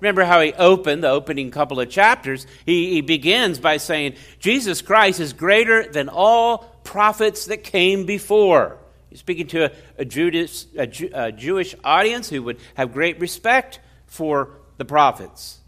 Remember 0.00 0.24
how 0.24 0.40
he 0.40 0.52
opened 0.54 1.04
the 1.04 1.08
opening 1.08 1.50
couple 1.50 1.78
of 1.78 1.88
chapters? 1.88 2.46
He, 2.66 2.90
he 2.94 3.00
begins 3.00 3.60
by 3.60 3.76
saying, 3.76 4.14
Jesus 4.40 4.82
Christ 4.82 5.20
is 5.20 5.32
greater 5.32 5.86
than 5.86 6.08
all 6.08 6.71
prophets 6.84 7.46
that 7.46 7.64
came 7.64 8.04
before. 8.06 8.78
He's 9.10 9.20
speaking 9.20 9.46
to 9.48 9.64
a, 9.64 9.72
a, 9.98 10.04
Judas, 10.04 10.66
a, 10.76 10.88
a 11.12 11.32
Jewish 11.32 11.74
audience 11.84 12.28
who 12.28 12.42
would 12.44 12.58
have 12.74 12.92
great 12.92 13.20
respect 13.20 13.80
for 14.06 14.50
the 14.78 14.84
prophets. 14.84 15.60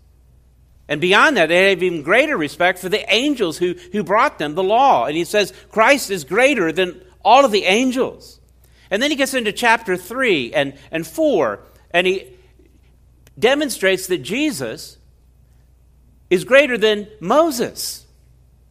And 0.89 1.01
beyond 1.01 1.37
that, 1.37 1.47
they 1.47 1.71
have 1.71 1.83
even 1.83 2.03
greater 2.03 2.37
respect 2.37 2.79
for 2.79 2.89
the 2.89 3.11
angels 3.13 3.59
who, 3.59 3.75
who 3.93 4.03
brought 4.03 4.39
them 4.39 4.55
the 4.55 4.63
law. 4.63 5.07
And 5.07 5.17
he 5.17 5.25
says 5.25 5.53
Christ 5.71 6.11
is 6.11 6.25
greater 6.25 6.73
than 6.73 7.01
all 7.25 7.45
of 7.45 7.53
the 7.53 7.65
angels. 7.65 8.41
And 8.91 9.03
then 9.03 9.11
he 9.11 9.17
gets 9.17 9.35
into 9.35 9.53
chapter 9.53 9.97
3 9.97 10.53
and, 10.53 10.75
and 10.91 11.07
4, 11.07 11.61
and 11.91 12.07
he 12.07 12.29
demonstrates 13.39 14.07
that 14.09 14.19
Jesus 14.19 14.99
is 16.31 16.45
greater 16.45 16.77
than 16.77 17.09
Moses. 17.19 18.07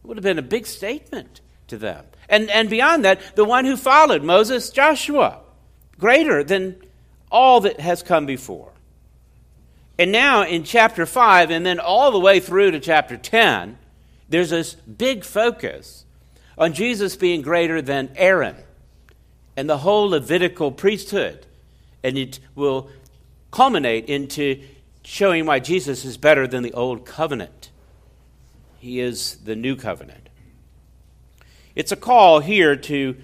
It 0.02 0.06
would 0.06 0.16
have 0.16 0.24
been 0.24 0.38
a 0.38 0.42
big 0.42 0.66
statement 0.66 1.40
to 1.68 1.76
them. 1.76 2.04
And, 2.28 2.50
and 2.50 2.70
beyond 2.70 3.04
that, 3.04 3.36
the 3.36 3.44
one 3.44 3.64
who 3.64 3.76
followed 3.76 4.22
Moses, 4.22 4.70
Joshua, 4.70 5.40
greater 5.98 6.42
than 6.42 6.76
all 7.30 7.60
that 7.60 7.80
has 7.80 8.02
come 8.02 8.26
before. 8.26 8.72
And 9.98 10.10
now 10.10 10.42
in 10.42 10.64
chapter 10.64 11.06
5, 11.06 11.50
and 11.50 11.64
then 11.64 11.78
all 11.78 12.10
the 12.10 12.20
way 12.20 12.40
through 12.40 12.72
to 12.72 12.80
chapter 12.80 13.16
10, 13.16 13.78
there's 14.28 14.50
this 14.50 14.74
big 14.74 15.24
focus 15.24 16.04
on 16.58 16.72
Jesus 16.72 17.16
being 17.16 17.42
greater 17.42 17.80
than 17.80 18.10
Aaron 18.16 18.56
and 19.56 19.68
the 19.68 19.78
whole 19.78 20.08
Levitical 20.08 20.72
priesthood. 20.72 21.46
And 22.02 22.18
it 22.18 22.40
will 22.54 22.90
culminate 23.50 24.06
into 24.06 24.62
showing 25.04 25.46
why 25.46 25.60
Jesus 25.60 26.04
is 26.04 26.16
better 26.16 26.46
than 26.46 26.62
the 26.62 26.72
old 26.72 27.04
covenant. 27.04 27.70
He 28.78 29.00
is 29.00 29.36
the 29.44 29.56
new 29.56 29.76
covenant. 29.76 30.23
It's 31.74 31.92
a 31.92 31.96
call 31.96 32.40
here 32.40 32.76
to 32.76 33.16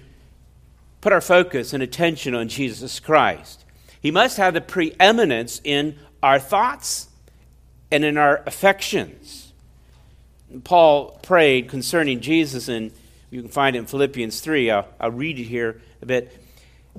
put 0.99 1.13
our 1.13 1.21
focus 1.21 1.73
and 1.73 1.81
attention 1.81 2.35
on 2.35 2.47
Jesus 2.47 2.99
Christ. 2.99 3.65
He 4.01 4.11
must 4.11 4.37
have 4.37 4.53
the 4.53 4.61
preeminence 4.61 5.61
in 5.63 5.97
our 6.21 6.39
thoughts 6.39 7.09
and 7.91 8.03
in 8.03 8.17
our 8.17 8.43
affections. 8.45 9.53
Paul 10.63 11.19
prayed 11.23 11.69
concerning 11.69 12.19
Jesus, 12.19 12.67
and 12.67 12.91
you 13.29 13.41
can 13.41 13.51
find 13.51 13.75
it 13.75 13.79
in 13.79 13.85
Philippians 13.85 14.41
3. 14.41 14.69
I'll, 14.71 14.87
I'll 14.99 15.11
read 15.11 15.39
it 15.39 15.43
here 15.43 15.81
a 16.01 16.05
bit. 16.05 16.37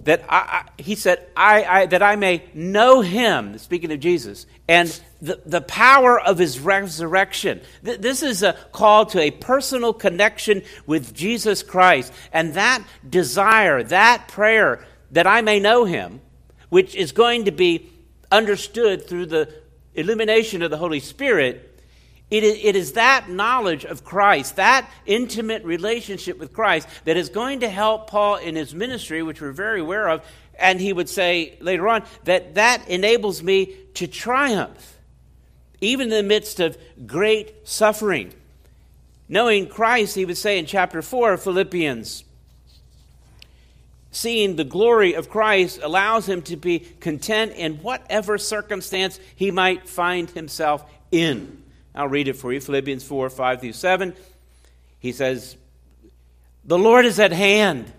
That 0.05 0.25
I, 0.29 0.37
I, 0.37 0.83
he 0.83 0.95
said, 0.95 1.27
I, 1.37 1.65
I, 1.65 1.87
that 1.87 2.03
I 2.03 2.17
may 2.17 2.45
know 2.55 3.03
him, 3.03 3.59
speaking 3.59 3.93
of 3.93 4.01
Jesus, 4.01 4.47
and 4.67 4.89
the, 5.23 5.41
the 5.47 5.61
power 5.61 6.21
of 6.21 6.37
his 6.37 6.59
resurrection. 6.59 7.61
Th- 7.85 7.99
this 7.99 8.23
is 8.23 8.43
a 8.43 8.55
call 8.73 9.07
to 9.07 9.21
a 9.21 9.31
personal 9.31 9.95
connection 9.95 10.63
with 10.85 11.15
Jesus 11.15 11.63
Christ. 11.63 12.13
And 12.33 12.55
that 12.55 12.83
desire, 13.09 13.83
that 13.85 14.27
prayer, 14.29 14.85
that 15.13 15.27
I 15.27 15.41
may 15.41 15.61
know 15.61 15.85
him, 15.85 16.21
which 16.69 16.97
is 16.97 17.13
going 17.13 17.45
to 17.45 17.53
be 17.53 17.89
understood 18.33 19.07
through 19.07 19.27
the 19.27 19.55
illumination 19.95 20.63
of 20.63 20.71
the 20.71 20.77
Holy 20.77 21.01
Spirit, 21.01 21.69
it 22.29 22.43
is, 22.43 22.59
it 22.65 22.77
is 22.77 22.93
that 22.95 23.29
knowledge 23.29 23.85
of 23.85 24.05
Christ, 24.05 24.57
that 24.57 24.91
intimate 25.07 25.65
relationship 25.65 26.39
with 26.39 26.53
Christ, 26.53 26.89
that 27.05 27.17
is 27.17 27.29
going 27.29 27.61
to 27.61 27.69
help 27.69 28.11
Paul 28.11 28.37
in 28.37 28.57
his 28.57 28.75
ministry, 28.75 29.23
which 29.23 29.41
we're 29.41 29.53
very 29.53 29.83
aware 29.83 30.09
of. 30.09 30.27
And 30.59 30.81
he 30.81 30.93
would 30.93 31.09
say 31.09 31.59
later 31.61 31.87
on 31.89 32.05
that 32.25 32.55
that 32.55 32.89
enables 32.89 33.43
me 33.43 33.77
to 33.95 34.07
triumph, 34.07 34.92
even 35.83 36.11
in 36.11 36.17
the 36.17 36.23
midst 36.23 36.61
of 36.61 36.79
great 37.07 37.69
suffering. 37.69 38.33
Knowing 39.29 39.69
Christ, 39.69 40.15
he 40.15 40.25
would 40.25 40.39
say 40.39 40.59
in 40.59 40.67
chapter 40.67 41.03
4 41.03 41.35
of 41.35 41.43
Philippians 41.43 42.25
seeing 44.13 44.57
the 44.57 44.65
glory 44.65 45.15
of 45.15 45.29
Christ 45.29 45.81
allows 45.83 46.29
him 46.29 46.43
to 46.43 46.57
be 46.57 46.81
content 47.01 47.53
in 47.55 47.79
whatever 47.79 48.39
circumstance 48.39 49.19
he 49.35 49.51
might 49.51 49.89
find 49.89 50.31
himself 50.31 50.85
in. 51.11 51.63
I'll 51.95 52.09
read 52.09 52.29
it 52.29 52.37
for 52.37 52.53
you 52.53 52.61
Philippians 52.61 53.03
4 53.03 53.31
5 53.31 53.61
through 53.61 53.73
7. 53.73 54.15
He 55.01 55.13
says, 55.13 55.57
The 56.65 56.79
Lord 56.79 57.07
is 57.07 57.19
at 57.19 57.33
hand. 57.33 57.91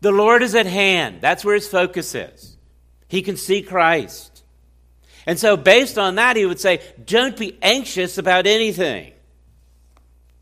The 0.00 0.12
Lord 0.12 0.42
is 0.42 0.54
at 0.54 0.66
hand. 0.66 1.20
That's 1.20 1.44
where 1.44 1.54
his 1.54 1.68
focus 1.68 2.14
is. 2.14 2.51
He 3.12 3.20
can 3.20 3.36
see 3.36 3.60
Christ. 3.60 4.42
And 5.26 5.38
so, 5.38 5.54
based 5.54 5.98
on 5.98 6.14
that, 6.14 6.34
he 6.34 6.46
would 6.46 6.58
say, 6.58 6.80
Don't 7.04 7.36
be 7.36 7.58
anxious 7.60 8.16
about 8.16 8.46
anything. 8.46 9.12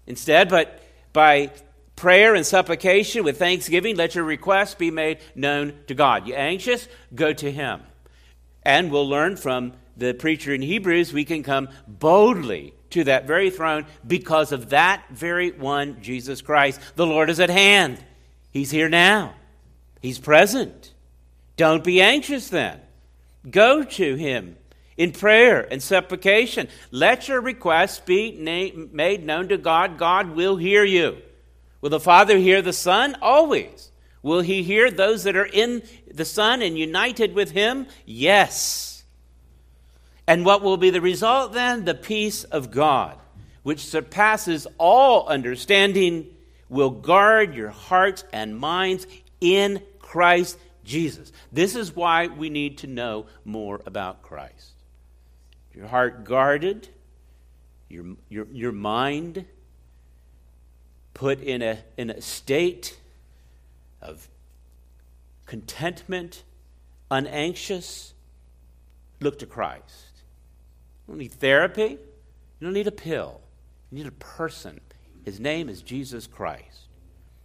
Instead, 0.06 0.48
but 0.48 0.80
by 1.12 1.50
prayer 1.96 2.36
and 2.36 2.46
supplication 2.46 3.24
with 3.24 3.40
thanksgiving, 3.40 3.96
let 3.96 4.14
your 4.14 4.22
requests 4.22 4.76
be 4.76 4.92
made 4.92 5.18
known 5.34 5.74
to 5.88 5.94
God. 5.94 6.28
You 6.28 6.34
anxious? 6.34 6.86
Go 7.12 7.32
to 7.32 7.50
Him. 7.50 7.80
And 8.62 8.92
we'll 8.92 9.08
learn 9.08 9.36
from 9.36 9.72
the 9.96 10.14
preacher 10.14 10.54
in 10.54 10.62
Hebrews, 10.62 11.12
we 11.12 11.24
can 11.24 11.42
come 11.42 11.70
boldly 11.88 12.72
to 12.90 13.02
that 13.02 13.26
very 13.26 13.50
throne 13.50 13.84
because 14.06 14.52
of 14.52 14.70
that 14.70 15.06
very 15.10 15.50
one, 15.50 16.00
Jesus 16.02 16.40
Christ. 16.40 16.80
The 16.94 17.04
Lord 17.04 17.30
is 17.30 17.40
at 17.40 17.50
hand. 17.50 17.98
He's 18.52 18.70
here 18.70 18.88
now, 18.88 19.34
He's 20.00 20.20
present. 20.20 20.94
Don't 21.60 21.84
be 21.84 22.00
anxious 22.00 22.48
then. 22.48 22.80
Go 23.50 23.84
to 23.84 24.14
him 24.14 24.56
in 24.96 25.12
prayer 25.12 25.60
and 25.70 25.82
supplication. 25.82 26.68
Let 26.90 27.28
your 27.28 27.42
requests 27.42 28.00
be 28.00 28.32
na- 28.32 28.86
made 28.90 29.26
known 29.26 29.48
to 29.48 29.58
God. 29.58 29.98
God 29.98 30.30
will 30.30 30.56
hear 30.56 30.84
you. 30.84 31.18
Will 31.82 31.90
the 31.90 32.00
Father 32.00 32.38
hear 32.38 32.62
the 32.62 32.72
Son? 32.72 33.14
Always. 33.20 33.92
Will 34.22 34.40
he 34.40 34.62
hear 34.62 34.90
those 34.90 35.24
that 35.24 35.36
are 35.36 35.44
in 35.44 35.82
the 36.10 36.24
Son 36.24 36.62
and 36.62 36.78
united 36.78 37.34
with 37.34 37.50
him? 37.50 37.86
Yes. 38.06 39.04
And 40.26 40.46
what 40.46 40.62
will 40.62 40.78
be 40.78 40.88
the 40.88 41.02
result 41.02 41.52
then? 41.52 41.84
The 41.84 41.94
peace 41.94 42.44
of 42.44 42.70
God, 42.70 43.18
which 43.64 43.84
surpasses 43.84 44.66
all 44.78 45.28
understanding, 45.28 46.26
will 46.70 46.88
guard 46.88 47.54
your 47.54 47.68
hearts 47.68 48.24
and 48.32 48.58
minds 48.58 49.06
in 49.42 49.82
Christ 49.98 50.56
Jesus. 50.90 51.30
This 51.52 51.76
is 51.76 51.94
why 51.94 52.26
we 52.26 52.50
need 52.50 52.78
to 52.78 52.86
know 52.86 53.26
more 53.44 53.80
about 53.86 54.22
Christ. 54.22 54.72
Your 55.72 55.86
heart 55.86 56.24
guarded, 56.24 56.88
your, 57.88 58.16
your, 58.28 58.46
your 58.52 58.72
mind 58.72 59.46
put 61.14 61.40
in 61.40 61.62
a, 61.62 61.78
in 61.96 62.10
a 62.10 62.20
state 62.20 62.98
of 64.02 64.28
contentment, 65.46 66.42
unanxious, 67.10 68.12
look 69.20 69.38
to 69.38 69.46
Christ. 69.46 70.22
You 71.06 71.12
don't 71.12 71.18
need 71.18 71.32
therapy, 71.32 71.90
you 71.90 71.98
don't 72.60 72.72
need 72.72 72.88
a 72.88 72.92
pill, 72.92 73.40
you 73.90 73.98
need 73.98 74.06
a 74.08 74.12
person. 74.12 74.80
His 75.24 75.38
name 75.38 75.68
is 75.68 75.82
Jesus 75.82 76.26
Christ. 76.26 76.88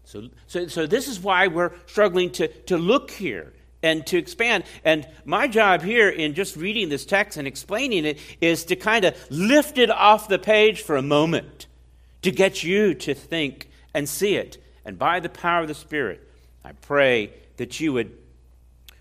So, 0.05 0.29
so, 0.47 0.67
so 0.67 0.87
this 0.87 1.07
is 1.07 1.19
why 1.19 1.47
we're 1.47 1.71
struggling 1.87 2.31
to, 2.33 2.47
to 2.47 2.77
look 2.77 3.11
here 3.11 3.53
and 3.81 4.05
to 4.07 4.17
expand. 4.17 4.63
And 4.83 5.07
my 5.25 5.47
job 5.47 5.81
here 5.81 6.09
in 6.09 6.33
just 6.33 6.55
reading 6.55 6.89
this 6.89 7.05
text 7.05 7.37
and 7.37 7.47
explaining 7.47 8.05
it 8.05 8.19
is 8.39 8.65
to 8.65 8.75
kind 8.75 9.05
of 9.05 9.15
lift 9.29 9.77
it 9.77 9.89
off 9.89 10.27
the 10.27 10.39
page 10.39 10.81
for 10.81 10.95
a 10.95 11.01
moment, 11.01 11.67
to 12.21 12.31
get 12.31 12.63
you 12.63 12.93
to 12.95 13.13
think 13.13 13.69
and 13.93 14.07
see 14.07 14.35
it. 14.35 14.57
And 14.85 14.97
by 14.97 15.19
the 15.19 15.29
power 15.29 15.61
of 15.61 15.67
the 15.67 15.75
Spirit, 15.75 16.21
I 16.63 16.73
pray 16.73 17.33
that 17.57 17.79
you 17.79 17.93
would 17.93 18.15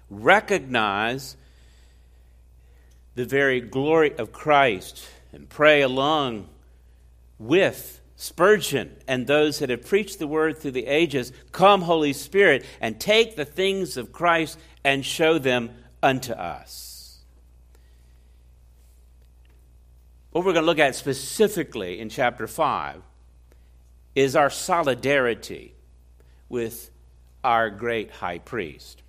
recognize 0.08 1.36
the 3.14 3.24
very 3.24 3.60
glory 3.60 4.16
of 4.16 4.32
Christ 4.32 5.06
and 5.32 5.48
pray 5.48 5.82
along 5.82 6.48
with 7.38 8.00
Spurgeon 8.16 8.96
and 9.08 9.26
those 9.26 9.58
that 9.58 9.70
have 9.70 9.86
preached 9.86 10.18
the 10.18 10.26
word 10.26 10.58
through 10.58 10.70
the 10.72 10.86
ages, 10.86 11.32
Come, 11.52 11.82
Holy 11.82 12.12
Spirit, 12.12 12.64
and 12.80 13.00
take 13.00 13.36
the 13.36 13.44
things 13.44 13.96
of 13.96 14.12
Christ 14.12 14.58
and 14.84 15.04
show 15.04 15.38
them 15.38 15.70
unto 16.02 16.32
us. 16.32 17.20
What 20.30 20.44
we're 20.44 20.52
going 20.52 20.64
to 20.64 20.66
look 20.66 20.80
at 20.80 20.96
specifically 20.96 22.00
in 22.00 22.08
chapter 22.08 22.48
5 22.48 23.02
is 24.16 24.34
our 24.34 24.50
solidarity 24.50 25.74
with 26.48 26.90
our 27.44 27.70
great 27.70 28.10
high 28.10 28.38
priest. 28.38 29.03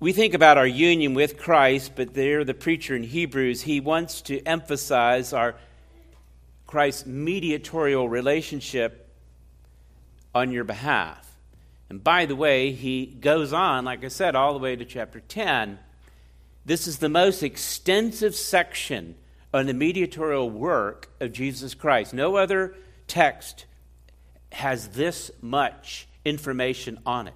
We 0.00 0.12
think 0.12 0.34
about 0.34 0.58
our 0.58 0.66
union 0.66 1.14
with 1.14 1.38
Christ, 1.38 1.92
but 1.96 2.14
there, 2.14 2.44
the 2.44 2.54
preacher 2.54 2.94
in 2.94 3.02
Hebrews, 3.02 3.62
he 3.62 3.80
wants 3.80 4.22
to 4.22 4.40
emphasize 4.44 5.32
our 5.32 5.56
Christ's 6.66 7.06
mediatorial 7.06 8.08
relationship 8.08 9.08
on 10.34 10.52
your 10.52 10.64
behalf. 10.64 11.24
And 11.90 12.04
by 12.04 12.26
the 12.26 12.36
way, 12.36 12.72
he 12.72 13.06
goes 13.06 13.52
on, 13.52 13.86
like 13.86 14.04
I 14.04 14.08
said, 14.08 14.36
all 14.36 14.52
the 14.52 14.58
way 14.60 14.76
to 14.76 14.84
chapter 14.84 15.20
10. 15.20 15.78
This 16.64 16.86
is 16.86 16.98
the 16.98 17.08
most 17.08 17.42
extensive 17.42 18.34
section 18.34 19.16
on 19.52 19.66
the 19.66 19.74
mediatorial 19.74 20.50
work 20.50 21.08
of 21.18 21.32
Jesus 21.32 21.74
Christ. 21.74 22.12
No 22.12 22.36
other 22.36 22.74
text 23.06 23.64
has 24.52 24.88
this 24.88 25.30
much 25.40 26.06
information 26.24 27.00
on 27.06 27.26
it 27.26 27.34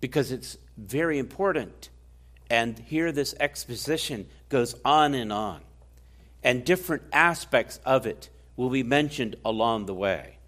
because 0.00 0.32
it's 0.32 0.58
very 0.76 1.18
important. 1.18 1.88
And 2.50 2.78
here, 2.78 3.12
this 3.12 3.34
exposition 3.40 4.26
goes 4.48 4.74
on 4.84 5.14
and 5.14 5.32
on, 5.32 5.60
and 6.42 6.64
different 6.64 7.02
aspects 7.12 7.80
of 7.84 8.06
it 8.06 8.28
will 8.56 8.70
be 8.70 8.82
mentioned 8.82 9.36
along 9.44 9.86
the 9.86 9.94
way. 9.94 10.38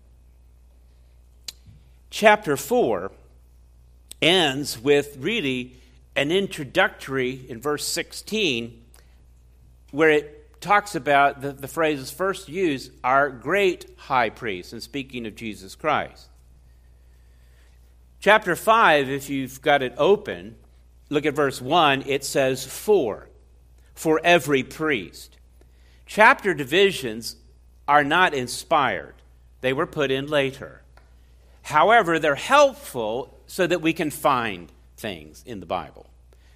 Chapter 2.11 2.57
4 2.57 3.11
ends 4.23 4.79
with 4.79 5.17
really 5.19 5.77
an 6.15 6.31
introductory 6.31 7.45
in 7.49 7.61
verse 7.61 7.87
16 7.87 8.83
where 9.91 10.11
it 10.11 10.61
talks 10.61 10.95
about 10.95 11.41
the, 11.41 11.53
the 11.53 11.69
phrases 11.69 12.11
first 12.11 12.49
used 12.49 12.91
our 13.05 13.31
great 13.31 13.87
high 13.97 14.31
priest, 14.31 14.73
and 14.73 14.83
speaking 14.83 15.27
of 15.27 15.35
Jesus 15.35 15.75
Christ. 15.75 16.29
Chapter 18.27 18.57
5, 18.57 19.09
if 19.09 19.31
you've 19.31 19.63
got 19.63 19.85
it 19.85 19.95
open, 19.97 20.57
look 21.11 21.27
at 21.27 21.35
verse 21.37 21.63
1, 21.63 22.03
it 22.09 22.25
says, 22.25 22.67
For, 22.67 23.29
for 23.95 24.21
every 24.25 24.65
priest. 24.65 25.37
Chapter 26.07 26.53
divisions 26.53 27.37
are 27.87 28.03
not 28.03 28.35
inspired, 28.35 29.15
they 29.61 29.73
were 29.73 29.87
put 29.87 30.11
in 30.11 30.27
later. 30.27 30.83
However, 31.63 32.19
they're 32.19 32.35
helpful 32.35 33.39
so 33.47 33.65
that 33.65 33.81
we 33.81 33.93
can 33.93 34.11
find 34.11 34.73
things 34.97 35.45
in 35.47 35.61
the 35.61 35.67
Bible. 35.67 36.11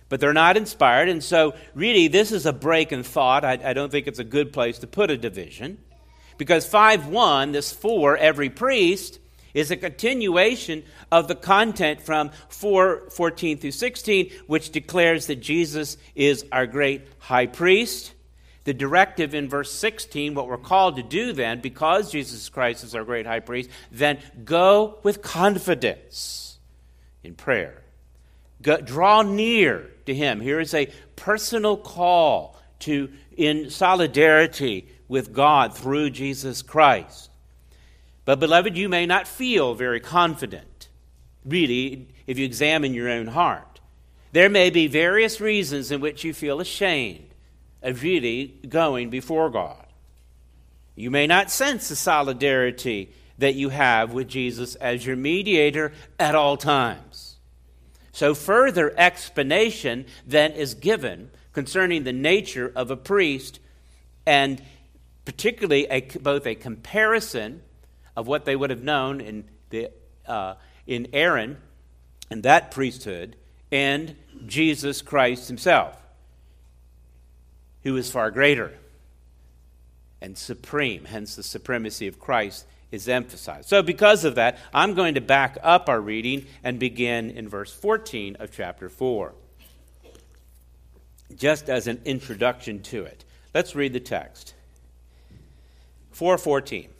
But 0.09 0.19
they're 0.19 0.33
not 0.33 0.57
inspired, 0.57 1.09
and 1.09 1.23
so 1.23 1.55
really, 1.77 2.09
this 2.09 2.33
is 2.33 2.47
a 2.47 2.53
break 2.53 2.91
in 2.91 3.05
thought. 3.05 3.45
I, 3.45 3.61
I 3.63 3.75
don't 3.75 3.93
think 3.93 4.09
it's 4.09 4.19
a 4.19 4.25
good 4.25 4.53
place 4.53 4.81
to 4.81 4.89
put 4.89 5.13
a 5.13 5.17
division. 5.17 5.79
Because 6.37 6.67
5 6.67 7.07
1, 7.07 7.53
this 7.53 7.73
for 7.73 8.17
every 8.17 8.51
priest, 8.51 9.20
is 9.55 9.71
a 9.71 9.77
continuation 9.77 10.83
of 11.11 11.29
the 11.29 11.35
content 11.35 12.01
from 12.03 12.31
4 12.49 13.11
14 13.11 13.59
through 13.59 13.71
16, 13.71 14.31
which 14.47 14.71
declares 14.71 15.27
that 15.27 15.37
Jesus 15.37 15.97
is 16.15 16.45
our 16.53 16.67
great 16.67 17.07
high 17.19 17.47
priest. 17.47 18.13
The 18.65 18.75
directive 18.75 19.35
in 19.35 19.49
verse 19.49 19.73
16, 19.73 20.35
what 20.35 20.47
we're 20.47 20.59
called 20.59 20.97
to 20.97 21.03
do 21.03 21.33
then, 21.33 21.61
because 21.61 22.13
Jesus 22.13 22.49
Christ 22.51 22.85
is 22.85 22.95
our 22.95 23.05
great 23.05 23.27
high 23.27 23.41
priest, 23.41 23.71
then 23.91 24.19
go 24.45 24.99
with 25.03 25.23
confidence 25.23 26.59
in 27.23 27.35
prayer. 27.35 27.83
Go, 28.63 28.77
draw 28.77 29.23
near 29.23 29.91
to 30.05 30.15
him. 30.15 30.41
Here 30.41 30.61
is 30.61 30.75
a 30.75 30.93
personal 31.17 31.79
call 31.79 32.61
to 32.81 33.11
in 33.37 33.71
solidarity 33.71 34.89
with 35.09 35.33
God 35.33 35.75
through 35.75 36.11
Jesus 36.11 36.61
Christ. 36.63 37.30
But, 38.25 38.41
beloved, 38.41 38.77
you 38.77 38.89
may 38.89 39.07
not 39.07 39.27
feel 39.27 39.75
very 39.75 40.01
confident, 40.01 40.89
really, 41.45 42.09
if 42.27 42.39
you 42.39 42.45
examine 42.45 42.95
your 42.95 43.09
own 43.09 43.29
heart. 43.29 43.81
There 44.33 44.49
may 44.49 44.71
be 44.71 44.87
various 44.87 45.41
reasons 45.41 45.91
in 45.91 46.01
which 46.01 46.23
you 46.23 46.33
feel 46.33 46.61
ashamed 46.61 47.35
of 47.83 48.03
really 48.03 48.59
going 48.69 49.11
before 49.11 49.51
God. 49.51 49.87
You 50.95 51.11
may 51.11 51.27
not 51.27 51.51
sense 51.51 51.89
the 51.89 51.97
solidarity 51.97 53.13
that 53.39 53.55
you 53.55 53.71
have 53.71 54.13
with 54.13 54.29
Jesus 54.29 54.75
as 54.77 55.05
your 55.05 55.17
mediator 55.17 55.93
at 56.19 56.35
all 56.35 56.57
times. 56.57 57.37
So, 58.13 58.35
further 58.35 58.93
explanation 58.99 60.05
then 60.27 60.53
is 60.53 60.75
given 60.75 61.31
concerning 61.53 62.05
the 62.05 62.13
nature 62.13 62.71
of 62.77 62.91
a 62.91 62.97
priest 62.97 63.61
and 64.27 64.63
particularly 65.25 65.87
a, 65.87 66.01
both 66.01 66.47
a 66.47 66.55
comparison 66.55 67.63
of 68.21 68.29
what 68.29 68.45
they 68.45 68.55
would 68.55 68.69
have 68.69 68.83
known 68.83 69.19
in, 69.23 69.45
the, 69.71 69.91
uh, 70.27 70.53
in 70.87 71.09
Aaron 71.15 71.57
and 72.31 72.43
that 72.43 72.71
priesthood 72.71 73.35
and 73.73 74.15
Jesus 74.45 75.01
Christ 75.01 75.49
himself, 75.49 75.97
who 77.83 77.97
is 77.97 78.11
far 78.11 78.31
greater 78.31 78.75
and 80.21 80.37
supreme. 80.37 81.07
Hence, 81.07 81.35
the 81.35 81.43
supremacy 81.43 82.09
of 82.09 82.19
Christ 82.19 82.67
is 82.93 83.09
emphasized. 83.09 83.71
So, 83.71 83.83
because 83.83 84.27
of 84.27 84.35
that, 84.35 84.59
I'm 84.75 84.93
going 84.93 85.15
to 85.15 85.23
back 85.23 85.57
up 85.63 85.89
our 85.89 86.01
reading 86.01 86.45
and 86.63 86.79
begin 86.79 87.31
in 87.31 87.49
verse 87.49 87.73
14 87.73 88.37
of 88.39 88.53
chapter 88.53 88.91
4, 88.91 89.33
just 91.35 91.71
as 91.71 91.87
an 91.87 92.03
introduction 92.05 92.83
to 92.83 93.03
it. 93.05 93.25
Let's 93.55 93.75
read 93.75 93.95
the 93.95 94.01
text. 94.01 94.53
414. 96.13 96.91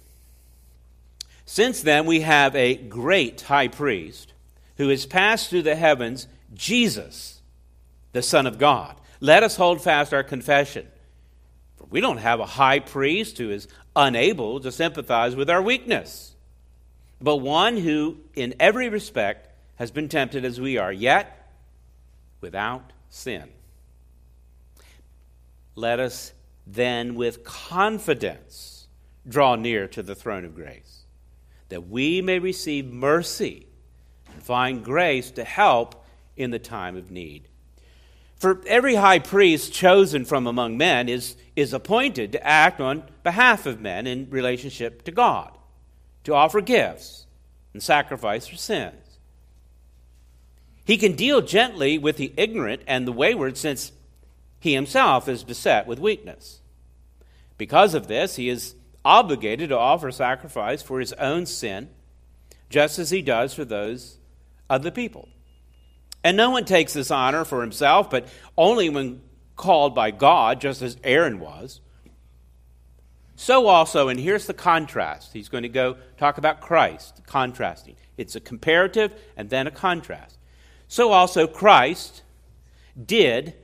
Since 1.51 1.83
then, 1.83 2.07
we 2.07 2.21
have 2.21 2.55
a 2.55 2.77
great 2.77 3.41
high 3.41 3.67
priest 3.67 4.35
who 4.77 4.89
has 4.89 5.05
passed 5.05 5.51
through 5.51 5.63
the 5.63 5.75
heavens, 5.75 6.29
Jesus, 6.55 7.43
the 8.13 8.23
Son 8.23 8.47
of 8.47 8.57
God. 8.57 8.95
Let 9.19 9.43
us 9.43 9.57
hold 9.57 9.83
fast 9.83 10.15
our 10.15 10.23
confession. 10.23 10.87
For 11.77 11.89
we 11.91 12.01
don't 12.01 12.19
have 12.19 12.39
a 12.39 12.47
high 12.47 12.79
priest 12.79 13.39
who 13.39 13.51
is 13.51 13.67
unable 13.97 14.61
to 14.61 14.71
sympathize 14.71 15.35
with 15.35 15.51
our 15.51 15.61
weakness, 15.61 16.37
but 17.21 17.39
one 17.39 17.79
who, 17.79 18.19
in 18.37 18.55
every 18.61 18.89
respect, 18.89 19.49
has 19.75 19.91
been 19.91 20.09
tempted 20.09 20.45
as 20.45 20.61
we 20.61 20.79
are, 20.79 20.93
yet 20.93 21.51
without 22.41 22.93
sin. 23.09 23.49
Let 25.75 25.99
us 25.99 26.33
then, 26.65 27.17
with 27.17 27.43
confidence, 27.43 28.87
draw 29.29 29.57
near 29.57 29.89
to 29.89 30.01
the 30.05 30.15
throne 30.15 30.45
of 30.45 30.55
grace, 30.55 30.90
that 31.71 31.89
we 31.89 32.21
may 32.21 32.39
receive 32.39 32.87
mercy 32.87 33.67
and 34.33 34.43
find 34.43 34.85
grace 34.85 35.31
to 35.33 35.45
help 35.45 36.05
in 36.37 36.51
the 36.51 36.59
time 36.59 36.97
of 36.97 37.11
need. 37.11 37.49
For 38.37 38.63
every 38.67 38.95
high 38.95 39.19
priest 39.19 39.73
chosen 39.73 40.25
from 40.25 40.47
among 40.47 40.79
men 40.79 41.09
is, 41.09 41.37
is 41.57 41.73
appointed 41.73 42.33
to 42.33 42.47
act 42.47 42.81
on 42.81 43.05
behalf 43.23 43.67
of 43.67 43.81
men 43.81 44.07
in 44.07 44.31
relationship 44.31 45.03
to 45.05 45.11
God, 45.11 45.57
to 46.25 46.35
offer 46.35 46.61
gifts 46.61 47.27
and 47.73 47.83
sacrifice 47.83 48.47
for 48.47 48.57
sins. 48.57 49.19
He 50.85 50.97
can 50.97 51.13
deal 51.13 51.43
gently 51.43 51.99
with 51.99 52.17
the 52.17 52.33
ignorant 52.37 52.83
and 52.87 53.07
the 53.07 53.13
wayward 53.13 53.57
since 53.57 53.93
he 54.59 54.75
himself 54.75 55.29
is 55.29 55.45
beset 55.45 55.87
with 55.87 55.99
weakness. 55.99 56.61
Because 57.59 57.95
of 57.95 58.09
this, 58.09 58.37
he 58.37 58.49
is 58.49 58.75
obligated 59.05 59.71
to 59.71 59.79
offer 59.79 60.11
sacrifice 60.11 60.83
for 60.83 61.01
his 61.01 61.13
own 61.15 61.47
sin, 61.47 61.89
just 62.69 62.99
as 62.99 63.11
he 63.11 63.23
does 63.23 63.55
for 63.55 63.65
those 63.65 64.19
of 64.69 64.83
the 64.83 64.93
people. 64.93 65.29
And 66.23 66.37
no 66.37 66.51
one 66.51 66.65
takes 66.65 66.93
this 66.93 67.11
honor 67.11 67.45
for 67.45 67.63
himself, 67.63 68.11
but 68.11 68.29
only 68.57 68.89
when 68.89 69.23
called 69.57 69.95
by 69.95 70.11
God, 70.11 70.61
just 70.61 70.83
as 70.83 70.97
Aaron 71.05 71.39
was. 71.39 71.81
So 73.37 73.69
also, 73.69 74.09
and 74.09 74.21
here's 74.21 74.47
the 74.47 74.55
contrast. 74.55 75.33
He's 75.33 75.49
going 75.49 75.63
to 75.63 75.69
go 75.69 75.97
talk 76.19 76.39
about 76.39 76.61
Christ, 76.61 77.23
contrasting. 77.27 77.97
It's 78.19 78.37
a 78.37 78.41
comparative 78.41 79.15
and 79.37 79.49
then 79.49 79.67
a 79.67 79.71
contrast. 79.71 80.37
So 80.89 81.13
also, 81.13 81.47
Christ 81.47 82.23
did 83.03 83.55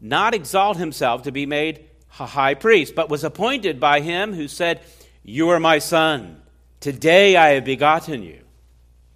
not 0.00 0.34
exalt 0.34 0.76
himself 0.76 1.22
to 1.22 1.32
be 1.32 1.46
made 1.46 1.88
high 2.12 2.54
priest, 2.54 2.94
but 2.94 3.08
was 3.08 3.24
appointed 3.24 3.80
by 3.80 4.00
him 4.00 4.32
who 4.34 4.48
said, 4.48 4.80
You 5.22 5.48
are 5.50 5.60
my 5.60 5.78
son. 5.78 6.42
Today 6.80 7.36
I 7.36 7.50
have 7.50 7.64
begotten 7.64 8.22
you. 8.22 8.40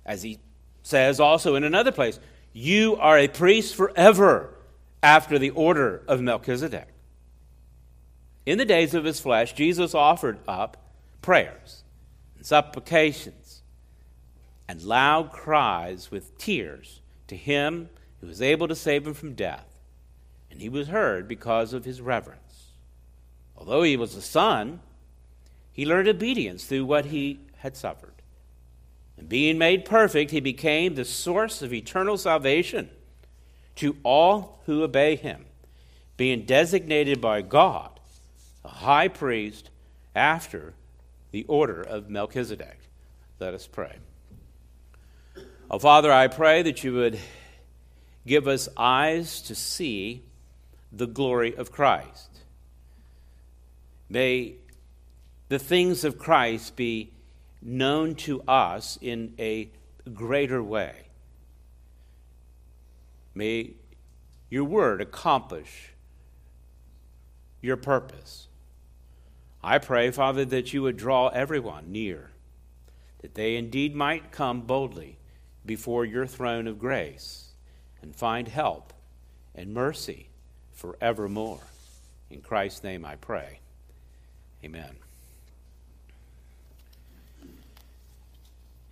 As 0.05 0.23
he 0.23 0.39
says 0.83 1.21
also 1.21 1.57
in 1.57 1.65
another 1.65 1.93
place, 1.93 2.19
you 2.53 2.97
are 2.97 3.19
a 3.19 3.29
priest 3.29 3.75
forever 3.75 4.55
after 5.03 5.39
the 5.39 5.51
order 5.51 6.03
of 6.09 6.21
Melchizedek. 6.21 6.89
In 8.47 8.59
the 8.59 8.65
days 8.65 8.95
of 8.95 9.05
his 9.05 9.21
flesh, 9.21 9.53
Jesus 9.53 9.95
offered 9.95 10.39
up 10.47 10.77
prayers 11.21 11.83
and 12.37 12.47
supplications 12.47 13.63
and 14.69 14.83
loud 14.83 15.33
cries 15.33 16.11
with 16.11 16.39
tears 16.39 17.01
to 17.27 17.37
him 17.37 17.89
who 18.21 18.27
was 18.27 18.41
able 18.41 18.69
to 18.69 18.75
save 18.75 19.07
him 19.07 19.15
from 19.15 19.35
death. 19.35 19.67
And 20.51 20.61
he 20.61 20.69
was 20.69 20.89
heard 20.89 21.29
because 21.29 21.73
of 21.73 21.85
his 21.85 22.01
reverence. 22.01 22.46
Although 23.57 23.83
he 23.83 23.97
was 23.97 24.15
a 24.15 24.23
son, 24.23 24.81
he 25.73 25.87
learned 25.87 26.09
obedience 26.09 26.65
through 26.65 26.85
what 26.85 27.07
he 27.07 27.41
had 27.59 27.77
suffered. 27.77 28.13
And 29.17 29.29
being 29.29 29.59
made 29.59 29.85
perfect, 29.85 30.31
he 30.31 30.41
became 30.41 30.95
the 30.95 31.05
source 31.05 31.63
of 31.63 31.73
eternal 31.73 32.19
salvation 32.19 32.91
to 33.77 33.97
all 34.03 34.61
who 34.67 34.83
obey 34.83 35.17
him, 35.17 35.47
being 36.17 36.45
designated 36.45 37.21
by 37.21 37.43
God 37.43 37.91
a 38.65 38.69
high 38.69 39.09
priest 39.09 39.71
after 40.15 40.75
the 41.31 41.45
order 41.45 41.81
of 41.81 42.11
Melchizedek. 42.11 42.79
Let 43.39 43.55
us 43.55 43.67
pray. 43.67 43.97
Oh, 45.71 45.79
Father, 45.79 46.13
I 46.13 46.29
pray 46.29 46.63
that 46.63 46.83
you 46.83 46.95
would 46.95 47.19
give 48.27 48.49
us 48.49 48.69
eyes 48.77 49.41
to 49.43 49.55
see 49.55 50.23
the 50.93 51.07
glory 51.07 51.55
of 51.55 51.71
Christ. 51.71 52.36
May 54.09 54.57
the 55.49 55.59
things 55.59 56.05
of 56.05 56.19
Christ 56.19 56.77
be 56.77 57.13
known 57.61 58.15
to 58.17 58.43
us 58.43 58.99
in 59.01 59.35
a 59.39 59.71
greater 60.13 60.63
way. 60.63 60.95
May 63.35 63.75
your 64.49 64.65
word 64.65 65.01
accomplish 65.01 65.93
your 67.61 67.77
purpose. 67.77 68.49
I 69.63 69.79
pray, 69.79 70.11
Father, 70.11 70.45
that 70.45 70.73
you 70.73 70.83
would 70.83 70.97
draw 70.97 71.29
everyone 71.29 71.91
near, 71.91 72.31
that 73.23 73.35
they 73.35 73.57
indeed 73.57 73.95
might 73.95 74.31
come 74.31 74.63
boldly 74.63 75.19
before 75.65 76.05
your 76.05 76.27
throne 76.27 76.69
of 76.69 76.79
grace 76.79 77.49
and 78.01 78.15
find 78.15 78.47
help 78.47 78.93
and 79.55 79.75
mercy 79.75 80.29
forevermore. 80.73 81.61
In 82.31 82.41
Christ's 82.41 82.85
name 82.85 83.05
I 83.05 83.17
pray. 83.17 83.61
Amen. 84.67 84.97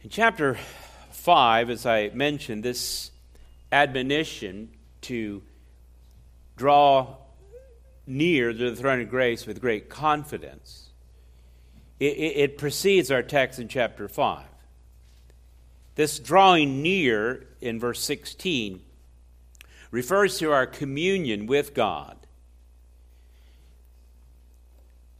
In 0.02 0.08
chapter 0.08 0.56
5, 1.10 1.68
as 1.68 1.84
I 1.84 2.10
mentioned, 2.14 2.62
this 2.62 3.10
admonition 3.72 4.68
to 5.00 5.42
draw 6.56 7.16
near 8.06 8.52
to 8.52 8.70
the 8.70 8.76
throne 8.76 9.00
of 9.00 9.10
grace 9.10 9.46
with 9.46 9.60
great 9.60 9.88
confidence, 9.88 10.90
it, 11.98 12.18
it, 12.18 12.36
it 12.36 12.58
precedes 12.58 13.10
our 13.10 13.24
text 13.24 13.58
in 13.58 13.66
chapter 13.66 14.06
5. 14.06 14.46
This 15.96 16.20
drawing 16.20 16.82
near 16.82 17.48
in 17.60 17.80
verse 17.80 18.00
16 18.00 18.80
refers 19.90 20.38
to 20.38 20.52
our 20.52 20.68
communion 20.68 21.48
with 21.48 21.74
God. 21.74 22.23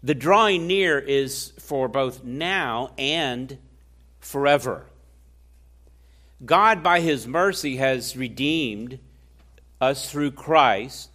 The 0.04 0.14
drawing 0.14 0.66
near 0.66 0.98
is 0.98 1.54
for 1.58 1.88
both 1.88 2.22
now 2.22 2.92
and 2.98 3.56
forever. 4.20 4.84
God, 6.44 6.82
by 6.82 7.00
his 7.00 7.26
mercy, 7.26 7.76
has 7.76 8.14
redeemed 8.14 8.98
us 9.80 10.10
through 10.10 10.32
Christ 10.32 11.08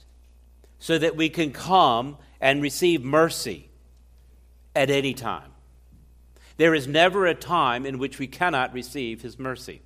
so 0.80 0.98
that 0.98 1.16
we 1.16 1.30
can 1.30 1.52
come 1.52 2.18
and 2.42 2.64
receive 2.64 3.04
mercy 3.04 3.70
at 4.76 4.90
any 4.90 5.14
time. 5.14 5.52
There 6.58 6.74
is 6.74 6.88
never 6.88 7.28
a 7.28 7.36
time 7.36 7.86
in 7.86 8.00
which 8.00 8.18
we 8.18 8.26
cannot 8.26 8.74
receive 8.74 9.22
his 9.22 9.38
mercy 9.38 9.84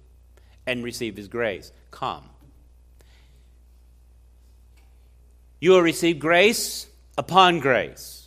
and 0.65 0.81
receive 0.81 1.17
his 1.17 1.27
grace. 1.27 1.73
Come. 1.91 2.29
You 5.59 5.71
will 5.71 5.81
receive 5.81 6.19
grace 6.19 6.87
upon 7.17 7.59
grace. 7.59 8.22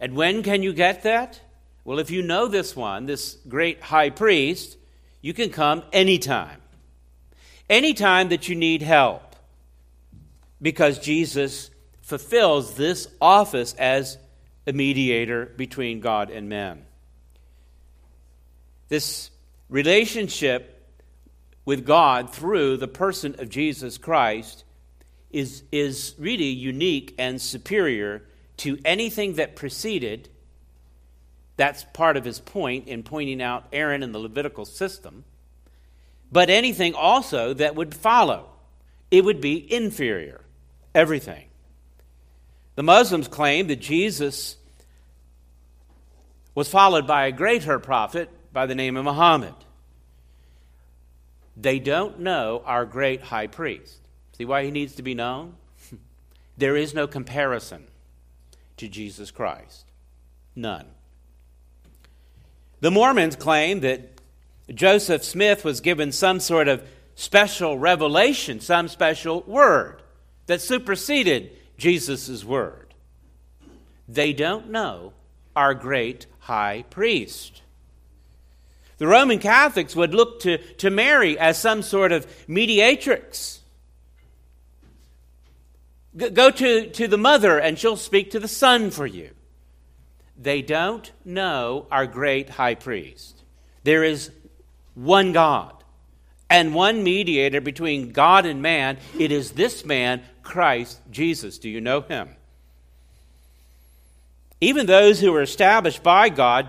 And 0.00 0.14
when 0.14 0.42
can 0.42 0.62
you 0.62 0.72
get 0.72 1.02
that? 1.04 1.40
Well, 1.84 1.98
if 1.98 2.10
you 2.10 2.22
know 2.22 2.48
this 2.48 2.74
one, 2.74 3.06
this 3.06 3.38
great 3.48 3.80
high 3.80 4.10
priest, 4.10 4.76
you 5.20 5.32
can 5.32 5.50
come 5.50 5.82
anytime. 5.92 6.60
Anytime 7.70 8.28
that 8.28 8.48
you 8.48 8.54
need 8.54 8.82
help. 8.82 9.36
Because 10.60 10.98
Jesus 10.98 11.70
fulfills 12.02 12.74
this 12.74 13.08
office 13.20 13.74
as 13.74 14.18
a 14.66 14.72
mediator 14.72 15.46
between 15.56 16.00
God 16.00 16.30
and 16.30 16.48
man. 16.48 16.84
This 18.88 19.30
relationship 19.68 20.72
with 21.64 21.84
God 21.84 22.32
through 22.32 22.76
the 22.76 22.88
person 22.88 23.34
of 23.38 23.48
Jesus 23.48 23.98
Christ 23.98 24.64
is, 25.30 25.64
is 25.72 26.14
really 26.18 26.44
unique 26.44 27.14
and 27.18 27.40
superior 27.40 28.22
to 28.58 28.78
anything 28.84 29.34
that 29.34 29.56
preceded 29.56 30.28
that's 31.56 31.84
part 31.84 32.16
of 32.16 32.24
his 32.24 32.38
point 32.38 32.88
in 32.88 33.02
pointing 33.02 33.40
out 33.40 33.66
Aaron 33.72 34.02
and 34.02 34.14
the 34.14 34.18
Levitical 34.18 34.64
system. 34.64 35.24
But 36.30 36.50
anything 36.50 36.94
also 36.94 37.54
that 37.54 37.74
would 37.74 37.94
follow, 37.94 38.50
it 39.10 39.24
would 39.24 39.40
be 39.40 39.72
inferior. 39.72 40.42
Everything. 40.94 41.46
The 42.74 42.82
Muslims 42.82 43.28
claim 43.28 43.68
that 43.68 43.80
Jesus 43.80 44.56
was 46.54 46.68
followed 46.68 47.06
by 47.06 47.26
a 47.26 47.32
greater 47.32 47.78
prophet 47.78 48.30
by 48.52 48.66
the 48.66 48.74
name 48.74 48.96
of 48.96 49.04
Muhammad. 49.04 49.54
They 51.56 51.78
don't 51.78 52.20
know 52.20 52.62
our 52.66 52.84
great 52.84 53.22
high 53.22 53.46
priest. 53.46 53.98
See 54.36 54.44
why 54.44 54.64
he 54.64 54.70
needs 54.70 54.96
to 54.96 55.02
be 55.02 55.14
known? 55.14 55.54
there 56.58 56.76
is 56.76 56.92
no 56.92 57.06
comparison 57.06 57.86
to 58.76 58.88
Jesus 58.88 59.30
Christ. 59.30 59.86
None. 60.54 60.86
The 62.80 62.90
Mormons 62.90 63.36
claim 63.36 63.80
that 63.80 64.20
Joseph 64.72 65.24
Smith 65.24 65.64
was 65.64 65.80
given 65.80 66.12
some 66.12 66.40
sort 66.40 66.68
of 66.68 66.86
special 67.14 67.78
revelation, 67.78 68.60
some 68.60 68.88
special 68.88 69.42
word 69.42 70.02
that 70.46 70.60
superseded 70.60 71.50
Jesus' 71.78 72.44
word. 72.44 72.94
They 74.08 74.32
don't 74.32 74.70
know 74.70 75.12
our 75.54 75.74
great 75.74 76.26
high 76.40 76.84
priest. 76.90 77.62
The 78.98 79.06
Roman 79.06 79.38
Catholics 79.38 79.96
would 79.96 80.14
look 80.14 80.40
to, 80.40 80.58
to 80.74 80.90
Mary 80.90 81.38
as 81.38 81.58
some 81.58 81.82
sort 81.82 82.12
of 82.12 82.26
mediatrix. 82.48 83.60
Go 86.16 86.50
to, 86.50 86.90
to 86.90 87.08
the 87.08 87.18
mother 87.18 87.58
and 87.58 87.78
she'll 87.78 87.96
speak 87.96 88.30
to 88.30 88.40
the 88.40 88.48
son 88.48 88.90
for 88.90 89.06
you. 89.06 89.30
They 90.38 90.62
don't 90.62 91.10
know 91.24 91.86
our 91.90 92.06
great 92.06 92.50
high 92.50 92.74
priest. 92.74 93.42
There 93.84 94.04
is 94.04 94.30
one 94.94 95.32
God 95.32 95.72
and 96.48 96.74
one 96.74 97.02
mediator 97.02 97.60
between 97.60 98.12
God 98.12 98.46
and 98.46 98.62
man. 98.62 98.98
It 99.18 99.32
is 99.32 99.52
this 99.52 99.84
man, 99.84 100.22
Christ 100.42 101.00
Jesus. 101.10 101.58
Do 101.58 101.68
you 101.68 101.80
know 101.80 102.00
him? 102.00 102.30
Even 104.60 104.86
those 104.86 105.20
who 105.20 105.32
were 105.32 105.42
established 105.42 106.02
by 106.02 106.28
God, 106.28 106.68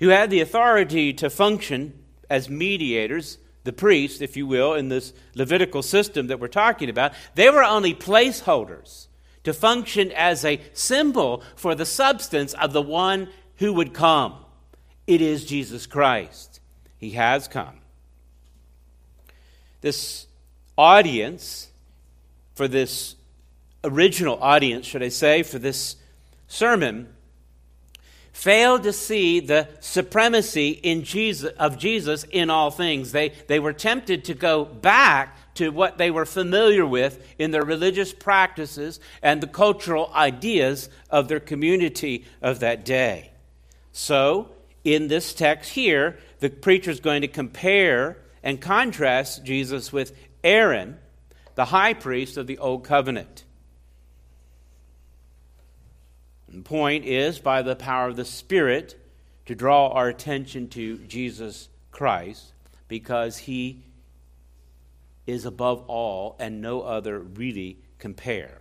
who 0.00 0.08
had 0.08 0.30
the 0.30 0.40
authority 0.40 1.12
to 1.14 1.30
function 1.30 1.92
as 2.28 2.48
mediators, 2.48 3.38
the 3.66 3.72
priests, 3.72 4.22
if 4.22 4.36
you 4.36 4.46
will, 4.46 4.72
in 4.72 4.88
this 4.88 5.12
Levitical 5.34 5.82
system 5.82 6.28
that 6.28 6.40
we're 6.40 6.48
talking 6.48 6.88
about, 6.88 7.12
they 7.34 7.50
were 7.50 7.62
only 7.62 7.94
placeholders 7.94 9.08
to 9.44 9.52
function 9.52 10.10
as 10.12 10.44
a 10.44 10.60
symbol 10.72 11.42
for 11.54 11.74
the 11.74 11.84
substance 11.84 12.54
of 12.54 12.72
the 12.72 12.80
one 12.80 13.28
who 13.56 13.74
would 13.74 13.92
come. 13.92 14.34
It 15.06 15.20
is 15.20 15.44
Jesus 15.44 15.86
Christ. 15.86 16.60
He 16.96 17.10
has 17.10 17.46
come. 17.46 17.80
This 19.82 20.26
audience, 20.76 21.68
for 22.54 22.66
this 22.66 23.14
original 23.84 24.38
audience, 24.42 24.86
should 24.86 25.02
I 25.02 25.10
say, 25.10 25.42
for 25.42 25.58
this 25.58 25.96
sermon, 26.48 27.08
failed 28.36 28.82
to 28.82 28.92
see 28.92 29.40
the 29.40 29.66
supremacy 29.80 30.68
in 30.68 31.04
Jesus, 31.04 31.50
of 31.58 31.78
Jesus 31.78 32.24
in 32.24 32.50
all 32.50 32.70
things. 32.70 33.10
They, 33.10 33.30
they 33.48 33.58
were 33.58 33.72
tempted 33.72 34.26
to 34.26 34.34
go 34.34 34.66
back 34.66 35.54
to 35.54 35.70
what 35.70 35.96
they 35.96 36.10
were 36.10 36.26
familiar 36.26 36.84
with 36.84 37.26
in 37.38 37.50
their 37.50 37.64
religious 37.64 38.12
practices 38.12 39.00
and 39.22 39.40
the 39.40 39.46
cultural 39.46 40.12
ideas 40.14 40.90
of 41.08 41.28
their 41.28 41.40
community 41.40 42.26
of 42.42 42.60
that 42.60 42.84
day. 42.84 43.30
So, 43.92 44.50
in 44.84 45.08
this 45.08 45.32
text 45.32 45.70
here, 45.72 46.18
the 46.40 46.50
preacher 46.50 46.90
is 46.90 47.00
going 47.00 47.22
to 47.22 47.28
compare 47.28 48.18
and 48.42 48.60
contrast 48.60 49.44
Jesus 49.44 49.94
with 49.94 50.14
Aaron, 50.44 50.98
the 51.54 51.64
high 51.64 51.94
priest 51.94 52.36
of 52.36 52.46
the 52.46 52.58
Old 52.58 52.84
Covenant. 52.84 53.45
Point 56.62 57.04
is, 57.04 57.38
by 57.38 57.62
the 57.62 57.76
power 57.76 58.08
of 58.08 58.16
the 58.16 58.24
Spirit, 58.24 58.96
to 59.46 59.54
draw 59.54 59.88
our 59.88 60.08
attention 60.08 60.68
to 60.70 60.98
Jesus 60.98 61.68
Christ 61.90 62.52
because 62.88 63.38
he 63.38 63.82
is 65.26 65.44
above 65.44 65.84
all 65.88 66.36
and 66.38 66.60
no 66.60 66.82
other 66.82 67.18
really 67.18 67.78
compare. 67.98 68.60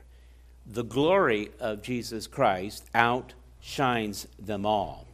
The 0.65 0.83
glory 0.83 1.49
of 1.59 1.81
Jesus 1.81 2.27
Christ 2.27 2.85
outshines 2.95 4.27
them 4.39 4.65
all. 4.65 5.07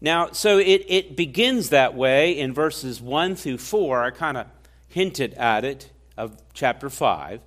Now, 0.00 0.30
so 0.32 0.58
it, 0.58 0.84
it 0.88 1.16
begins 1.16 1.70
that 1.70 1.94
way 1.94 2.36
in 2.38 2.52
verses 2.52 3.00
1 3.00 3.36
through 3.36 3.58
4. 3.58 4.02
I 4.02 4.10
kind 4.10 4.36
of 4.36 4.46
hinted 4.88 5.34
at 5.34 5.64
it 5.64 5.90
of 6.16 6.36
chapter 6.52 6.90
5, 6.90 7.40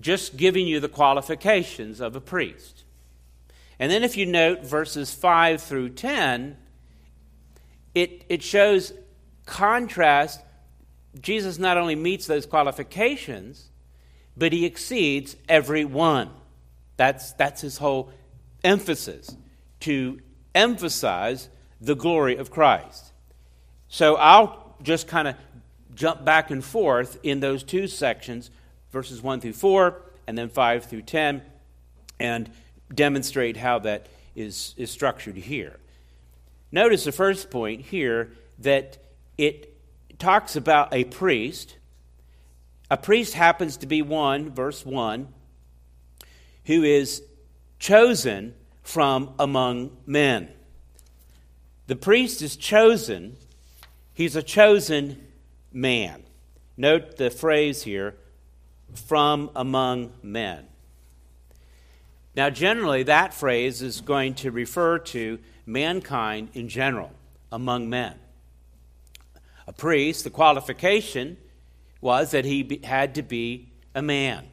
just 0.00 0.36
giving 0.36 0.66
you 0.66 0.80
the 0.80 0.88
qualifications 0.88 2.00
of 2.00 2.16
a 2.16 2.20
priest. 2.20 2.84
And 3.78 3.90
then 3.90 4.02
if 4.04 4.16
you 4.16 4.26
note 4.26 4.64
verses 4.64 5.12
5 5.12 5.62
through 5.62 5.90
10, 5.90 6.56
it, 7.94 8.24
it 8.28 8.42
shows 8.42 8.92
contrast 9.44 10.40
Jesus 11.20 11.58
not 11.58 11.76
only 11.76 11.94
meets 11.94 12.26
those 12.26 12.46
qualifications, 12.46 13.70
but 14.36 14.52
he 14.52 14.66
exceeds 14.66 15.36
every 15.48 15.84
one. 15.84 16.30
That's, 16.96 17.32
that's 17.32 17.60
his 17.60 17.78
whole 17.78 18.10
emphasis, 18.64 19.34
to 19.80 20.20
emphasize 20.54 21.48
the 21.80 21.94
glory 21.94 22.36
of 22.36 22.50
Christ. 22.50 23.12
So 23.88 24.16
I'll 24.16 24.76
just 24.82 25.08
kind 25.08 25.28
of 25.28 25.36
jump 25.94 26.24
back 26.24 26.50
and 26.50 26.64
forth 26.64 27.18
in 27.22 27.40
those 27.40 27.62
two 27.62 27.86
sections, 27.86 28.50
verses 28.90 29.22
1 29.22 29.40
through 29.40 29.52
4, 29.52 30.02
and 30.26 30.36
then 30.36 30.48
5 30.48 30.84
through 30.84 31.02
10, 31.02 31.42
and 32.18 32.50
demonstrate 32.94 33.56
how 33.56 33.78
that 33.80 34.06
is, 34.34 34.74
is 34.76 34.90
structured 34.90 35.36
here. 35.36 35.78
Notice 36.72 37.04
the 37.04 37.12
first 37.12 37.50
point 37.50 37.80
here 37.80 38.32
that 38.58 38.98
it 39.38 39.72
talks 40.18 40.56
about 40.56 40.92
a 40.92 41.04
priest. 41.04 41.76
A 42.90 42.96
priest 42.96 43.34
happens 43.34 43.76
to 43.78 43.86
be 43.86 44.02
one, 44.02 44.50
verse 44.50 44.84
1, 44.84 45.28
who 46.66 46.82
is 46.82 47.22
chosen 47.78 48.54
from 48.82 49.34
among 49.38 49.96
men. 50.06 50.48
The 51.86 51.96
priest 51.96 52.42
is 52.42 52.56
chosen, 52.56 53.36
he's 54.12 54.36
a 54.36 54.42
chosen 54.42 55.26
man. 55.72 56.24
Note 56.76 57.16
the 57.16 57.30
phrase 57.30 57.82
here 57.82 58.16
from 58.94 59.50
among 59.54 60.12
men. 60.22 60.66
Now, 62.34 62.50
generally, 62.50 63.04
that 63.04 63.32
phrase 63.34 63.82
is 63.82 64.00
going 64.00 64.34
to 64.36 64.50
refer 64.50 64.98
to 64.98 65.38
mankind 65.64 66.50
in 66.54 66.68
general, 66.68 67.12
among 67.50 67.88
men 67.88 68.14
a 69.66 69.72
priest, 69.72 70.24
the 70.24 70.30
qualification 70.30 71.36
was 72.00 72.30
that 72.30 72.44
he 72.44 72.80
had 72.84 73.16
to 73.16 73.22
be 73.22 73.68
a 73.94 74.02
man. 74.02 74.44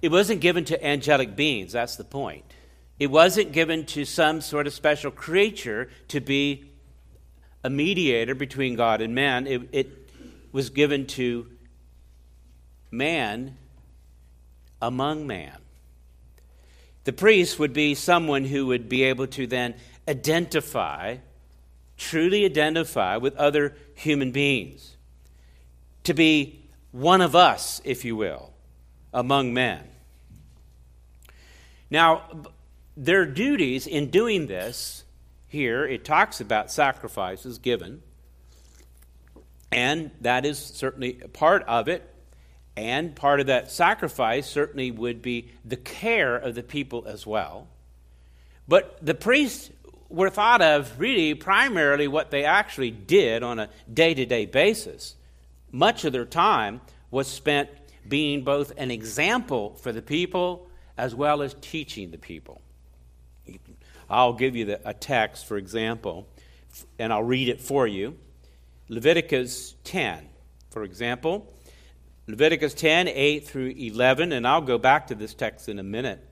It 0.00 0.10
wasn't 0.10 0.40
given 0.40 0.64
to 0.66 0.84
angelic 0.84 1.36
beings, 1.36 1.72
that's 1.72 1.96
the 1.96 2.04
point. 2.04 2.44
It 2.98 3.08
wasn't 3.08 3.52
given 3.52 3.84
to 3.86 4.04
some 4.04 4.40
sort 4.40 4.66
of 4.66 4.72
special 4.72 5.10
creature 5.10 5.90
to 6.08 6.20
be 6.20 6.70
a 7.62 7.70
mediator 7.70 8.34
between 8.34 8.74
God 8.74 9.00
and 9.00 9.14
man. 9.14 9.46
It, 9.46 9.68
it 9.72 10.10
was 10.50 10.70
given 10.70 11.06
to 11.08 11.46
man 12.92 13.56
among 14.80 15.26
man. 15.26 15.56
The 17.04 17.12
priest 17.12 17.58
would 17.58 17.72
be 17.72 17.96
someone 17.96 18.44
who 18.44 18.66
would 18.66 18.88
be 18.88 19.02
able 19.02 19.26
to 19.28 19.48
then 19.48 19.74
identify 20.06 21.16
truly 22.02 22.44
identify 22.44 23.16
with 23.16 23.36
other 23.36 23.76
human 23.94 24.32
beings, 24.32 24.96
to 26.02 26.12
be 26.12 26.68
one 26.90 27.20
of 27.20 27.36
us, 27.36 27.80
if 27.84 28.04
you 28.04 28.16
will, 28.16 28.52
among 29.14 29.54
men. 29.54 29.84
Now, 31.90 32.24
their 32.96 33.24
duties 33.24 33.86
in 33.86 34.10
doing 34.10 34.46
this, 34.48 35.04
here 35.48 35.86
it 35.86 36.04
talks 36.04 36.40
about 36.40 36.72
sacrifices 36.72 37.58
given, 37.58 38.02
and 39.70 40.10
that 40.20 40.44
is 40.44 40.58
certainly 40.58 41.12
part 41.12 41.62
of 41.64 41.88
it. 41.88 42.11
And 42.76 43.14
part 43.14 43.40
of 43.40 43.46
that 43.46 43.70
sacrifice 43.70 44.48
certainly 44.48 44.90
would 44.90 45.20
be 45.20 45.50
the 45.64 45.76
care 45.76 46.36
of 46.36 46.54
the 46.54 46.62
people 46.62 47.04
as 47.06 47.26
well. 47.26 47.68
But 48.66 48.98
the 49.04 49.14
priests 49.14 49.70
were 50.08 50.30
thought 50.30 50.62
of 50.62 50.98
really 50.98 51.34
primarily 51.34 52.08
what 52.08 52.30
they 52.30 52.44
actually 52.44 52.90
did 52.90 53.42
on 53.42 53.58
a 53.58 53.68
day 53.92 54.14
to 54.14 54.24
day 54.24 54.46
basis. 54.46 55.16
Much 55.70 56.04
of 56.04 56.12
their 56.12 56.24
time 56.24 56.80
was 57.10 57.28
spent 57.28 57.68
being 58.08 58.42
both 58.42 58.72
an 58.76 58.90
example 58.90 59.74
for 59.76 59.92
the 59.92 60.02
people 60.02 60.68
as 60.96 61.14
well 61.14 61.42
as 61.42 61.54
teaching 61.60 62.10
the 62.10 62.18
people. 62.18 62.60
I'll 64.08 64.34
give 64.34 64.54
you 64.54 64.66
the, 64.66 64.80
a 64.88 64.92
text, 64.92 65.46
for 65.46 65.56
example, 65.56 66.28
and 66.98 67.12
I'll 67.12 67.22
read 67.22 67.48
it 67.48 67.60
for 67.60 67.86
you. 67.86 68.18
Leviticus 68.88 69.74
10, 69.84 70.28
for 70.70 70.84
example. 70.84 71.50
Leviticus 72.32 72.72
10, 72.72 73.08
8 73.08 73.46
through 73.46 73.74
11, 73.76 74.32
and 74.32 74.48
I'll 74.48 74.62
go 74.62 74.78
back 74.78 75.08
to 75.08 75.14
this 75.14 75.34
text 75.34 75.68
in 75.68 75.78
a 75.78 75.82
minute. 75.82 76.26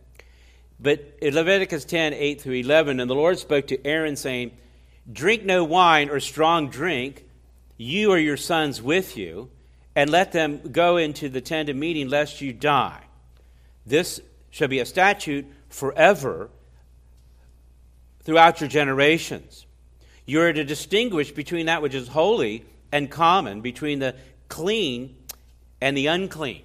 But 0.80 1.18
in 1.20 1.34
Leviticus 1.34 1.84
10 1.84 2.14
8 2.14 2.40
through 2.40 2.54
11, 2.54 3.00
and 3.00 3.10
the 3.10 3.14
Lord 3.14 3.38
spoke 3.38 3.66
to 3.66 3.86
Aaron, 3.86 4.16
saying, 4.16 4.52
Drink 5.12 5.44
no 5.44 5.62
wine 5.62 6.08
or 6.08 6.18
strong 6.18 6.70
drink, 6.70 7.26
you 7.76 8.12
or 8.12 8.18
your 8.18 8.38
sons 8.38 8.80
with 8.80 9.18
you, 9.18 9.50
and 9.94 10.08
let 10.08 10.32
them 10.32 10.72
go 10.72 10.96
into 10.96 11.28
the 11.28 11.42
tent 11.42 11.68
of 11.68 11.76
meeting, 11.76 12.08
lest 12.08 12.40
you 12.40 12.54
die. 12.54 13.02
This 13.84 14.22
shall 14.48 14.68
be 14.68 14.78
a 14.78 14.86
statute 14.86 15.44
forever 15.68 16.48
throughout 18.22 18.62
your 18.62 18.70
generations. 18.70 19.66
You 20.24 20.40
are 20.40 20.52
to 20.54 20.64
distinguish 20.64 21.30
between 21.30 21.66
that 21.66 21.82
which 21.82 21.94
is 21.94 22.08
holy 22.08 22.64
and 22.90 23.10
common, 23.10 23.60
between 23.60 23.98
the 23.98 24.14
clean 24.48 25.16
and 25.80 25.96
the 25.96 26.06
unclean. 26.06 26.62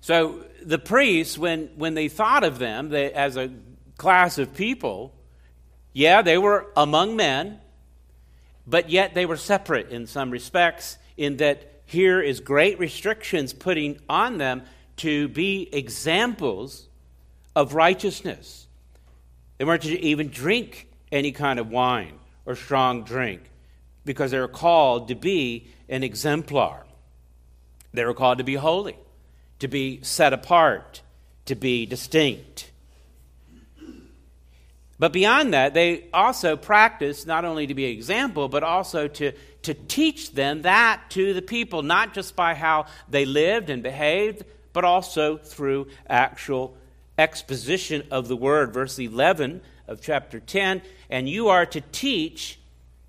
So 0.00 0.44
the 0.62 0.78
priests, 0.78 1.38
when, 1.38 1.70
when 1.76 1.94
they 1.94 2.08
thought 2.08 2.44
of 2.44 2.58
them 2.58 2.88
they, 2.88 3.12
as 3.12 3.36
a 3.36 3.50
class 3.96 4.38
of 4.38 4.54
people, 4.54 5.14
Yeah, 5.92 6.22
they 6.22 6.38
were 6.38 6.66
among 6.76 7.16
men, 7.16 7.60
but 8.66 8.90
yet 8.90 9.14
they 9.14 9.26
were 9.26 9.36
separate 9.36 9.90
in 9.90 10.06
some 10.06 10.30
respects, 10.30 10.96
in 11.16 11.36
that 11.38 11.82
here 11.84 12.20
is 12.20 12.40
great 12.40 12.78
restrictions 12.78 13.52
putting 13.52 14.00
on 14.08 14.38
them 14.38 14.62
to 14.96 15.28
be 15.28 15.68
examples 15.72 16.88
of 17.54 17.74
righteousness. 17.74 18.66
They 19.58 19.64
weren't 19.64 19.82
to 19.82 20.00
even 20.00 20.28
drink 20.28 20.88
any 21.10 21.32
kind 21.32 21.58
of 21.58 21.68
wine 21.68 22.18
or 22.46 22.56
strong 22.56 23.04
drink 23.04 23.42
because 24.04 24.30
they 24.30 24.38
were 24.38 24.48
called 24.48 25.08
to 25.08 25.14
be 25.14 25.68
an 25.88 26.02
exemplar. 26.02 26.84
They 27.92 28.04
were 28.04 28.14
called 28.14 28.38
to 28.38 28.44
be 28.44 28.54
holy, 28.54 28.96
to 29.58 29.68
be 29.68 30.00
set 30.02 30.32
apart, 30.32 31.02
to 31.46 31.54
be 31.54 31.86
distinct. 31.86 32.70
But 34.98 35.12
beyond 35.12 35.52
that, 35.52 35.74
they 35.74 36.04
also 36.14 36.56
practiced 36.56 37.26
not 37.26 37.44
only 37.44 37.66
to 37.66 37.74
be 37.74 37.86
an 37.86 37.90
example, 37.90 38.48
but 38.48 38.62
also 38.62 39.08
to, 39.08 39.32
to 39.62 39.74
teach 39.74 40.32
them 40.32 40.62
that 40.62 41.02
to 41.10 41.34
the 41.34 41.42
people, 41.42 41.82
not 41.82 42.14
just 42.14 42.36
by 42.36 42.54
how 42.54 42.86
they 43.08 43.24
lived 43.24 43.68
and 43.68 43.82
behaved, 43.82 44.44
but 44.72 44.84
also 44.84 45.38
through 45.38 45.88
actual 46.08 46.76
exposition 47.18 48.04
of 48.10 48.28
the 48.28 48.36
word. 48.36 48.72
Verse 48.72 48.98
11 48.98 49.60
of 49.88 50.00
chapter 50.00 50.38
10 50.38 50.82
And 51.10 51.28
you 51.28 51.48
are 51.48 51.66
to 51.66 51.80
teach 51.80 52.60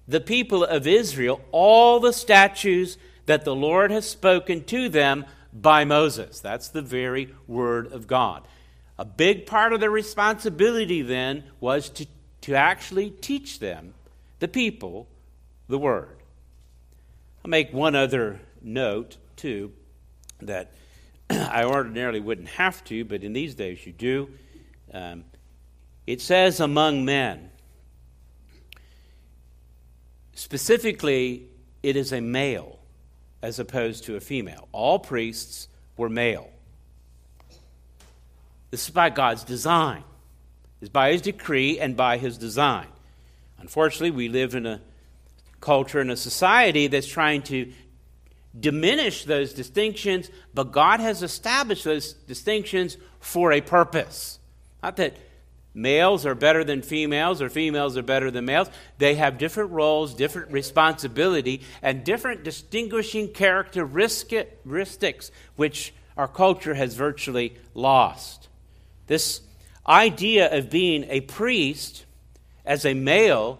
the 0.07 0.19
people 0.19 0.63
of 0.63 0.88
Israel 0.88 1.41
all 1.51 1.99
the 1.99 2.11
statutes 2.11 2.97
that 3.26 3.45
the 3.45 3.55
Lord 3.55 3.91
has 3.91 4.09
spoken 4.09 4.63
to 4.65 4.89
them 4.89 5.26
by 5.53 5.86
Moses. 5.86 6.39
That's 6.39 6.69
the 6.69 6.82
very 6.82 7.34
word 7.47 7.91
of 7.91 8.07
God. 8.07 8.43
A 8.97 9.05
big 9.05 9.45
part 9.45 9.74
of 9.74 9.80
the 9.80 9.89
responsibility 9.89 11.01
then 11.01 11.43
was 11.59 11.89
to, 11.91 12.07
to 12.41 12.55
actually 12.55 13.09
teach 13.09 13.59
them, 13.59 13.93
the 14.39 14.47
people, 14.47 15.07
the 15.67 15.78
word. 15.78 16.17
I'll 17.43 17.49
make 17.49 17.74
one 17.74 17.95
other 17.95 18.39
note, 18.61 19.17
too, 19.36 19.71
that 20.41 20.71
I 21.30 21.63
ordinarily 21.63 22.19
wouldn't 22.19 22.49
have 22.49 22.84
to, 22.86 23.05
but 23.05 23.24
in 23.24 23.34
these 23.34 23.55
days 23.55 23.86
you 23.86 23.93
do. 23.93 24.30
Um, 24.93 25.26
it 26.05 26.21
says 26.21 26.59
among 26.59 27.05
men. 27.05 27.49
Specifically, 30.36 31.47
it 31.82 31.95
is 31.95 32.11
a 32.11 32.21
male 32.21 32.80
as 33.43 33.59
opposed 33.59 34.05
to 34.05 34.15
a 34.15 34.21
female. 34.21 34.69
All 34.71 34.97
priests 34.97 35.67
were 35.97 36.09
male. 36.09 36.49
This 38.71 38.85
is 38.85 38.89
by 38.89 39.11
God's 39.11 39.43
design. 39.43 40.03
It's 40.81 40.89
by 40.89 41.11
his 41.11 41.21
decree 41.21 41.79
and 41.79 41.95
by 41.95 42.17
his 42.17 42.37
design. 42.37 42.87
Unfortunately, 43.59 44.11
we 44.11 44.29
live 44.29 44.55
in 44.55 44.65
a 44.65 44.81
culture 45.59 45.99
and 45.99 46.09
a 46.09 46.17
society 46.17 46.87
that's 46.87 47.05
trying 47.07 47.41
to 47.43 47.71
diminish 48.57 49.25
those 49.25 49.53
distinctions, 49.53 50.29
but 50.53 50.71
God 50.71 50.99
has 51.01 51.21
established 51.21 51.83
those 51.83 52.13
distinctions 52.13 52.97
for 53.19 53.51
a 53.51 53.61
purpose. 53.61 54.39
Not 54.81 54.95
that 54.97 55.17
males 55.74 56.26
are 56.26 56.36
better 56.36 56.63
than 56.63 56.82
females 56.82 57.41
or 57.41 57.49
females 57.49 57.97
are 57.97 58.03
better 58.03 58.30
than 58.30 58.45
males. 58.45 58.69
They 58.97 59.15
have 59.15 59.38
different 59.38 59.71
roles, 59.71 60.13
different 60.13 60.51
responsibility, 60.51 61.61
and 61.82 62.03
different 62.03 62.43
distinguishing 62.43 63.30
characteristics 63.30 65.32
which 65.55 65.93
our 66.15 66.28
culture 66.28 66.74
has 66.74 66.95
virtually 66.95 67.57
lost. 67.74 68.49
This 69.07 69.41
idea 69.88 70.55
of 70.55 70.69
being 70.69 71.05
a 71.09 71.21
priest 71.21 72.05
as 72.65 72.86
a 72.86 72.93
male 72.93 73.59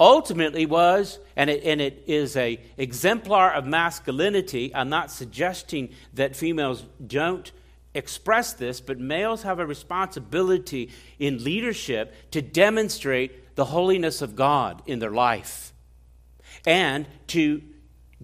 ultimately 0.00 0.66
was, 0.66 1.18
and 1.36 1.50
it, 1.50 1.62
and 1.64 1.80
it 1.80 2.04
is 2.06 2.36
a 2.36 2.58
exemplar 2.76 3.52
of 3.52 3.66
masculinity. 3.66 4.74
I'm 4.74 4.88
not 4.88 5.10
suggesting 5.10 5.90
that 6.14 6.34
females 6.34 6.84
don't 7.06 7.52
express 7.94 8.52
this, 8.54 8.80
but 8.80 8.98
males 8.98 9.42
have 9.42 9.58
a 9.58 9.66
responsibility 9.66 10.90
in 11.18 11.44
leadership 11.44 12.14
to 12.30 12.40
demonstrate 12.40 13.54
the 13.54 13.66
holiness 13.66 14.22
of 14.22 14.34
God 14.34 14.82
in 14.86 14.98
their 14.98 15.10
life 15.10 15.72
and 16.66 17.06
to 17.28 17.62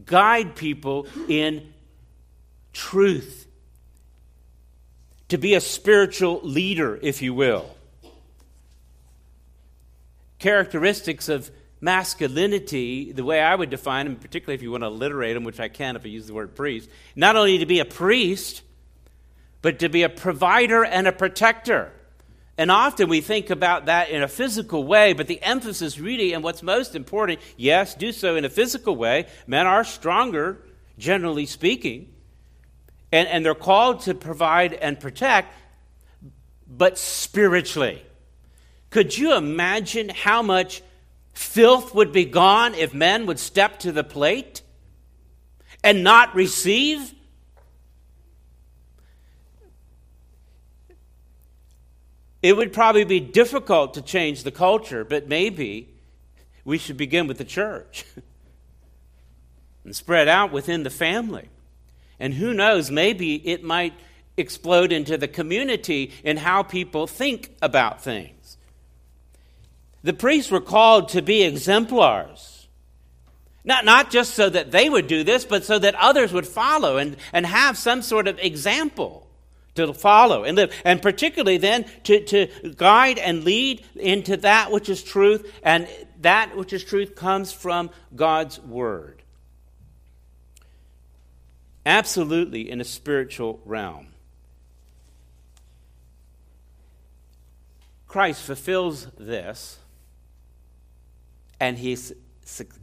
guide 0.05 0.57
people 0.57 1.07
in 1.29 1.73
truth 2.73 3.47
to 5.29 5.37
be 5.37 5.55
a 5.55 5.61
spiritual 5.61 6.41
leader, 6.43 6.99
if 7.03 7.21
you 7.21 7.35
will. 7.35 7.69
Characteristics 10.39 11.29
of 11.29 11.51
masculinity, 11.81 13.12
the 13.12 13.25
way 13.25 13.41
I 13.41 13.55
would 13.55 13.71
define 13.71 14.07
them, 14.07 14.16
particularly 14.16 14.55
if 14.55 14.62
you 14.62 14.71
want 14.71 14.83
to 14.83 14.87
alliterate 14.87 15.35
them, 15.35 15.45
which 15.45 15.61
I 15.61 15.69
can 15.69 15.97
if 15.97 16.05
I 16.05 16.09
use 16.09 16.27
the 16.27 16.35
word 16.35 16.55
priest, 16.55 16.89
not 17.14 17.37
only 17.37 17.59
to 17.59 17.66
be 17.66 17.81
a 17.81 17.85
priest, 17.85 18.62
but 19.63 19.79
to 19.81 19.89
be 19.89 20.03
a 20.03 20.09
provider 20.09 20.85
and 20.85 21.07
a 21.07 21.13
protector. 21.13 21.93
And 22.57 22.71
often 22.71 23.09
we 23.09 23.21
think 23.21 23.51
about 23.51 23.87
that 23.87 24.11
in 24.11 24.23
a 24.23 24.29
physical 24.29 24.85
way, 24.85 25.13
but 25.13 25.29
the 25.29 25.43
emphasis 25.43 25.99
really, 25.99 26.33
and 26.33 26.43
what's 26.43 26.63
most 26.63 26.95
important, 26.95 27.41
yes, 27.57 27.95
do 27.95 28.11
so 28.13 28.37
in 28.37 28.45
a 28.45 28.51
physical 28.51 28.97
way. 28.97 29.27
Men 29.47 29.67
are 29.67 29.85
stronger, 29.85 30.61
generally 30.99 31.47
speaking 31.47 32.13
and, 33.13 33.29
and 33.29 33.45
they're 33.45 33.55
called 33.55 34.01
to 34.01 34.15
provide 34.15 34.75
and 34.75 34.99
protect, 34.99 35.55
but 36.67 36.99
spiritually. 36.99 38.05
Could 38.91 39.17
you 39.17 39.35
imagine 39.37 40.11
how 40.11 40.43
much 40.43 40.83
filth 41.33 41.95
would 41.95 42.13
be 42.13 42.25
gone 42.25 42.75
if 42.75 42.93
men 42.93 43.27
would 43.27 43.39
step 43.39 43.79
to 43.81 43.93
the 43.93 44.05
plate 44.05 44.63
and 45.83 46.05
not 46.05 46.35
receive? 46.35 47.15
It 52.43 52.57
would 52.57 52.72
probably 52.72 53.05
be 53.05 53.20
difficult 53.20 53.95
to 53.95 54.03
change 54.03 54.43
the 54.43 54.53
culture, 54.53 55.05
but 55.05 55.28
maybe 55.28 55.89
we 56.64 56.78
should 56.78 56.97
begin 56.97 57.26
with 57.26 57.39
the 57.39 57.45
church 57.45 58.05
and 59.84 59.95
spread 59.95 60.28
out 60.28 60.53
within 60.53 60.82
the 60.82 60.91
family. 60.91 61.49
And 62.20 62.34
who 62.34 62.55
knows, 62.55 62.91
maybe 62.91 63.34
it 63.47 63.64
might 63.64 63.95
explode 64.36 64.93
into 64.93 65.16
the 65.16 65.28
community 65.28 66.12
and 66.24 66.39
how 66.39 66.62
people 66.62 67.07
think 67.07 67.57
about 67.61 68.03
things. 68.03 68.57
The 70.03 70.12
priests 70.12 70.51
were 70.51 70.61
called 70.61 71.09
to 71.11 71.22
be 71.22 71.43
exemplars. 71.43 72.68
Not, 73.64 73.84
not 73.84 74.11
just 74.11 74.34
so 74.34 74.49
that 74.49 74.70
they 74.70 74.89
would 74.89 75.09
do 75.09 75.24
this, 75.24 75.45
but 75.45 75.64
so 75.64 75.78
that 75.80 75.95
others 75.97 76.32
would 76.32 76.47
follow 76.47 76.97
and, 76.97 77.16
and 77.32 77.45
have 77.45 77.76
some 77.76 78.01
sort 78.03 78.28
of 78.28 78.39
example 78.39 79.28
to 79.87 79.95
follow 79.95 80.45
and 80.45 80.57
live. 80.57 80.74
And 80.85 81.01
particularly 81.01 81.59
then 81.59 81.87
to, 82.05 82.24
to 82.24 82.49
guide 82.76 83.18
and 83.18 83.45
lead 83.45 83.85
into 83.97 84.37
that 84.39 84.70
which 84.70 84.89
is 84.89 85.03
truth, 85.03 85.51
and 85.62 85.89
that 86.20 86.57
which 86.57 86.72
is 86.72 86.85
truth 86.85 87.14
comes 87.14 87.53
from 87.53 87.91
God's 88.14 88.61
Word 88.61 89.18
absolutely 91.89 92.70
in 92.70 92.83
a 92.83 92.85
spiritual 92.85 93.61
realm. 93.64 94.09
Christ 98.07 98.43
fulfills 98.43 99.07
this, 99.18 99.79
and 101.59 101.79
he, 101.79 101.97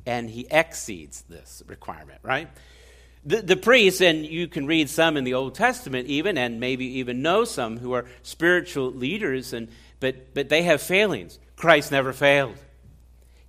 and 0.07 0.29
he 0.29 0.47
exceeds 0.49 1.21
this 1.29 1.61
requirement, 1.67 2.19
right? 2.23 2.49
The, 3.26 3.41
the 3.41 3.55
priests, 3.55 4.01
and 4.01 4.26
you 4.26 4.47
can 4.47 4.67
read 4.67 4.89
some 4.89 5.17
in 5.17 5.23
the 5.23 5.34
Old 5.34 5.55
Testament 5.55 6.07
even, 6.07 6.38
and 6.38 6.59
maybe 6.59 6.86
even 6.99 7.21
know 7.21 7.43
some 7.43 7.78
who 7.78 7.93
are 7.93 8.05
spiritual 8.21 8.91
leaders, 8.91 9.51
and, 9.51 9.67
but, 9.99 10.34
but 10.36 10.49
they 10.49 10.61
have 10.63 10.82
failings. 10.82 11.39
Christ 11.55 11.91
never 11.91 12.13
failed. 12.13 12.57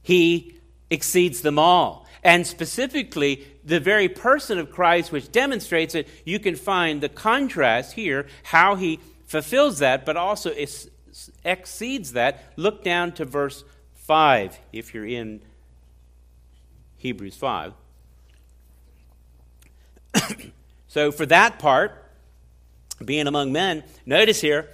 He 0.02 0.56
exceeds 0.88 1.42
them 1.42 1.58
all. 1.58 2.06
And 2.22 2.46
specifically, 2.46 3.46
the 3.64 3.78
very 3.78 4.08
person 4.08 4.58
of 4.58 4.70
Christ, 4.70 5.12
which 5.12 5.30
demonstrates 5.30 5.94
it, 5.94 6.08
you 6.24 6.38
can 6.38 6.56
find 6.56 7.00
the 7.00 7.08
contrast 7.08 7.92
here, 7.92 8.26
how 8.44 8.76
he 8.76 8.98
fulfills 9.26 9.80
that, 9.80 10.06
but 10.06 10.16
also 10.16 10.52
exceeds 11.44 12.12
that. 12.12 12.52
Look 12.56 12.82
down 12.82 13.12
to 13.12 13.24
verse 13.24 13.64
5 13.94 14.58
if 14.72 14.94
you're 14.94 15.06
in 15.06 15.40
Hebrews 16.96 17.36
5. 17.36 17.74
so, 20.88 21.12
for 21.12 21.26
that 21.26 21.58
part, 21.58 22.04
being 23.04 23.26
among 23.26 23.52
men, 23.52 23.84
notice 24.04 24.40
here, 24.40 24.70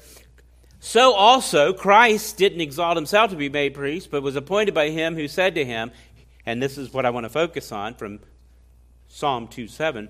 so 0.80 1.14
also 1.14 1.72
Christ 1.72 2.36
didn't 2.36 2.60
exalt 2.60 2.96
himself 2.96 3.30
to 3.30 3.36
be 3.36 3.48
made 3.48 3.74
priest, 3.74 4.10
but 4.10 4.22
was 4.22 4.36
appointed 4.36 4.74
by 4.74 4.90
him 4.90 5.14
who 5.14 5.28
said 5.28 5.54
to 5.54 5.64
him, 5.64 5.92
and 6.44 6.62
this 6.62 6.76
is 6.76 6.92
what 6.92 7.06
I 7.06 7.10
want 7.10 7.24
to 7.24 7.30
focus 7.30 7.70
on 7.70 7.94
from 7.94 8.20
Psalm 9.08 9.46
2 9.46 9.68
7. 9.68 10.08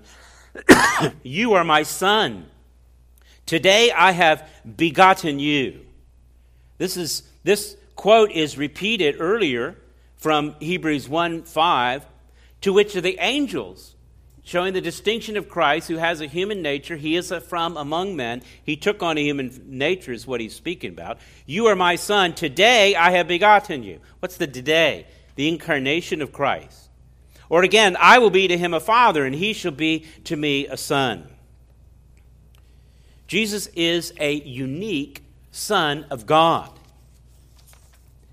you 1.23 1.53
are 1.53 1.63
my 1.63 1.83
son. 1.83 2.47
Today 3.45 3.91
I 3.91 4.11
have 4.11 4.49
begotten 4.77 5.39
you. 5.39 5.81
This 6.77 6.97
is 6.97 7.23
this 7.43 7.75
quote 7.95 8.31
is 8.31 8.57
repeated 8.57 9.17
earlier 9.19 9.75
from 10.15 10.55
Hebrews 10.59 11.07
1 11.09 11.43
5, 11.43 12.05
to 12.61 12.73
which 12.73 12.93
the 12.93 13.17
angels, 13.19 13.95
showing 14.43 14.73
the 14.73 14.81
distinction 14.81 15.37
of 15.37 15.49
Christ, 15.49 15.87
who 15.87 15.97
has 15.97 16.21
a 16.21 16.27
human 16.27 16.61
nature, 16.61 16.97
he 16.97 17.15
is 17.15 17.33
from 17.47 17.77
among 17.77 18.15
men. 18.15 18.41
He 18.63 18.75
took 18.75 19.01
on 19.01 19.17
a 19.17 19.23
human 19.23 19.61
nature, 19.65 20.11
is 20.11 20.27
what 20.27 20.41
he's 20.41 20.55
speaking 20.55 20.91
about. 20.91 21.19
You 21.45 21.67
are 21.67 21.75
my 21.75 21.95
son. 21.95 22.33
Today 22.33 22.95
I 22.95 23.11
have 23.11 23.27
begotten 23.27 23.83
you. 23.83 23.99
What's 24.19 24.37
the 24.37 24.47
today? 24.47 25.07
The 25.35 25.47
incarnation 25.47 26.21
of 26.21 26.33
Christ. 26.33 26.89
Or 27.49 27.63
again, 27.63 27.95
I 27.99 28.19
will 28.19 28.29
be 28.29 28.47
to 28.47 28.57
him 28.57 28.73
a 28.73 28.79
father, 28.79 29.25
and 29.25 29.35
he 29.35 29.53
shall 29.53 29.71
be 29.71 30.05
to 30.25 30.35
me 30.35 30.67
a 30.67 30.77
son. 30.77 31.27
Jesus 33.27 33.67
is 33.75 34.13
a 34.19 34.33
unique 34.33 35.23
Son 35.51 36.05
of 36.09 36.25
God. 36.25 36.69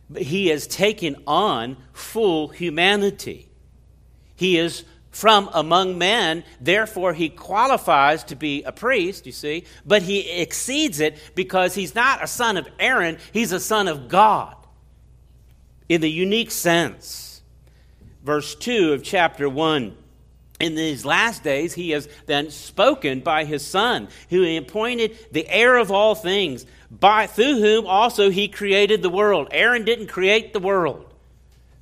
But 0.09 0.23
he 0.23 0.49
has 0.49 0.67
taken 0.67 1.23
on 1.27 1.77
full 1.93 2.49
humanity. 2.49 3.49
He 4.35 4.59
is 4.59 4.85
from 5.11 5.51
among 5.53 5.99
men, 5.99 6.45
therefore 6.61 7.13
he 7.13 7.29
qualifies 7.29 8.25
to 8.25 8.37
be 8.37 8.63
a 8.63 8.73
priest, 8.73 9.27
you 9.27 9.33
see, 9.33 9.65
but 9.85 10.03
he 10.03 10.31
exceeds 10.31 11.01
it 11.01 11.19
because 11.35 11.75
he's 11.75 11.95
not 11.95 12.23
a 12.23 12.27
son 12.27 12.57
of 12.57 12.69
Aaron, 12.79 13.19
he's 13.33 13.53
a 13.53 13.61
son 13.61 13.89
of 13.89 14.09
God 14.09 14.55
in 15.89 16.01
the 16.01 16.11
unique 16.11 16.53
sense. 16.53 17.43
Verse 18.23 18.55
2 18.55 18.93
of 18.93 19.03
chapter 19.03 19.49
1 19.49 19.97
in 20.61 20.75
these 20.75 21.05
last 21.05 21.43
days, 21.43 21.73
he 21.75 21.91
has 21.91 22.09
then 22.27 22.51
spoken 22.51 23.21
by 23.21 23.45
his 23.45 23.67
Son, 23.67 24.09
who 24.29 24.43
he 24.43 24.59
appointed 24.59 25.19
the 25.33 25.49
heir 25.49 25.77
of 25.77 25.91
all 25.91 26.15
things, 26.15 26.67
by, 26.91 27.27
through 27.27 27.61
whom 27.61 27.87
also 27.87 28.31
he 28.31 28.47
created 28.47 29.01
the 29.01 29.09
world. 29.09 29.49
Aaron 29.51 29.85
didn't 29.85 30.09
create 30.09 30.53
the 30.53 30.61
world, 30.61 31.13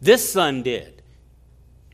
this 0.01 0.31
Son 0.33 0.63
did. 0.63 0.98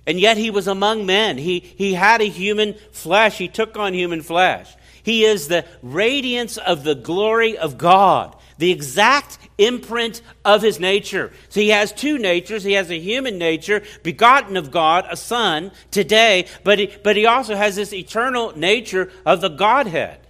And 0.07 0.21
yet 0.21 0.37
he 0.37 0.51
was 0.51 0.69
among 0.69 1.07
men. 1.07 1.39
He, 1.39 1.61
he 1.61 1.95
had 1.95 2.21
a 2.21 2.29
human 2.29 2.75
flesh, 2.93 3.39
he 3.39 3.49
took 3.49 3.77
on 3.77 3.95
human 3.95 4.23
flesh. 4.23 4.75
He 5.03 5.25
is 5.25 5.49
the 5.49 5.65
radiance 5.83 6.57
of 6.57 6.85
the 6.85 6.95
glory 6.95 7.59
of 7.59 7.77
God 7.79 8.37
the 8.59 8.71
exact 8.71 9.39
imprint 9.59 10.23
of 10.45 10.63
his 10.63 10.79
nature. 10.79 11.33
So 11.49 11.61
he 11.61 11.71
has 11.71 11.93
two 11.93 12.19
natures. 12.19 12.65
He 12.65 12.75
has 12.75 12.91
a 12.91 12.99
human 12.99 13.39
nature, 13.39 13.83
begotten 14.03 14.57
of 14.57 14.71
God, 14.71 15.07
a 15.11 15.17
son, 15.17 15.73
today, 15.91 16.47
but 16.63 16.79
he, 16.79 16.95
but 17.03 17.17
he 17.17 17.27
also 17.27 17.57
has 17.57 17.77
this 17.77 17.93
eternal 17.93 18.57
nature 18.57 19.11
of 19.27 19.41
the 19.41 19.49
Godhead. 19.49 20.21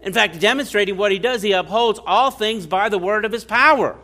In 0.00 0.12
fact, 0.12 0.40
demonstrating 0.40 0.96
what 0.96 1.12
he 1.12 1.18
does, 1.18 1.42
he 1.42 1.52
upholds 1.52 1.98
all 2.06 2.30
things 2.30 2.66
by 2.66 2.88
the 2.88 2.98
word 2.98 3.24
of 3.24 3.32
his 3.32 3.44
power. 3.44 3.98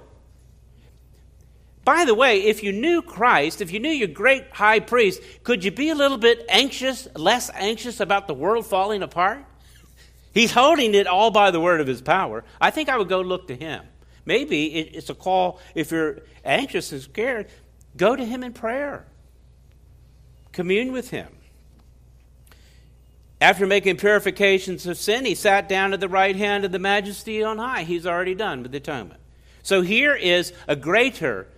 By 1.85 2.05
the 2.05 2.15
way, 2.15 2.45
if 2.45 2.63
you 2.63 2.71
knew 2.71 3.03
Christ, 3.03 3.61
if 3.61 3.73
you 3.73 3.81
knew 3.81 3.91
your 3.91 4.09
great 4.09 4.45
high 4.53 4.79
priest, 4.79 5.21
could 5.43 5.65
you 5.65 5.73
be 5.73 5.91
a 5.91 5.95
little 5.95 6.19
bit 6.19 6.45
anxious, 6.49 7.09
less 7.17 7.51
anxious 7.55 7.99
about 7.99 8.29
the 8.29 8.35
world 8.35 8.67
falling 8.67 9.03
apart? 9.03 9.45
He's 10.33 10.53
holding 10.53 10.95
it 10.95 11.07
all 11.07 11.31
by 11.31 11.51
the 11.51 11.61
word 11.61 11.81
of 11.81 11.87
his 11.87 12.01
power. 12.01 12.45
I 12.61 12.71
think 12.71 12.89
I 12.89 12.97
would 12.97 13.09
go 13.09 13.21
look 13.21 13.49
to 13.49 13.57
him. 13.57 13.85
Maybe 14.25 14.67
it's 14.67 15.11
a 15.11 15.15
call, 15.15 15.59
if 15.75 15.91
you're 15.91 16.21
anxious 16.45 16.93
and 16.93 17.03
scared, 17.03 17.49
go 17.97 18.15
to 18.15 18.25
him 18.25 18.45
in 18.45 18.53
prayer. 18.53 19.05
Commune 20.53 20.93
with 20.93 21.11
him. 21.11 21.29
After 23.41 23.67
making 23.67 23.97
purifications 23.97 24.87
of 24.87 24.97
sin, 24.97 25.25
he 25.25 25.35
sat 25.35 25.69
down 25.69 25.93
at 25.93 25.99
the 25.99 26.09
right 26.09 26.37
hand 26.37 26.65
of 26.65 26.71
the 26.71 26.79
majesty 26.79 27.43
on 27.43 27.59
high. 27.59 27.83
He's 27.83 28.07
already 28.07 28.37
done 28.37 28.63
with 28.63 28.71
the 28.71 28.77
atonement. 28.77 29.21
So 29.65 29.83
here 29.83 30.15
is 30.15 30.53
a 30.69 30.77
greater 30.77 31.49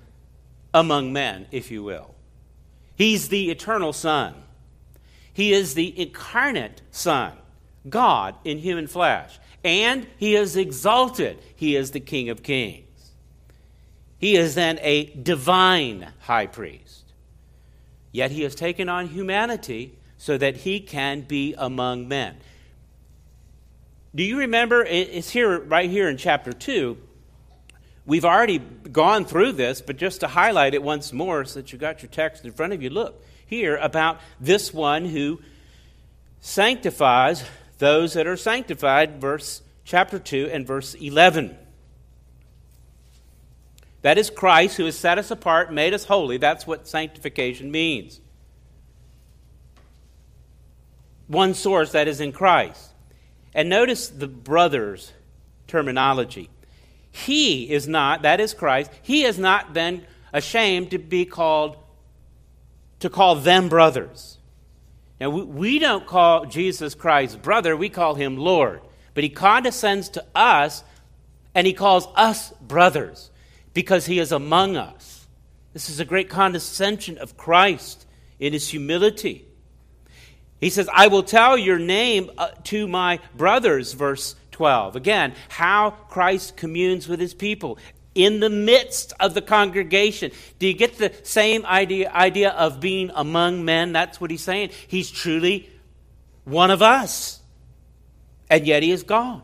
among 0.74 1.12
men, 1.12 1.46
if 1.50 1.70
you 1.70 1.82
will. 1.82 2.14
He's 2.96 3.28
the 3.28 3.50
eternal 3.50 3.94
Son, 3.94 4.34
he 5.32 5.52
is 5.52 5.74
the 5.74 5.98
incarnate 5.98 6.82
Son. 6.90 7.32
God 7.88 8.36
in 8.44 8.58
human 8.58 8.86
flesh. 8.86 9.38
And 9.62 10.06
he 10.16 10.36
is 10.36 10.56
exalted. 10.56 11.38
He 11.54 11.76
is 11.76 11.90
the 11.90 12.00
King 12.00 12.28
of 12.28 12.42
kings. 12.42 13.12
He 14.18 14.36
is 14.36 14.54
then 14.54 14.78
a 14.80 15.06
divine 15.06 16.12
high 16.20 16.46
priest. 16.46 17.12
Yet 18.12 18.30
he 18.30 18.42
has 18.42 18.54
taken 18.54 18.88
on 18.88 19.08
humanity 19.08 19.98
so 20.16 20.38
that 20.38 20.58
he 20.58 20.80
can 20.80 21.22
be 21.22 21.54
among 21.58 22.08
men. 22.08 22.36
Do 24.14 24.22
you 24.22 24.38
remember? 24.38 24.84
It's 24.84 25.30
here, 25.30 25.58
right 25.58 25.90
here 25.90 26.08
in 26.08 26.16
chapter 26.16 26.52
2. 26.52 26.96
We've 28.06 28.24
already 28.24 28.58
gone 28.58 29.24
through 29.24 29.52
this, 29.52 29.80
but 29.80 29.96
just 29.96 30.20
to 30.20 30.28
highlight 30.28 30.74
it 30.74 30.82
once 30.82 31.12
more 31.12 31.44
so 31.44 31.60
that 31.60 31.72
you 31.72 31.78
got 31.78 32.02
your 32.02 32.10
text 32.10 32.44
in 32.44 32.52
front 32.52 32.72
of 32.72 32.82
you, 32.82 32.90
look 32.90 33.24
here 33.46 33.76
about 33.76 34.20
this 34.40 34.74
one 34.74 35.06
who 35.06 35.40
sanctifies 36.40 37.44
those 37.78 38.12
that 38.12 38.26
are 38.26 38.36
sanctified, 38.36 39.20
verse 39.20 39.62
chapter 39.84 40.18
2 40.18 40.50
and 40.52 40.66
verse 40.66 40.94
11. 40.94 41.56
That 44.02 44.18
is 44.18 44.28
Christ 44.28 44.76
who 44.76 44.84
has 44.84 44.98
set 44.98 45.16
us 45.16 45.30
apart, 45.30 45.72
made 45.72 45.94
us 45.94 46.04
holy. 46.04 46.36
That's 46.36 46.66
what 46.66 46.86
sanctification 46.86 47.70
means. 47.70 48.20
One 51.26 51.54
source 51.54 51.92
that 51.92 52.06
is 52.06 52.20
in 52.20 52.32
Christ. 52.32 52.90
And 53.54 53.70
notice 53.70 54.08
the 54.08 54.28
brothers' 54.28 55.12
terminology. 55.66 56.50
He 57.14 57.70
is 57.70 57.86
not, 57.86 58.22
that 58.22 58.40
is 58.40 58.52
Christ, 58.54 58.90
he 59.00 59.22
has 59.22 59.38
not 59.38 59.72
been 59.72 60.04
ashamed 60.32 60.90
to 60.90 60.98
be 60.98 61.24
called, 61.24 61.76
to 62.98 63.08
call 63.08 63.36
them 63.36 63.68
brothers. 63.68 64.36
Now, 65.20 65.30
we 65.30 65.78
don't 65.78 66.08
call 66.08 66.46
Jesus 66.46 66.96
Christ 66.96 67.40
brother, 67.40 67.76
we 67.76 67.88
call 67.88 68.16
him 68.16 68.36
Lord. 68.36 68.80
But 69.14 69.22
he 69.22 69.30
condescends 69.30 70.08
to 70.10 70.24
us 70.34 70.82
and 71.54 71.68
he 71.68 71.72
calls 71.72 72.08
us 72.16 72.50
brothers 72.60 73.30
because 73.74 74.06
he 74.06 74.18
is 74.18 74.32
among 74.32 74.76
us. 74.76 75.28
This 75.72 75.88
is 75.88 76.00
a 76.00 76.04
great 76.04 76.28
condescension 76.28 77.16
of 77.18 77.36
Christ 77.36 78.06
in 78.40 78.52
his 78.52 78.68
humility. 78.68 79.44
He 80.60 80.68
says, 80.68 80.88
I 80.92 81.06
will 81.06 81.22
tell 81.22 81.56
your 81.56 81.78
name 81.78 82.28
uh, 82.36 82.48
to 82.64 82.88
my 82.88 83.20
brothers, 83.36 83.92
verse 83.92 84.34
12. 84.54 84.94
Again, 84.94 85.34
how 85.48 85.90
Christ 85.90 86.56
communes 86.56 87.08
with 87.08 87.18
his 87.18 87.34
people 87.34 87.76
in 88.14 88.38
the 88.38 88.48
midst 88.48 89.12
of 89.18 89.34
the 89.34 89.42
congregation. 89.42 90.30
Do 90.60 90.68
you 90.68 90.74
get 90.74 90.96
the 90.96 91.12
same 91.24 91.66
idea, 91.66 92.08
idea 92.12 92.50
of 92.50 92.78
being 92.78 93.10
among 93.16 93.64
men? 93.64 93.92
That's 93.92 94.20
what 94.20 94.30
he's 94.30 94.44
saying. 94.44 94.70
He's 94.86 95.10
truly 95.10 95.68
one 96.44 96.70
of 96.70 96.82
us, 96.82 97.40
and 98.48 98.64
yet 98.64 98.84
he 98.84 98.92
is 98.92 99.02
God. 99.02 99.42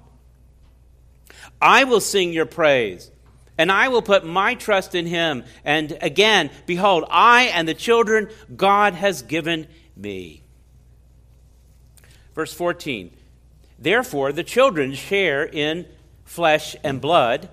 I 1.60 1.82
will 1.82 2.00
sing 2.00 2.32
your 2.32 2.46
praise, 2.46 3.10
and 3.58 3.72
I 3.72 3.88
will 3.88 4.02
put 4.02 4.24
my 4.24 4.54
trust 4.54 4.94
in 4.94 5.06
him. 5.06 5.42
And 5.64 5.98
again, 6.00 6.50
behold, 6.66 7.04
I 7.10 7.46
and 7.46 7.66
the 7.66 7.74
children 7.74 8.28
God 8.56 8.94
has 8.94 9.22
given 9.22 9.66
me. 9.96 10.44
Verse 12.32 12.54
14 12.54 13.10
Therefore, 13.80 14.32
the 14.32 14.44
children 14.44 14.94
share 14.94 15.44
in 15.44 15.86
flesh 16.24 16.76
and 16.84 17.00
blood 17.00 17.48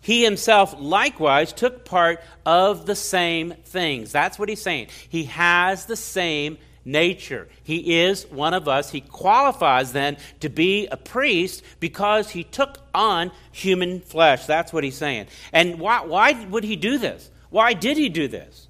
he 0.00 0.24
himself 0.24 0.74
likewise 0.78 1.52
took 1.52 1.84
part 1.84 2.22
of 2.46 2.86
the 2.86 2.94
same 2.94 3.52
things. 3.64 4.12
That's 4.12 4.38
what 4.38 4.48
he's 4.48 4.62
saying. 4.62 4.88
He 5.08 5.24
has 5.24 5.86
the 5.86 5.96
same 5.96 6.58
nature. 6.84 7.48
He 7.62 8.00
is 8.00 8.26
one 8.26 8.54
of 8.54 8.68
us. 8.68 8.90
He 8.90 9.00
qualifies 9.00 9.92
then 9.92 10.16
to 10.40 10.48
be 10.48 10.86
a 10.86 10.96
priest 10.96 11.62
because 11.80 12.30
he 12.30 12.44
took 12.44 12.78
on 12.94 13.32
human 13.52 14.00
flesh. 14.00 14.46
That's 14.46 14.72
what 14.72 14.84
he's 14.84 14.96
saying. 14.96 15.26
And 15.52 15.78
why, 15.78 16.04
why 16.04 16.44
would 16.46 16.64
he 16.64 16.76
do 16.76 16.98
this? 16.98 17.30
Why 17.50 17.74
did 17.74 17.96
he 17.96 18.08
do 18.08 18.28
this? 18.28 18.68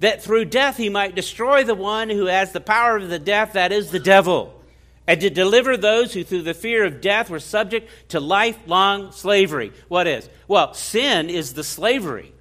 That 0.00 0.22
through 0.22 0.46
death 0.46 0.76
he 0.76 0.88
might 0.88 1.14
destroy 1.14 1.64
the 1.64 1.74
one 1.74 2.08
who 2.08 2.26
has 2.26 2.52
the 2.52 2.60
power 2.60 2.96
of 2.96 3.08
the 3.08 3.18
death, 3.18 3.54
that 3.54 3.72
is 3.72 3.90
the 3.90 4.00
devil 4.00 4.61
and 5.06 5.20
to 5.20 5.30
deliver 5.30 5.76
those 5.76 6.12
who 6.12 6.22
through 6.22 6.42
the 6.42 6.54
fear 6.54 6.84
of 6.84 7.00
death 7.00 7.28
were 7.28 7.40
subject 7.40 7.88
to 8.08 8.20
lifelong 8.20 9.10
slavery. 9.12 9.72
What 9.88 10.06
is? 10.06 10.28
Well, 10.46 10.74
sin 10.74 11.28
is 11.28 11.54
the 11.54 11.64
slavery. 11.64 12.32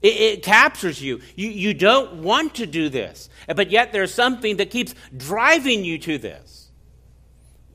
It, 0.00 0.20
it, 0.20 0.42
captures 0.42 1.02
you. 1.02 1.20
you. 1.34 1.48
You 1.48 1.74
don't 1.74 2.22
want 2.22 2.56
to 2.56 2.66
do 2.66 2.88
this, 2.88 3.28
but 3.54 3.70
yet 3.70 3.92
there's 3.92 4.12
something 4.12 4.58
that 4.58 4.70
keeps 4.70 4.94
driving 5.16 5.84
you 5.84 5.98
to 5.98 6.18
this. 6.18 6.70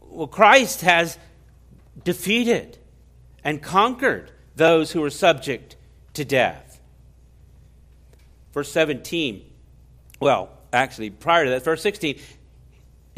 Well, 0.01 0.27
Christ 0.27 0.81
has 0.81 1.17
defeated 2.03 2.77
and 3.43 3.61
conquered 3.61 4.31
those 4.55 4.91
who 4.91 5.03
are 5.03 5.09
subject 5.09 5.75
to 6.13 6.25
death. 6.25 6.81
Verse 8.53 8.71
17, 8.71 9.45
well, 10.19 10.49
actually, 10.73 11.11
prior 11.11 11.45
to 11.45 11.51
that, 11.51 11.63
verse 11.63 11.81
16, 11.81 12.19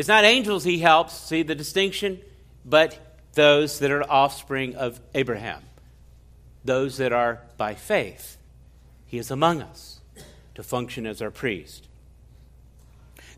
it's 0.02 0.10
not 0.10 0.24
angels 0.26 0.64
he 0.64 0.80
helps, 0.80 1.14
see 1.14 1.44
the 1.44 1.54
distinction, 1.54 2.20
but 2.66 2.98
those 3.34 3.78
that 3.80 3.92
are 3.92 4.04
offspring 4.12 4.76
of 4.76 5.00
Abraham. 5.14 5.62
those 6.66 6.98
that 6.98 7.14
are 7.14 7.42
by 7.58 7.76
faith. 7.76 8.38
He 9.06 9.20
is 9.20 9.30
among 9.30 9.62
us 9.62 10.02
to 10.56 10.64
function 10.64 11.06
as 11.06 11.22
our 11.22 11.30
priest. 11.30 11.88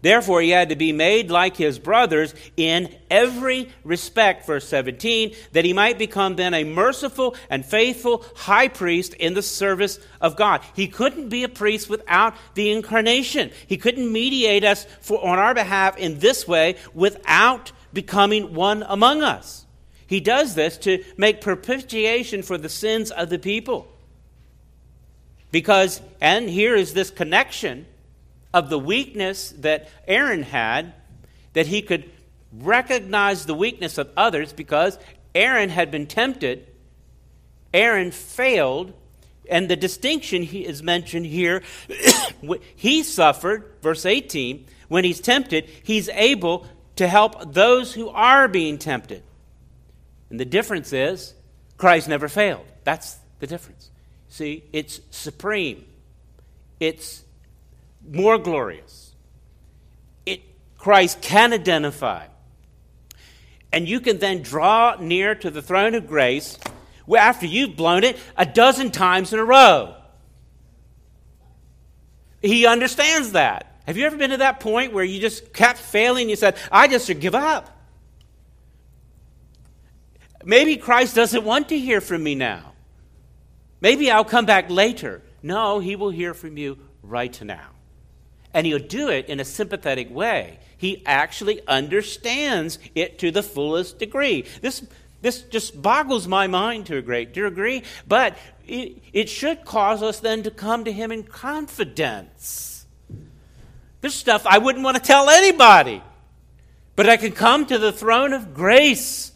Therefore, 0.04 0.42
he 0.42 0.50
had 0.50 0.68
to 0.68 0.76
be 0.76 0.92
made 0.92 1.32
like 1.32 1.56
his 1.56 1.80
brothers 1.80 2.36
in 2.58 2.94
every 3.10 3.70
respect, 3.86 4.46
verse 4.46 4.68
17, 4.68 5.34
that 5.54 5.64
he 5.64 5.72
might 5.72 5.98
become 5.98 6.36
then 6.36 6.54
a 6.54 6.66
merciful 6.66 7.38
and 7.50 7.66
faithful 7.66 8.26
high 8.36 8.68
priest 8.68 9.14
in 9.14 9.34
the 9.34 9.42
service 9.42 10.00
of 10.20 10.36
God. 10.36 10.62
He 10.76 10.90
couldn't 10.90 11.30
be 11.30 11.46
a 11.46 11.50
priest 11.50 11.90
without 11.90 12.36
the 12.54 12.70
incarnation. 12.70 13.52
He 13.66 13.78
couldn't 13.78 14.12
mediate 14.12 14.66
us 14.66 14.86
for, 15.00 15.26
on 15.26 15.40
our 15.40 15.54
behalf 15.54 15.98
in 15.98 16.20
this 16.20 16.46
way 16.46 16.76
without 16.94 17.72
becoming 17.94 18.54
one 18.54 18.84
among 18.90 19.24
us. 19.24 19.66
He 20.06 20.20
does 20.20 20.54
this 20.54 20.78
to 20.80 21.02
make 21.16 21.40
propitiation 21.40 22.44
for 22.44 22.58
the 22.58 22.68
sins 22.68 23.10
of 23.10 23.30
the 23.30 23.40
people. 23.40 23.88
Because, 25.50 26.02
and 26.20 26.50
here 26.50 26.76
is 26.76 26.94
this 26.94 27.10
connection 27.10 27.86
of 28.54 28.70
the 28.70 28.80
weakness 28.80 29.52
that 29.60 29.90
Aaron 30.08 30.44
had, 30.44 30.94
that 31.54 31.68
he 31.68 31.82
could 31.82 32.10
recognize 32.52 33.46
the 33.46 33.54
weakness 33.54 33.98
of 33.98 34.10
others 34.16 34.54
because 34.54 34.98
Aaron 35.34 35.70
had 35.70 35.90
been 35.92 36.06
tempted. 36.06 36.68
Aaron 37.74 38.12
failed, 38.12 38.94
and 39.50 39.68
the 39.68 39.76
distinction 39.76 40.44
he 40.44 40.66
is 40.66 40.84
mentioned 40.84 41.26
here 41.26 41.64
he 42.76 43.04
suffered, 43.04 43.64
verse 43.82 44.06
18, 44.06 44.68
when 44.88 45.04
he's 45.04 45.20
tempted, 45.20 45.68
he's 45.84 46.10
able 46.10 46.68
to 46.98 47.08
help 47.08 47.54
those 47.54 47.94
who 47.94 48.10
are 48.10 48.48
being 48.48 48.78
tempted. 48.78 49.24
And 50.30 50.40
the 50.40 50.46
difference 50.46 50.94
is 50.94 51.34
Christ 51.78 52.08
never 52.08 52.28
failed. 52.28 52.66
That's 52.84 53.18
the 53.40 53.48
difference. 53.48 53.90
See, 54.30 54.64
it's 54.72 55.02
supreme. 55.10 55.86
It's 56.80 57.23
more 58.10 58.38
glorious. 58.38 59.16
It, 60.26 60.42
Christ 60.78 61.22
can 61.22 61.54
identify. 61.54 62.28
And 63.72 63.88
you 63.88 64.00
can 64.00 64.20
then 64.20 64.42
draw 64.42 64.96
near 65.00 65.34
to 65.36 65.50
the 65.50 65.62
throne 65.62 65.96
of 65.96 66.08
grace 66.08 66.58
after 67.18 67.46
you've 67.46 67.76
blown 67.76 68.04
it 68.04 68.18
a 68.38 68.46
dozen 68.46 68.92
times 68.92 69.34
in 69.34 69.40
a 69.40 69.44
row. 69.44 69.96
He 72.42 72.66
understands 72.66 73.32
that. 73.32 73.78
Have 73.88 73.98
you 73.98 74.06
ever 74.06 74.16
been 74.16 74.30
to 74.30 74.38
that 74.38 74.60
point 74.60 74.94
where 74.94 75.04
you 75.04 75.20
just 75.20 75.54
kept 75.54 75.80
failing? 75.80 76.30
You 76.30 76.36
said, 76.36 76.58
I 76.72 76.88
just 76.88 77.08
should 77.08 77.20
give 77.20 77.36
up. 77.36 77.70
Maybe 80.46 80.78
Christ 80.78 81.16
doesn't 81.16 81.44
want 81.44 81.70
to 81.70 81.80
hear 81.80 82.02
from 82.02 82.22
me 82.22 82.36
now. 82.36 82.74
Maybe 83.82 84.12
I'll 84.12 84.26
come 84.26 84.46
back 84.46 84.70
later. 84.70 85.22
No, 85.42 85.80
he 85.80 85.96
will 85.96 86.10
hear 86.10 86.34
from 86.34 86.58
you 86.58 86.78
right 87.02 87.42
now. 87.42 87.73
And 88.54 88.68
he'll 88.68 88.80
do 88.80 89.10
it 89.10 89.28
in 89.28 89.40
a 89.40 89.46
sympathetic 89.46 90.14
way. 90.14 90.60
He 90.78 91.02
actually 91.06 91.66
understands 91.68 92.78
it 92.94 93.18
to 93.20 93.32
the 93.32 93.42
fullest 93.42 94.00
degree. 94.00 94.46
This, 94.62 94.86
this 95.22 95.42
just 95.44 95.82
boggles 95.82 96.28
my 96.28 96.48
mind 96.48 96.88
to 96.88 96.98
a 96.98 97.02
great 97.02 97.34
degree, 97.34 97.84
but 98.08 98.38
it, 98.68 99.02
it 99.14 99.30
should 99.30 99.66
cause 99.66 100.04
us 100.04 100.20
then 100.20 100.44
to 100.44 100.52
come 100.52 100.84
to 100.84 100.92
him 100.92 101.12
in 101.12 101.24
confidence. 101.24 102.86
There's 104.02 104.14
stuff 104.14 104.46
I 104.46 104.58
wouldn't 104.58 104.84
want 104.84 104.98
to 104.98 105.02
tell 105.02 105.30
anybody, 105.30 106.04
but 106.96 107.08
I 107.08 107.16
can 107.16 107.32
come 107.32 107.66
to 107.68 107.78
the 107.78 107.94
throne 107.94 108.34
of 108.34 108.54
grace 108.54 109.32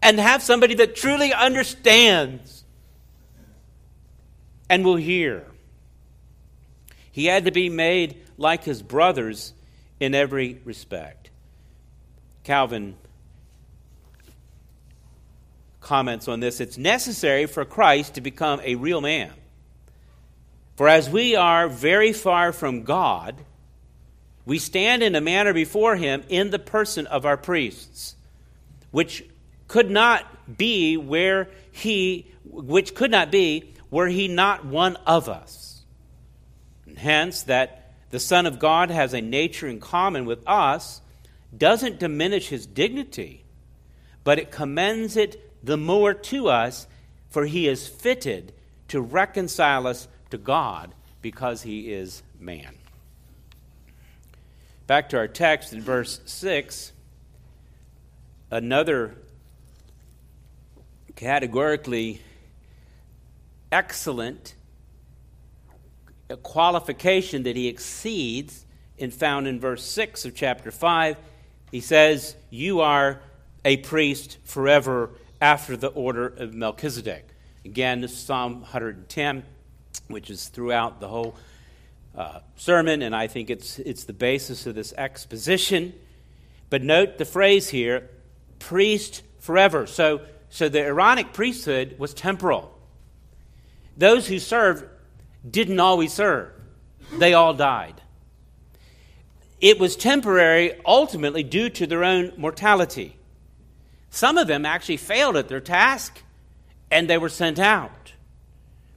and 0.00 0.18
have 0.18 0.42
somebody 0.42 0.74
that 0.74 0.94
truly 0.94 1.32
understands 1.32 2.64
and 4.68 4.84
will 4.84 4.96
hear. 4.96 5.44
He 7.10 7.26
had 7.26 7.44
to 7.46 7.50
be 7.50 7.68
made 7.68 8.22
like 8.40 8.64
his 8.64 8.82
brothers 8.82 9.52
in 10.00 10.14
every 10.14 10.58
respect. 10.64 11.30
Calvin 12.42 12.96
comments 15.80 16.26
on 16.26 16.40
this 16.40 16.60
it's 16.60 16.78
necessary 16.78 17.46
for 17.46 17.64
Christ 17.64 18.14
to 18.14 18.20
become 18.20 18.60
a 18.64 18.74
real 18.74 19.00
man. 19.00 19.30
For 20.76 20.88
as 20.88 21.10
we 21.10 21.36
are 21.36 21.68
very 21.68 22.14
far 22.14 22.52
from 22.52 22.82
God, 22.82 23.36
we 24.46 24.58
stand 24.58 25.02
in 25.02 25.14
a 25.14 25.20
manner 25.20 25.52
before 25.52 25.96
him 25.96 26.24
in 26.30 26.48
the 26.48 26.58
person 26.58 27.06
of 27.06 27.26
our 27.26 27.36
priests, 27.36 28.16
which 28.90 29.22
could 29.68 29.90
not 29.90 30.56
be 30.56 30.96
where 30.96 31.48
he 31.72 32.26
which 32.44 32.94
could 32.94 33.10
not 33.10 33.30
be 33.30 33.74
were 33.90 34.08
he 34.08 34.28
not 34.28 34.64
one 34.64 34.96
of 35.06 35.28
us. 35.28 35.82
And 36.86 36.98
hence 36.98 37.42
that 37.44 37.79
the 38.10 38.20
Son 38.20 38.46
of 38.46 38.58
God 38.58 38.90
has 38.90 39.14
a 39.14 39.20
nature 39.20 39.68
in 39.68 39.80
common 39.80 40.24
with 40.24 40.42
us 40.46 41.00
doesn't 41.56 41.98
diminish 41.98 42.48
his 42.48 42.66
dignity, 42.66 43.44
but 44.24 44.38
it 44.38 44.50
commends 44.50 45.16
it 45.16 45.64
the 45.64 45.76
more 45.76 46.14
to 46.14 46.48
us, 46.48 46.86
for 47.28 47.46
he 47.46 47.68
is 47.68 47.86
fitted 47.86 48.52
to 48.88 49.00
reconcile 49.00 49.86
us 49.86 50.08
to 50.30 50.38
God 50.38 50.94
because 51.22 51.62
he 51.62 51.92
is 51.92 52.22
man. 52.38 52.74
Back 54.86 55.10
to 55.10 55.18
our 55.18 55.28
text 55.28 55.72
in 55.72 55.80
verse 55.80 56.20
6, 56.24 56.92
another 58.50 59.14
categorically 61.14 62.20
excellent 63.70 64.54
a 66.30 66.36
qualification 66.36 67.42
that 67.42 67.56
he 67.56 67.68
exceeds 67.68 68.64
in 68.96 69.10
found 69.10 69.48
in 69.48 69.58
verse 69.58 69.82
6 69.84 70.24
of 70.24 70.34
chapter 70.34 70.70
5 70.70 71.16
he 71.72 71.80
says 71.80 72.36
you 72.50 72.80
are 72.80 73.20
a 73.64 73.76
priest 73.78 74.38
forever 74.44 75.10
after 75.40 75.76
the 75.76 75.88
order 75.88 76.26
of 76.26 76.54
melchizedek. 76.54 77.26
Again 77.64 78.00
this 78.00 78.12
is 78.12 78.18
psalm 78.18 78.60
110 78.60 79.42
which 80.08 80.30
is 80.30 80.48
throughout 80.48 81.00
the 81.00 81.08
whole 81.08 81.34
uh, 82.16 82.40
sermon 82.56 83.02
and 83.02 83.14
i 83.14 83.26
think 83.26 83.50
it's, 83.50 83.78
it's 83.80 84.04
the 84.04 84.12
basis 84.12 84.66
of 84.66 84.74
this 84.74 84.92
exposition. 84.96 85.92
But 86.68 86.82
note 86.82 87.18
the 87.18 87.24
phrase 87.24 87.68
here 87.68 88.08
priest 88.60 89.22
forever. 89.40 89.86
So 89.86 90.20
so 90.48 90.68
the 90.68 90.80
aaronic 90.80 91.32
priesthood 91.32 91.96
was 91.98 92.14
temporal. 92.14 92.76
Those 93.96 94.26
who 94.26 94.38
served 94.38 94.84
didn't 95.48 95.80
always 95.80 96.12
serve, 96.12 96.50
they 97.18 97.34
all 97.34 97.54
died. 97.54 98.00
It 99.60 99.78
was 99.78 99.94
temporary, 99.96 100.80
ultimately, 100.86 101.42
due 101.42 101.68
to 101.70 101.86
their 101.86 102.04
own 102.04 102.32
mortality. 102.36 103.16
Some 104.08 104.38
of 104.38 104.46
them 104.46 104.64
actually 104.64 104.96
failed 104.96 105.36
at 105.36 105.48
their 105.48 105.60
task 105.60 106.22
and 106.90 107.08
they 107.08 107.18
were 107.18 107.28
sent 107.28 107.58
out. 107.58 108.12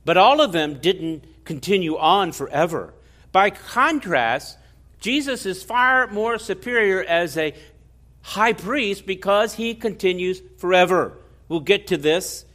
But 0.06 0.18
all 0.18 0.42
of 0.42 0.52
them 0.52 0.80
didn't 0.80 1.46
continue 1.46 1.98
on 1.98 2.32
forever. 2.32 2.94
By 3.32 3.50
contrast, 3.50 4.58
Jesus 5.00 5.46
is 5.46 5.64
far 5.64 6.08
more 6.08 6.38
superior 6.38 7.04
as 7.04 7.38
a 7.38 7.54
high 8.22 8.54
priest 8.54 9.06
because 9.06 9.54
he 9.54 9.76
continues 9.76 10.42
forever. 10.58 11.18
We'll 11.50 11.60
get 11.60 11.88
to 11.88 11.98
this, 11.98 12.46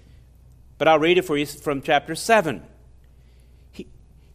but 0.78 0.89
I'll 0.89 0.99
read 0.99 1.18
it 1.18 1.22
for 1.22 1.36
you 1.36 1.47
from 1.47 1.82
chapter 1.82 2.14
7. 2.14 2.62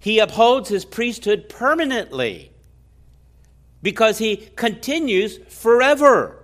He 0.03 0.19
upholds 0.19 0.67
his 0.67 0.83
priesthood 0.83 1.47
permanently 1.47 2.51
because 3.81 4.17
he 4.17 4.35
continues 4.35 5.37
forever. 5.47 6.43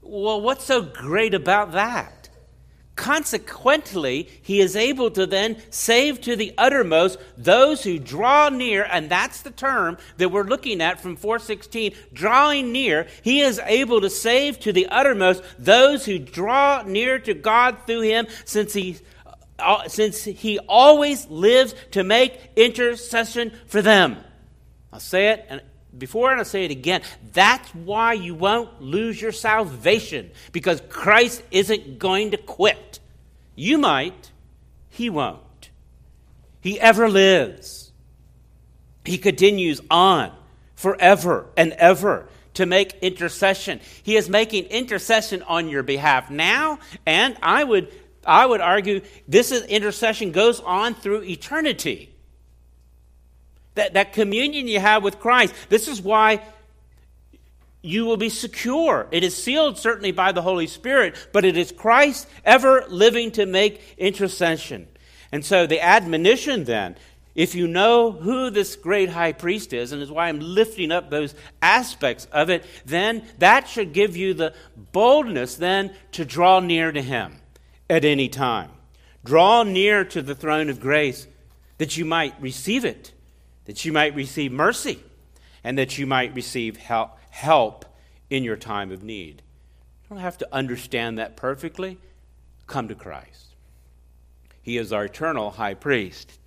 Well, 0.00 0.40
what's 0.40 0.64
so 0.64 0.80
great 0.80 1.34
about 1.34 1.72
that? 1.72 2.30
Consequently, 2.96 4.26
he 4.40 4.60
is 4.60 4.74
able 4.74 5.10
to 5.10 5.26
then 5.26 5.58
save 5.68 6.22
to 6.22 6.34
the 6.34 6.54
uttermost 6.56 7.18
those 7.36 7.84
who 7.84 7.98
draw 7.98 8.48
near, 8.48 8.84
and 8.90 9.10
that's 9.10 9.42
the 9.42 9.50
term 9.50 9.98
that 10.16 10.30
we're 10.30 10.42
looking 10.42 10.80
at 10.80 10.98
from 10.98 11.16
416 11.16 11.92
drawing 12.14 12.72
near. 12.72 13.06
He 13.20 13.42
is 13.42 13.60
able 13.66 14.00
to 14.00 14.08
save 14.08 14.58
to 14.60 14.72
the 14.72 14.86
uttermost 14.86 15.42
those 15.58 16.06
who 16.06 16.18
draw 16.18 16.84
near 16.86 17.18
to 17.18 17.34
God 17.34 17.76
through 17.86 18.02
him, 18.02 18.26
since 18.46 18.72
he 18.72 18.96
since 19.88 20.24
he 20.24 20.58
always 20.60 21.28
lives 21.28 21.74
to 21.92 22.04
make 22.04 22.38
intercession 22.56 23.52
for 23.66 23.82
them. 23.82 24.16
I'll 24.92 25.00
say 25.00 25.28
it 25.28 25.46
and 25.48 25.62
before 25.96 26.30
and 26.30 26.38
I'll 26.38 26.44
say 26.44 26.64
it 26.64 26.70
again. 26.70 27.02
That's 27.32 27.68
why 27.74 28.14
you 28.14 28.34
won't 28.34 28.80
lose 28.80 29.20
your 29.20 29.32
salvation 29.32 30.30
because 30.52 30.82
Christ 30.88 31.42
isn't 31.50 31.98
going 31.98 32.30
to 32.30 32.36
quit. 32.36 33.00
You 33.54 33.78
might, 33.78 34.30
he 34.88 35.10
won't. 35.10 35.70
He 36.60 36.80
ever 36.80 37.08
lives. 37.08 37.92
He 39.04 39.18
continues 39.18 39.80
on 39.90 40.32
forever 40.74 41.46
and 41.56 41.72
ever 41.72 42.28
to 42.54 42.66
make 42.66 42.94
intercession. 43.02 43.80
He 44.02 44.16
is 44.16 44.28
making 44.28 44.64
intercession 44.64 45.42
on 45.42 45.68
your 45.68 45.82
behalf 45.82 46.30
now, 46.30 46.78
and 47.06 47.36
I 47.42 47.64
would 47.64 47.92
I 48.26 48.46
would 48.46 48.60
argue 48.60 49.00
this 49.26 49.52
is, 49.52 49.64
intercession 49.64 50.32
goes 50.32 50.60
on 50.60 50.94
through 50.94 51.24
eternity. 51.24 52.14
That, 53.74 53.94
that 53.94 54.12
communion 54.12 54.68
you 54.68 54.80
have 54.80 55.02
with 55.02 55.18
Christ, 55.18 55.54
this 55.68 55.88
is 55.88 56.00
why 56.00 56.42
you 57.82 58.04
will 58.04 58.16
be 58.16 58.28
secure. 58.28 59.08
It 59.10 59.24
is 59.24 59.36
sealed 59.36 59.78
certainly 59.78 60.12
by 60.12 60.32
the 60.32 60.42
Holy 60.42 60.66
Spirit, 60.66 61.16
but 61.32 61.44
it 61.44 61.56
is 61.56 61.72
Christ 61.72 62.28
ever 62.44 62.84
living 62.88 63.32
to 63.32 63.46
make 63.46 63.80
intercession. 63.98 64.88
And 65.32 65.44
so 65.44 65.66
the 65.66 65.80
admonition 65.80 66.64
then, 66.64 66.96
if 67.34 67.54
you 67.54 67.66
know 67.66 68.12
who 68.12 68.50
this 68.50 68.76
great 68.76 69.08
high 69.08 69.32
priest 69.32 69.72
is, 69.72 69.90
and 69.90 70.02
is 70.02 70.12
why 70.12 70.28
I'm 70.28 70.38
lifting 70.38 70.92
up 70.92 71.08
those 71.08 71.34
aspects 71.62 72.28
of 72.30 72.50
it, 72.50 72.64
then 72.84 73.24
that 73.38 73.66
should 73.66 73.94
give 73.94 74.16
you 74.16 74.34
the 74.34 74.54
boldness 74.92 75.56
then 75.56 75.92
to 76.12 76.26
draw 76.26 76.60
near 76.60 76.92
to 76.92 77.00
him 77.00 77.41
at 77.92 78.06
any 78.06 78.26
time. 78.26 78.70
Draw 79.22 79.64
near 79.64 80.02
to 80.02 80.22
the 80.22 80.34
throne 80.34 80.70
of 80.70 80.80
grace 80.80 81.28
that 81.76 81.98
you 81.98 82.06
might 82.06 82.34
receive 82.40 82.86
it, 82.86 83.12
that 83.66 83.84
you 83.84 83.92
might 83.92 84.14
receive 84.14 84.50
mercy, 84.50 84.98
and 85.62 85.76
that 85.76 85.98
you 85.98 86.06
might 86.06 86.34
receive 86.34 86.78
help 86.78 87.18
help 87.28 87.84
in 88.30 88.44
your 88.44 88.56
time 88.56 88.90
of 88.90 89.02
need. 89.02 89.42
You 90.02 90.08
don't 90.08 90.18
have 90.20 90.38
to 90.38 90.48
understand 90.50 91.18
that 91.18 91.36
perfectly. 91.36 91.98
Come 92.66 92.88
to 92.88 92.94
Christ. 92.94 93.54
He 94.62 94.78
is 94.78 94.90
our 94.90 95.04
eternal 95.04 95.50
high 95.50 95.74
priest. 95.74 96.38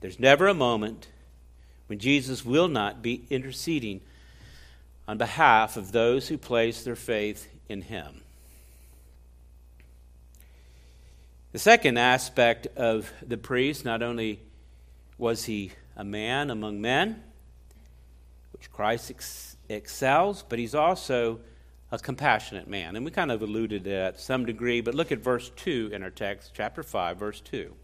There's 0.00 0.20
never 0.20 0.46
a 0.46 0.54
moment 0.54 1.08
when 1.88 1.98
Jesus 1.98 2.44
will 2.44 2.68
not 2.68 3.02
be 3.02 3.24
interceding 3.30 4.00
on 5.08 5.18
behalf 5.18 5.76
of 5.76 5.90
those 5.90 6.28
who 6.28 6.38
place 6.38 6.84
their 6.84 6.96
faith 6.96 7.48
in 7.68 7.82
him. 7.82 8.22
The 11.52 11.58
second 11.58 11.96
aspect 11.96 12.66
of 12.76 13.10
the 13.26 13.38
priest, 13.38 13.84
not 13.84 14.02
only 14.02 14.40
was 15.16 15.46
he 15.46 15.72
a 15.96 16.04
man 16.04 16.50
among 16.50 16.80
men, 16.80 17.22
which 18.52 18.70
Christ 18.70 19.10
ex- 19.10 19.56
excels, 19.68 20.44
but 20.46 20.58
he's 20.58 20.74
also 20.74 21.40
a 21.90 21.98
compassionate 21.98 22.68
man. 22.68 22.96
And 22.96 23.04
we 23.04 23.10
kind 23.10 23.32
of 23.32 23.40
alluded 23.40 23.84
to 23.84 23.90
that 23.90 24.16
to 24.16 24.22
some 24.22 24.44
degree, 24.44 24.82
but 24.82 24.94
look 24.94 25.10
at 25.10 25.20
verse 25.20 25.50
2 25.56 25.90
in 25.92 26.02
our 26.02 26.10
text, 26.10 26.52
chapter 26.54 26.82
5, 26.82 27.16
verse 27.16 27.40
2. 27.40 27.74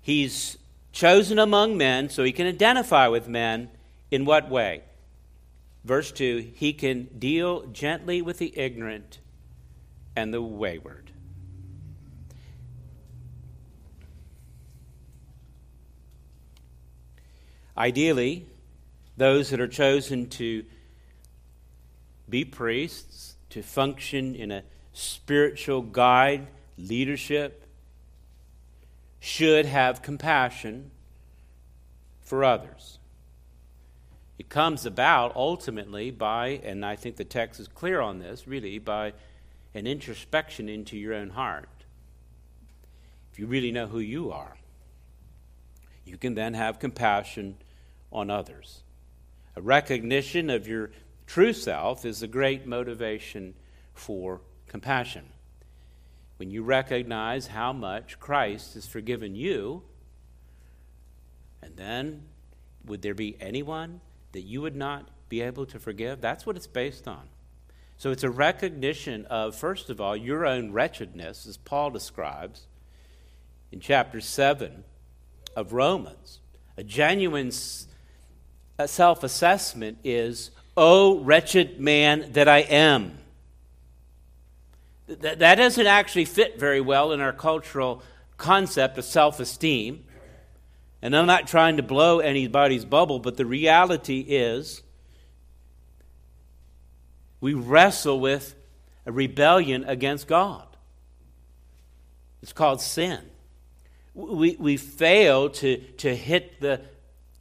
He's 0.00 0.56
chosen 0.92 1.38
among 1.38 1.76
men 1.76 2.08
so 2.08 2.24
he 2.24 2.32
can 2.32 2.46
identify 2.46 3.08
with 3.08 3.28
men 3.28 3.68
in 4.10 4.24
what 4.24 4.48
way? 4.48 4.82
Verse 5.84 6.10
2 6.10 6.52
He 6.54 6.72
can 6.72 7.04
deal 7.18 7.66
gently 7.66 8.22
with 8.22 8.38
the 8.38 8.58
ignorant 8.58 9.18
and 10.16 10.32
the 10.32 10.42
wayward. 10.42 11.10
Ideally, 17.76 18.46
those 19.16 19.50
that 19.50 19.60
are 19.60 19.68
chosen 19.68 20.28
to 20.30 20.64
be 22.28 22.44
priests, 22.44 23.36
to 23.50 23.62
function 23.62 24.34
in 24.34 24.50
a 24.50 24.62
spiritual 24.92 25.82
guide, 25.82 26.46
leadership, 26.78 27.66
should 29.20 29.66
have 29.66 30.02
compassion 30.02 30.90
for 32.20 32.44
others. 32.44 32.98
It 34.38 34.48
comes 34.48 34.84
about 34.84 35.34
ultimately 35.36 36.10
by, 36.10 36.60
and 36.64 36.84
I 36.84 36.96
think 36.96 37.16
the 37.16 37.24
text 37.24 37.60
is 37.60 37.68
clear 37.68 38.00
on 38.00 38.18
this, 38.18 38.46
really, 38.46 38.78
by 38.78 39.12
an 39.74 39.86
introspection 39.86 40.68
into 40.68 40.96
your 40.96 41.14
own 41.14 41.30
heart. 41.30 41.68
If 43.32 43.38
you 43.38 43.46
really 43.46 43.72
know 43.72 43.88
who 43.88 43.98
you 43.98 44.30
are, 44.30 44.56
you 46.04 46.16
can 46.16 46.34
then 46.34 46.54
have 46.54 46.78
compassion 46.78 47.56
on 48.12 48.30
others. 48.30 48.82
A 49.56 49.60
recognition 49.60 50.50
of 50.50 50.68
your 50.68 50.90
true 51.26 51.52
self 51.52 52.04
is 52.04 52.22
a 52.22 52.28
great 52.28 52.66
motivation 52.66 53.54
for 53.92 54.40
compassion. 54.68 55.24
When 56.36 56.50
you 56.50 56.62
recognize 56.62 57.48
how 57.48 57.72
much 57.72 58.20
Christ 58.20 58.74
has 58.74 58.86
forgiven 58.86 59.34
you, 59.34 59.82
and 61.62 61.76
then 61.76 62.22
would 62.84 63.02
there 63.02 63.14
be 63.14 63.36
anyone 63.40 64.00
that 64.32 64.42
you 64.42 64.60
would 64.60 64.76
not 64.76 65.08
be 65.28 65.40
able 65.40 65.66
to 65.66 65.78
forgive? 65.78 66.20
That's 66.20 66.44
what 66.44 66.56
it's 66.56 66.66
based 66.66 67.08
on. 67.08 67.28
So 67.96 68.10
it's 68.10 68.24
a 68.24 68.30
recognition 68.30 69.26
of, 69.26 69.54
first 69.54 69.88
of 69.90 70.00
all, 70.00 70.16
your 70.16 70.44
own 70.44 70.72
wretchedness, 70.72 71.46
as 71.46 71.56
Paul 71.56 71.90
describes 71.90 72.66
in 73.72 73.80
chapter 73.80 74.20
7 74.20 74.84
of 75.56 75.72
Romans. 75.72 76.40
A 76.76 76.84
genuine 76.84 77.50
self 77.52 79.22
assessment 79.22 79.98
is, 80.04 80.50
Oh, 80.76 81.20
wretched 81.20 81.80
man 81.80 82.32
that 82.32 82.48
I 82.48 82.58
am. 82.58 83.18
That, 85.06 85.38
that 85.38 85.54
doesn't 85.54 85.86
actually 85.86 86.24
fit 86.24 86.58
very 86.58 86.80
well 86.80 87.12
in 87.12 87.20
our 87.20 87.32
cultural 87.32 88.02
concept 88.36 88.98
of 88.98 89.04
self 89.04 89.38
esteem. 89.38 90.04
And 91.00 91.14
I'm 91.14 91.26
not 91.26 91.46
trying 91.46 91.76
to 91.76 91.82
blow 91.82 92.20
anybody's 92.20 92.84
bubble, 92.84 93.18
but 93.18 93.36
the 93.36 93.44
reality 93.44 94.20
is 94.20 94.82
we 97.44 97.52
wrestle 97.52 98.20
with 98.20 98.54
a 99.04 99.12
rebellion 99.12 99.84
against 99.84 100.26
God. 100.26 100.66
It's 102.42 102.54
called 102.54 102.80
sin. 102.80 103.20
We, 104.14 104.56
we 104.58 104.78
fail 104.78 105.50
to, 105.50 105.76
to 105.76 106.16
hit 106.16 106.62
the 106.62 106.80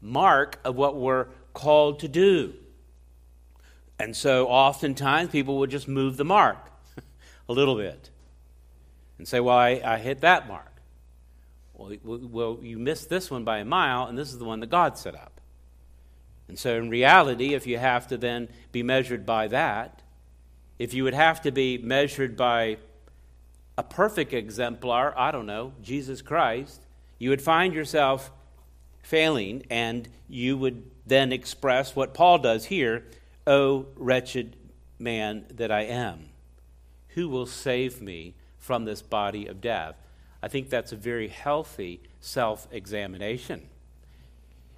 mark 0.02 0.60
of 0.66 0.76
what 0.76 0.98
we're 0.98 1.28
called 1.54 2.02
to 2.02 2.10
do. 2.10 2.54
And 3.98 4.14
so 4.14 4.48
oftentimes 4.48 5.30
people 5.30 5.58
will 5.58 5.68
just 5.68 5.88
move 5.88 6.18
the 6.18 6.26
mark 6.26 6.58
a 7.48 7.54
little 7.54 7.78
bit 7.78 8.10
and 9.18 9.26
say, 9.26 9.40
Well, 9.40 9.56
I, 9.56 9.82
I 9.86 9.98
hit 10.00 10.20
that 10.20 10.50
mark. 10.50 10.82
Well, 11.76 11.96
well, 12.04 12.60
you 12.62 12.78
missed 12.78 13.08
this 13.08 13.32
one 13.32 13.46
by 13.46 13.60
a 13.60 13.66
mile, 13.66 14.08
and 14.08 14.18
this 14.18 14.34
is 14.34 14.38
the 14.38 14.44
one 14.44 14.60
that 14.60 14.70
God 14.70 14.98
set 14.98 15.16
up. 15.16 15.33
And 16.48 16.60
so, 16.60 16.76
in 16.78 16.90
reality, 16.90 17.54
if 17.54 17.66
you 17.66 17.78
have 17.78 18.08
to 18.08 18.18
then 18.18 18.50
be 18.72 18.84
measured 18.84 19.26
by 19.26 19.48
that, 19.48 20.02
if 20.78 20.94
you 20.94 21.04
would 21.04 21.14
have 21.14 21.42
to 21.44 21.52
be 21.52 21.78
measured 21.78 22.36
by 22.36 22.78
a 23.78 23.84
perfect 23.84 24.34
exemplar, 24.34 25.18
I 25.18 25.32
don't 25.32 25.46
know, 25.46 25.74
Jesus 25.82 26.22
Christ, 26.22 26.82
you 27.18 27.30
would 27.30 27.42
find 27.42 27.74
yourself 27.74 28.32
failing, 29.02 29.66
and 29.70 30.08
you 30.28 30.58
would 30.58 30.90
then 31.06 31.32
express 31.32 31.96
what 31.96 32.14
Paul 32.14 32.40
does 32.40 32.66
here 32.66 33.06
O 33.46 33.88
wretched 33.96 34.56
man 35.00 35.46
that 35.50 35.72
I 35.72 35.82
am, 35.82 36.30
who 37.10 37.28
will 37.28 37.46
save 37.46 38.02
me 38.02 38.36
from 38.58 38.86
this 38.86 39.02
body 39.02 39.48
of 39.48 39.60
death? 39.62 39.96
I 40.42 40.48
think 40.48 40.70
that's 40.70 40.92
a 40.92 40.98
very 40.98 41.28
healthy 41.28 42.02
self 42.20 42.68
examination. 42.72 43.70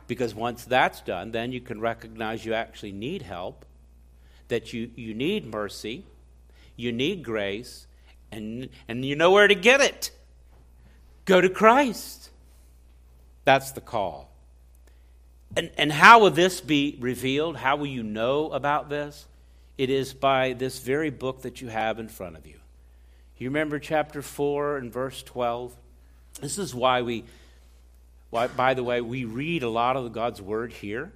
Because 0.08 0.36
once 0.36 0.66
that's 0.66 1.02
done, 1.02 1.32
then 1.32 1.52
you 1.52 1.62
can 1.62 1.80
recognize 1.80 2.46
you 2.46 2.54
actually 2.54 2.92
need 2.92 3.22
help, 3.22 3.66
that 4.48 4.74
you, 4.74 4.92
you 4.96 5.14
need 5.14 5.46
mercy, 5.46 6.06
you 6.76 6.92
need 6.92 7.24
grace, 7.24 7.88
and, 8.32 8.70
and 8.88 9.04
you 9.04 9.16
know 9.16 9.32
where 9.32 9.48
to 9.48 9.56
get 9.56 9.82
it. 9.82 10.12
Go 11.26 11.42
to 11.42 11.50
Christ. 11.50 12.30
That's 13.46 13.72
the 13.72 13.82
call. 13.82 14.32
And, 15.56 15.72
and 15.78 15.92
how 15.92 16.20
will 16.20 16.32
this 16.32 16.62
be 16.62 16.98
revealed? 17.00 17.58
How 17.58 17.76
will 17.78 17.88
you 17.88 18.04
know 18.04 18.52
about 18.52 18.90
this? 18.90 19.26
It 19.78 19.90
is 19.90 20.14
by 20.14 20.54
this 20.54 20.80
very 20.80 21.10
book 21.10 21.42
that 21.42 21.62
you 21.62 21.70
have 21.70 22.00
in 22.00 22.10
front 22.10 22.38
of 22.38 22.46
you. 22.46 22.60
You 23.38 23.50
remember 23.50 23.80
chapter 23.80 24.22
4 24.22 24.78
and 24.78 24.92
verse 24.92 25.24
12? 25.24 25.76
This 26.42 26.58
is 26.58 26.74
why 26.74 27.02
we 27.02 27.26
why, 28.30 28.48
by 28.48 28.74
the 28.74 28.84
way, 28.84 29.02
we 29.02 29.26
read 29.26 29.64
a 29.64 29.70
lot 29.70 29.96
of 29.96 30.12
God's 30.12 30.42
word 30.42 30.74
here. 30.74 31.14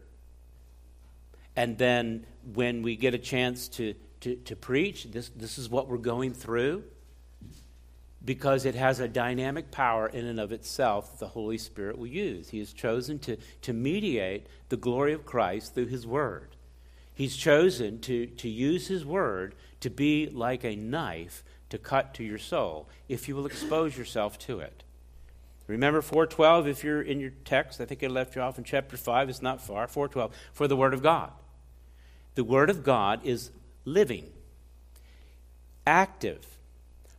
And 1.56 1.78
then 1.78 2.26
when 2.54 2.82
we 2.82 2.96
get 2.96 3.14
a 3.14 3.18
chance 3.18 3.68
to, 3.70 3.96
to, 4.22 4.36
to 4.36 4.56
preach, 4.56 5.06
this, 5.12 5.30
this 5.30 5.58
is 5.58 5.70
what 5.70 5.88
we're 5.88 5.98
going 5.98 6.34
through 6.34 6.84
because 8.24 8.66
it 8.66 8.76
has 8.76 9.00
a 9.00 9.08
dynamic 9.08 9.72
power 9.72 10.08
in 10.08 10.26
and 10.26 10.40
of 10.40 10.52
itself 10.52 11.12
that 11.12 11.20
the 11.20 11.28
Holy 11.28 11.58
Spirit 11.58 11.98
will 11.98 12.08
use. 12.08 12.50
He 12.50 12.60
has 12.60 12.74
chosen 12.74 13.20
to, 13.20 13.38
to 13.62 13.74
mediate 13.74 14.48
the 14.68 14.78
glory 14.78 15.14
of 15.14 15.26
Christ 15.26 15.74
through 15.74 15.88
His 15.88 16.06
Word. 16.06 16.56
He's 17.14 17.36
chosen 17.36 18.00
to, 18.02 18.28
to 18.28 18.50
use 18.50 18.88
His 18.88 19.06
Word 19.06 19.56
to 19.80 19.90
be 19.90 20.28
like 20.28 20.64
a 20.64 20.76
knife 20.76 21.44
to 21.70 21.78
cut 21.78 22.14
to 22.16 22.24
your 22.24 22.38
soul 22.38 22.90
if 23.08 23.28
you 23.28 23.36
will 23.36 23.46
expose 23.46 23.98
yourself 23.98 24.38
to 24.40 24.60
it. 24.60 24.84
Remember 25.70 26.02
412 26.02 26.68
if 26.68 26.84
you're 26.84 27.02
in 27.02 27.20
your 27.20 27.30
text. 27.46 27.80
I 27.80 27.86
think 27.86 28.04
I 28.04 28.08
left 28.08 28.36
you 28.36 28.42
off 28.42 28.58
in 28.58 28.64
chapter 28.64 28.98
5. 28.98 29.30
It's 29.30 29.42
not 29.44 29.62
far. 29.62 29.88
412 29.88 30.34
for 30.52 30.68
the 30.68 30.76
Word 30.76 30.96
of 30.96 31.04
God. 31.04 31.32
The 32.34 32.44
Word 32.44 32.72
of 32.72 32.84
God 32.84 33.24
is 33.24 33.52
living 33.86 34.26
active, 35.86 36.58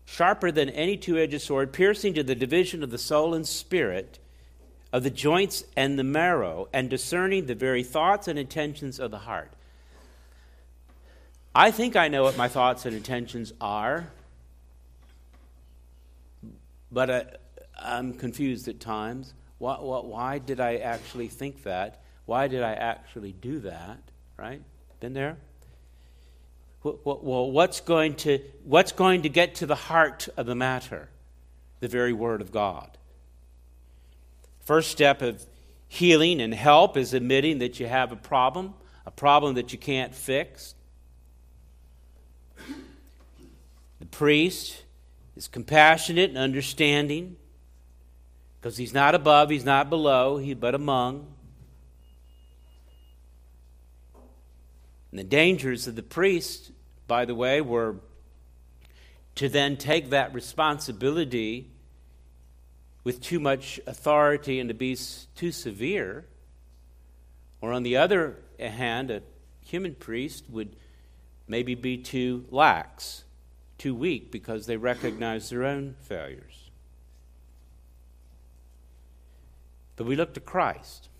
sharper 0.04 0.50
than 0.50 0.68
any 0.68 0.96
two 0.96 1.16
edged 1.16 1.40
sword, 1.40 1.72
piercing 1.72 2.14
to 2.14 2.24
the 2.24 2.34
division 2.34 2.82
of 2.82 2.90
the 2.90 2.98
soul 2.98 3.34
and 3.34 3.46
spirit, 3.46 4.18
of 4.92 5.04
the 5.04 5.10
joints 5.10 5.62
and 5.76 5.96
the 5.96 6.04
marrow, 6.04 6.68
and 6.72 6.90
discerning 6.90 7.46
the 7.46 7.54
very 7.54 7.84
thoughts 7.84 8.26
and 8.26 8.36
intentions 8.36 8.98
of 8.98 9.12
the 9.12 9.18
heart. 9.18 9.52
I 11.54 11.70
think 11.70 11.94
I 11.94 12.08
know 12.08 12.24
what 12.24 12.36
my 12.36 12.48
thoughts 12.48 12.84
and 12.84 12.96
intentions 12.96 13.52
are, 13.60 14.08
but 16.90 17.10
I, 17.10 17.24
I'm 17.80 18.12
confused 18.14 18.68
at 18.68 18.80
times. 18.80 19.34
Why, 19.58 19.74
why, 19.74 20.00
why 20.00 20.38
did 20.38 20.60
I 20.60 20.76
actually 20.76 21.28
think 21.28 21.62
that? 21.64 22.02
Why 22.26 22.48
did 22.48 22.62
I 22.62 22.74
actually 22.74 23.32
do 23.32 23.60
that? 23.60 23.98
Right? 24.36 24.62
Been 25.00 25.14
there? 25.14 25.36
Well, 26.82 27.50
what's 27.50 27.80
going 27.80 28.14
to, 28.16 28.38
what's 28.64 28.92
going 28.92 29.22
to 29.22 29.28
get 29.28 29.56
to 29.56 29.66
the 29.66 29.74
heart 29.74 30.28
of 30.36 30.46
the 30.46 30.54
matter? 30.54 31.10
The 31.80 31.88
very 31.88 32.12
Word 32.12 32.40
of 32.40 32.52
God. 32.52 32.96
First 34.62 34.90
step 34.90 35.20
of 35.20 35.44
healing 35.88 36.40
and 36.40 36.54
help 36.54 36.96
is 36.96 37.12
admitting 37.12 37.58
that 37.58 37.80
you 37.80 37.86
have 37.86 38.12
a 38.12 38.16
problem, 38.16 38.74
a 39.04 39.10
problem 39.10 39.54
that 39.56 39.72
you 39.72 39.78
can't 39.78 40.14
fix. 40.14 40.74
The 43.98 44.06
priest 44.06 44.82
is 45.36 45.48
compassionate 45.48 46.30
and 46.30 46.38
understanding 46.38 47.36
because 48.60 48.76
he's 48.76 48.92
not 48.92 49.14
above, 49.14 49.48
he's 49.48 49.64
not 49.64 49.88
below, 49.88 50.36
he 50.36 50.52
but 50.52 50.74
among. 50.74 51.26
And 55.10 55.18
the 55.18 55.24
dangers 55.24 55.86
of 55.86 55.96
the 55.96 56.02
priest, 56.02 56.70
by 57.06 57.24
the 57.24 57.34
way, 57.34 57.60
were 57.60 57.96
to 59.36 59.48
then 59.48 59.76
take 59.76 60.10
that 60.10 60.34
responsibility 60.34 61.70
with 63.02 63.22
too 63.22 63.40
much 63.40 63.80
authority 63.86 64.60
and 64.60 64.68
to 64.68 64.74
be 64.74 64.96
too 65.34 65.52
severe. 65.52 66.26
Or 67.62 67.72
on 67.72 67.82
the 67.82 67.96
other 67.96 68.36
hand, 68.58 69.10
a 69.10 69.22
human 69.64 69.94
priest 69.94 70.44
would 70.50 70.76
maybe 71.48 71.74
be 71.74 71.96
too 71.96 72.44
lax, 72.50 73.24
too 73.78 73.94
weak 73.94 74.30
because 74.30 74.66
they 74.66 74.76
recognize 74.76 75.48
their 75.48 75.64
own 75.64 75.96
failures. 76.02 76.59
But 80.00 80.06
we 80.06 80.16
look 80.16 80.32
to 80.32 80.40
Christ. 80.40 81.10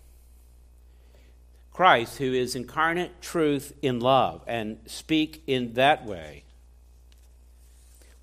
Christ, 1.71 2.17
who 2.17 2.33
is 2.33 2.55
incarnate 2.55 3.21
truth 3.21 3.73
in 3.83 3.99
love, 3.99 4.41
and 4.47 4.79
speak 4.87 5.43
in 5.45 5.73
that 5.73 6.03
way. 6.03 6.45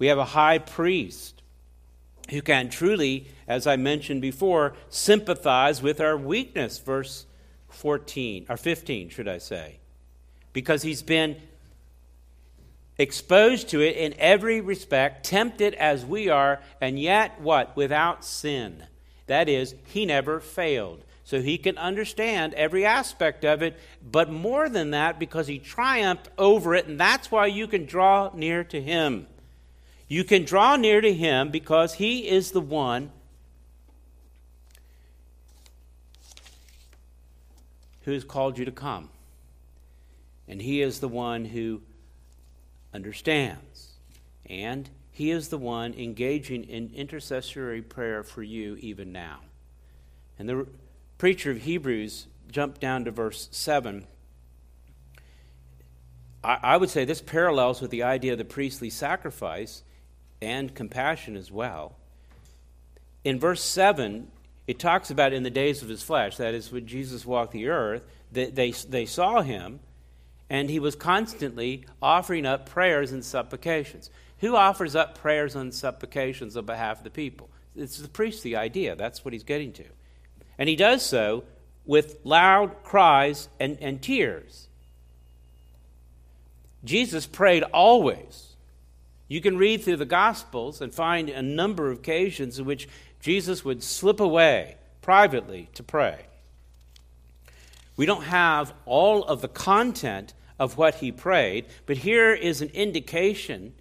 We 0.01 0.09
have 0.09 0.19
a 0.19 0.25
high 0.25 0.59
priest 0.59 1.43
who 2.31 2.43
can 2.43 2.71
truly, 2.71 3.29
as 3.47 3.69
I 3.69 3.77
mentioned 3.77 4.21
before, 4.21 4.75
sympathize 4.89 5.81
with 5.81 6.01
our 6.01 6.17
weakness, 6.17 6.81
verse 6.81 7.27
14, 7.69 8.47
or 8.49 8.57
15, 8.57 9.11
should 9.11 9.29
I 9.29 9.39
say, 9.39 9.79
because 10.53 10.83
he's 10.83 11.03
been 11.03 11.37
exposed 12.99 13.69
to 13.69 13.81
it 13.81 13.95
in 13.95 14.13
every 14.19 14.61
respect, 14.61 15.25
tempted 15.25 15.75
as 15.75 16.05
we 16.05 16.29
are, 16.29 16.59
and 16.81 16.99
yet 16.99 17.41
what? 17.41 17.77
Without 17.77 18.25
sin. 18.25 18.83
That 19.29 19.49
is, 19.49 19.75
he 19.87 20.05
never 20.05 20.41
failed 20.41 21.05
so 21.29 21.43
he 21.43 21.59
can 21.59 21.77
understand 21.77 22.55
every 22.55 22.87
aspect 22.87 23.45
of 23.45 23.61
it, 23.61 23.79
but 24.03 24.31
more 24.31 24.71
than 24.71 24.93
that, 24.93 25.19
because 25.19 25.47
he 25.47 25.59
triumphed 25.59 26.31
over 26.39 26.75
it, 26.75 26.87
and 26.87 26.99
that's 26.99 27.31
why 27.31 27.45
you 27.45 27.67
can 27.67 27.85
draw 27.85 28.31
near 28.35 28.65
to 28.65 28.81
him. 28.81 29.27
You 30.09 30.25
can 30.25 30.47
draw 30.47 30.77
near 30.77 31.03
to 31.03 31.13
him 31.13 31.51
because 31.51 31.93
he 31.93 32.27
is 32.27 32.53
the 32.53 32.63
one 32.63 33.11
who 38.05 38.13
has 38.13 38.25
called 38.25 38.57
you 38.57 38.65
to 38.65 38.73
come. 38.73 39.11
And 40.49 40.63
he 40.63 40.81
is 40.81 41.01
the 41.01 41.09
one 41.09 41.45
who 41.45 41.83
understands. 42.95 43.89
And 44.47 44.89
he 45.19 45.33
is 45.33 45.49
the 45.49 45.59
one 45.59 45.95
engaging 45.95 46.63
in 46.63 46.93
intercessory 46.95 47.83
prayer 47.83 48.23
for 48.23 48.41
you 48.41 48.77
even 48.77 49.11
now. 49.11 49.41
And 50.39 50.49
the 50.49 50.69
preacher 51.19 51.51
of 51.51 51.63
Hebrews 51.63 52.29
jumped 52.53 52.81
down 52.81 53.05
to 53.05 53.11
verse 53.11 53.49
7. 53.51 54.07
I, 56.45 56.59
I 56.63 56.77
would 56.77 56.89
say 56.89 57.05
this 57.05 57.21
parallels 57.21 57.81
with 57.81 57.91
the 57.91 58.05
idea 58.05 58.31
of 58.31 58.39
the 58.39 58.45
priestly 58.45 58.91
sacrifice 58.91 59.83
and 60.41 60.73
compassion 60.73 61.35
as 61.35 61.51
well. 61.51 61.97
In 63.25 63.41
verse 63.41 63.65
7, 63.65 64.31
it 64.69 64.79
talks 64.79 65.11
about 65.11 65.33
in 65.33 65.43
the 65.43 65.51
days 65.51 65.83
of 65.83 65.89
his 65.89 66.01
flesh, 66.01 66.37
that 66.37 66.55
is, 66.55 66.71
when 66.71 66.87
Jesus 66.87 67.27
walked 67.27 67.51
the 67.51 67.67
earth, 67.67 68.05
that 68.31 68.55
they, 68.55 68.71
they 68.71 69.05
saw 69.05 69.43
him, 69.43 69.81
and 70.49 70.71
he 70.71 70.79
was 70.79 70.95
constantly 70.95 71.87
offering 72.01 72.47
up 72.47 72.69
prayers 72.69 73.11
and 73.11 73.25
supplications. 73.25 74.11
Who 74.41 74.55
offers 74.55 74.95
up 74.95 75.19
prayers 75.19 75.57
and 75.57 75.75
supplications 75.75 76.57
on 76.57 76.65
behalf 76.65 76.99
of 76.99 77.05
the 77.05 77.11
people? 77.11 77.51
It's 77.75 77.99
the 77.99 78.09
priest, 78.09 78.43
the 78.43 78.57
idea. 78.57 78.97
That's 78.97 79.25
what 79.25 79.33
he's 79.33 79.45
getting 79.45 79.73
to. 79.75 79.85
And 80.59 80.69
he 80.69 80.77
does 80.77 81.05
so 81.05 81.45
with 81.87 82.19
loud 82.25 82.83
cries 82.85 83.49
and, 83.59 83.79
and 83.81 84.01
tears. 84.01 84.69
Jesus 86.85 87.27
prayed 87.27 87.63
always. 87.65 88.55
You 89.27 89.41
can 89.41 89.57
read 89.57 89.83
through 89.83 89.97
the 89.97 90.05
Gospels 90.05 90.81
and 90.81 90.93
find 90.95 91.29
a 91.29 91.43
number 91.43 91.91
of 91.91 91.99
occasions 91.99 92.59
in 92.59 92.65
which 92.65 92.89
Jesus 93.21 93.65
would 93.65 93.83
slip 93.83 94.21
away 94.21 94.77
privately 95.03 95.69
to 95.75 95.83
pray. 95.83 96.27
We 97.97 98.07
don't 98.07 98.25
have 98.25 98.73
all 98.87 99.25
of 99.25 99.43
the 99.43 99.49
content 99.49 100.33
of 100.59 100.79
what 100.79 100.97
he 100.97 101.11
prayed, 101.11 101.67
but 101.87 101.99
here 101.99 102.33
is 102.33 102.63
an 102.63 102.71
indication 102.71 103.75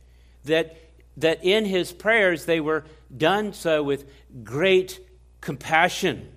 that, 0.48 0.78
that 1.18 1.44
in 1.44 1.65
his 1.65 1.91
prayers 1.94 2.45
they 2.45 2.60
were 2.60 2.84
done 3.15 3.53
so 3.53 3.84
with 3.84 4.06
great 4.44 4.99
compassion 5.40 6.30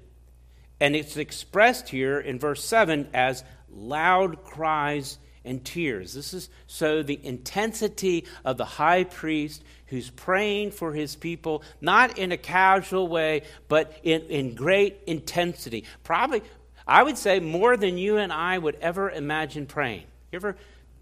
and 0.80 0.96
it's 0.96 1.16
expressed 1.18 1.90
here 1.90 2.18
in 2.18 2.38
verse 2.38 2.64
7 2.64 3.08
as 3.12 3.44
loud 3.70 4.42
cries 4.42 5.18
and 5.44 5.64
tears. 5.64 6.14
This 6.14 6.32
is 6.34 6.48
so 6.66 7.02
the 7.02 7.20
intensity 7.22 8.24
of 8.44 8.56
the 8.56 8.64
high 8.64 9.04
priest 9.04 9.62
who's 9.86 10.10
praying 10.10 10.70
for 10.70 10.92
his 10.92 11.16
people, 11.16 11.62
not 11.80 12.18
in 12.18 12.32
a 12.32 12.36
casual 12.36 13.08
way, 13.08 13.42
but 13.68 13.92
in, 14.02 14.22
in 14.22 14.54
great 14.54 15.00
intensity. 15.06 15.84
Probably, 16.02 16.42
I 16.86 17.02
would 17.02 17.18
say, 17.18 17.40
more 17.40 17.76
than 17.76 17.98
you 17.98 18.16
and 18.16 18.32
I 18.32 18.56
would 18.56 18.76
ever 18.80 19.10
imagine 19.10 19.66
praying. 19.66 20.04
You 20.32 20.36
ever 20.36 20.56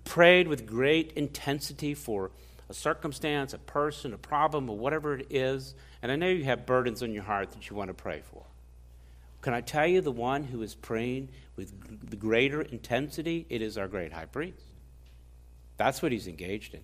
prayed 0.04 0.48
with 0.48 0.66
great 0.66 1.12
intensity 1.12 1.94
for 1.94 2.30
a 2.68 2.74
circumstance, 2.74 3.54
a 3.54 3.58
person, 3.58 4.12
a 4.12 4.18
problem, 4.18 4.68
or 4.68 4.76
whatever 4.76 5.16
it 5.16 5.26
is? 5.30 5.74
And 6.02 6.12
I 6.12 6.16
know 6.16 6.28
you 6.28 6.44
have 6.44 6.66
burdens 6.66 7.02
on 7.02 7.12
your 7.12 7.22
heart 7.22 7.52
that 7.52 7.70
you 7.70 7.76
want 7.76 7.88
to 7.88 7.94
pray 7.94 8.22
for. 8.30 8.44
Can 9.40 9.54
I 9.54 9.60
tell 9.60 9.86
you 9.86 10.00
the 10.00 10.12
one 10.12 10.42
who 10.42 10.62
is 10.62 10.74
praying 10.74 11.28
with 11.56 12.10
the 12.10 12.16
greater 12.16 12.62
intensity? 12.62 13.46
It 13.48 13.62
is 13.62 13.78
our 13.78 13.88
great 13.88 14.12
high 14.12 14.26
priest. 14.26 14.64
That's 15.76 16.02
what 16.02 16.10
he's 16.10 16.26
engaged 16.26 16.74
in. 16.74 16.80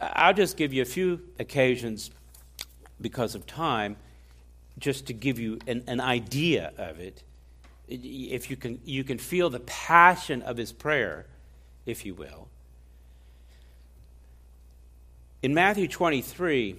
I'll 0.00 0.34
just 0.34 0.56
give 0.56 0.72
you 0.72 0.82
a 0.82 0.86
few 0.86 1.20
occasions 1.38 2.10
because 3.00 3.34
of 3.34 3.46
time, 3.46 3.96
just 4.78 5.06
to 5.06 5.12
give 5.12 5.38
you 5.38 5.58
an, 5.68 5.84
an 5.86 6.00
idea 6.00 6.72
of 6.76 6.98
it. 6.98 7.22
If 7.86 8.50
you 8.50 8.56
can, 8.56 8.80
you 8.84 9.04
can 9.04 9.18
feel 9.18 9.50
the 9.50 9.60
passion 9.60 10.42
of 10.42 10.56
his 10.56 10.72
prayer, 10.72 11.26
if 11.86 12.04
you 12.04 12.14
will. 12.14 12.48
In 15.44 15.52
Matthew 15.52 15.88
23, 15.88 16.74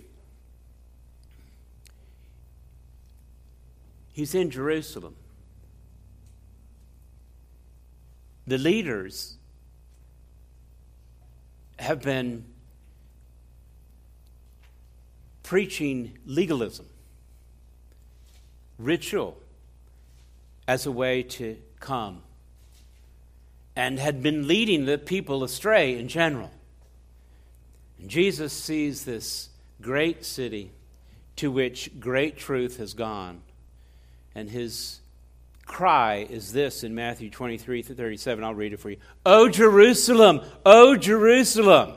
He's 4.12 4.34
in 4.34 4.50
Jerusalem. 4.50 5.16
The 8.48 8.58
leaders 8.58 9.38
have 11.78 12.02
been 12.02 12.44
preaching 15.44 16.18
legalism, 16.26 16.88
ritual, 18.80 19.38
as 20.68 20.88
a 20.88 20.92
way 20.92 21.22
to 21.22 21.56
come, 21.80 22.24
and 23.76 24.00
had 24.00 24.24
been 24.24 24.48
leading 24.48 24.86
the 24.86 24.98
people 24.98 25.44
astray 25.44 26.00
in 26.00 26.08
general. 26.08 26.50
Jesus 28.07 28.53
sees 28.53 29.06
this 29.06 29.49
great 29.82 30.26
city 30.26 30.72
to 31.38 31.52
which 31.52 31.99
great 31.99 32.38
truth 32.38 32.77
has 32.77 32.94
gone 32.94 33.41
and 34.36 34.49
his 34.49 34.99
cry 35.65 36.27
is 36.30 36.52
this 36.52 36.84
in 36.84 36.94
Matthew 36.94 37.30
23 37.30 37.82
37. 37.82 38.44
I'll 38.44 38.53
read 38.53 38.73
it 38.73 38.80
for 38.80 38.90
you. 38.90 38.98
O 39.26 39.49
Jerusalem, 39.49 40.41
O 40.65 40.95
Jerusalem, 40.95 41.94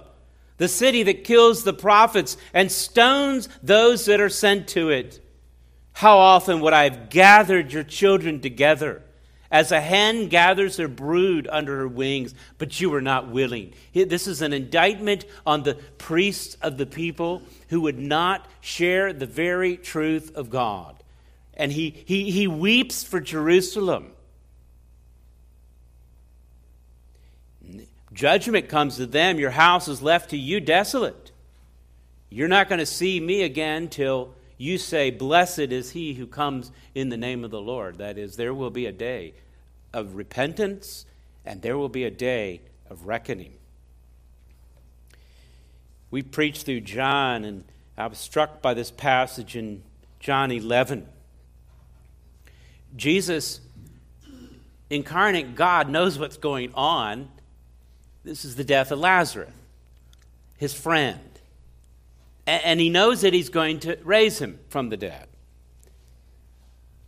the 0.56 0.68
city 0.68 1.02
that 1.02 1.24
kills 1.24 1.64
the 1.64 1.72
prophets 1.72 2.36
and 2.54 2.70
stones 2.70 3.48
those 3.62 4.06
that 4.06 4.20
are 4.20 4.28
sent 4.28 4.68
to 4.68 4.90
it. 4.90 5.20
How 5.92 6.18
often 6.18 6.60
would 6.60 6.72
I 6.72 6.84
have 6.84 7.10
gathered 7.10 7.72
your 7.72 7.82
children 7.82 8.40
together 8.40 9.02
as 9.50 9.72
a 9.72 9.80
hen 9.80 10.28
gathers 10.28 10.76
her 10.76 10.88
brood 10.88 11.48
under 11.50 11.78
her 11.78 11.88
wings, 11.88 12.34
but 12.58 12.80
you 12.80 12.90
were 12.90 13.00
not 13.00 13.28
willing. 13.28 13.72
This 13.94 14.26
is 14.26 14.42
an 14.42 14.52
indictment 14.52 15.24
on 15.46 15.62
the 15.62 15.74
priests 15.96 16.56
of 16.60 16.76
the 16.76 16.86
people 16.86 17.42
who 17.68 17.80
would 17.82 17.98
not 17.98 18.46
share 18.60 19.12
the 19.12 19.26
very 19.26 19.76
truth 19.76 20.36
of 20.36 20.50
God. 20.50 21.02
And 21.54 21.72
he, 21.72 21.90
he, 22.04 22.30
he 22.30 22.46
weeps 22.46 23.02
for 23.02 23.20
Jerusalem. 23.20 24.12
Judgment 28.12 28.68
comes 28.68 28.96
to 28.96 29.06
them. 29.06 29.38
Your 29.38 29.50
house 29.50 29.88
is 29.88 30.02
left 30.02 30.30
to 30.30 30.36
you 30.36 30.60
desolate. 30.60 31.32
You're 32.30 32.48
not 32.48 32.68
going 32.68 32.80
to 32.80 32.86
see 32.86 33.18
me 33.18 33.42
again 33.42 33.88
till 33.88 34.34
you 34.58 34.76
say, 34.76 35.10
Blessed 35.10 35.58
is 35.58 35.92
he 35.92 36.14
who 36.14 36.26
comes 36.26 36.72
in 36.94 37.08
the 37.08 37.16
name 37.16 37.44
of 37.44 37.52
the 37.52 37.60
Lord. 37.60 37.98
That 37.98 38.18
is, 38.18 38.36
there 38.36 38.52
will 38.52 38.70
be 38.70 38.86
a 38.86 38.92
day 38.92 39.34
of 39.94 40.16
repentance 40.16 41.06
and 41.46 41.62
there 41.62 41.78
will 41.78 41.88
be 41.88 42.04
a 42.04 42.10
day 42.10 42.60
of 42.90 43.06
reckoning. 43.06 43.54
We 46.10 46.22
preached 46.22 46.64
through 46.64 46.80
John, 46.80 47.44
and 47.44 47.64
I 47.96 48.06
was 48.06 48.18
struck 48.18 48.60
by 48.60 48.74
this 48.74 48.90
passage 48.90 49.56
in 49.56 49.82
John 50.20 50.50
11. 50.50 51.06
Jesus, 52.96 53.60
incarnate 54.90 55.54
God, 55.54 55.88
knows 55.88 56.18
what's 56.18 56.36
going 56.36 56.72
on. 56.74 57.28
This 58.24 58.44
is 58.44 58.56
the 58.56 58.64
death 58.64 58.90
of 58.90 58.98
Lazarus, 58.98 59.52
his 60.56 60.74
friend 60.74 61.20
and 62.48 62.80
he 62.80 62.88
knows 62.88 63.20
that 63.20 63.34
he's 63.34 63.50
going 63.50 63.80
to 63.80 63.98
raise 64.02 64.38
him 64.38 64.58
from 64.68 64.88
the 64.88 64.96
dead. 64.96 65.28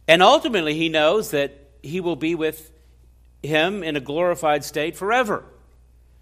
And 0.06 0.22
ultimately, 0.22 0.74
he 0.74 0.88
knows 0.88 1.30
that 1.30 1.56
he 1.82 2.00
will 2.00 2.16
be 2.16 2.34
with 2.34 2.70
him 3.42 3.82
in 3.82 3.96
a 3.96 4.00
glorified 4.00 4.64
state 4.64 4.96
forever. 4.96 5.44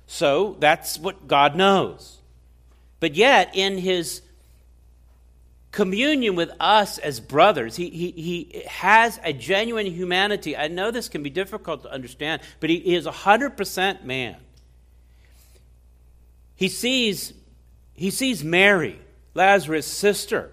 So 0.07 0.57
that's 0.61 0.99
what 0.99 1.27
God 1.27 1.57
knows. 1.57 2.19
But 3.01 3.15
yet, 3.15 3.51
in 3.55 3.78
his 3.78 4.23
communion 5.73 6.36
with 6.36 6.51
us 6.61 6.99
as 6.99 7.19
brothers, 7.19 7.77
he, 7.77 7.90
he, 7.90 8.11
he 8.12 8.62
has 8.69 9.19
a 9.24 9.32
genuine 9.32 9.86
humanity. 9.86 10.57
I 10.57 10.69
know 10.69 10.90
this 10.90 11.09
can 11.09 11.23
be 11.23 11.31
difficult 11.31 11.82
to 11.82 11.93
understand, 11.93 12.43
but 12.61 12.70
he, 12.70 12.78
he 12.81 12.95
is 12.95 13.07
100% 13.07 14.05
man. 14.05 14.36
He 16.55 16.69
sees, 16.69 17.32
he 17.95 18.11
sees 18.11 18.45
Mary 18.45 19.01
Lazarus' 19.39 19.86
sister. 19.86 20.51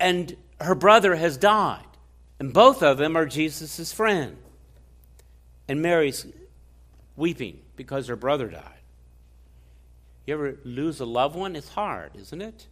And 0.00 0.36
her 0.60 0.74
brother 0.74 1.14
has 1.14 1.36
died. 1.36 1.84
And 2.40 2.52
both 2.52 2.82
of 2.82 2.98
them 2.98 3.16
are 3.16 3.24
Jesus' 3.24 3.92
friend. 3.92 4.36
And 5.68 5.80
Mary's 5.80 6.26
weeping 7.16 7.60
because 7.76 8.08
her 8.08 8.16
brother 8.16 8.48
died. 8.48 8.82
You 10.26 10.34
ever 10.34 10.58
lose 10.64 10.98
a 11.00 11.04
loved 11.04 11.36
one? 11.36 11.54
It's 11.54 11.68
hard, 11.68 12.16
isn't 12.16 12.42
it? 12.42 12.66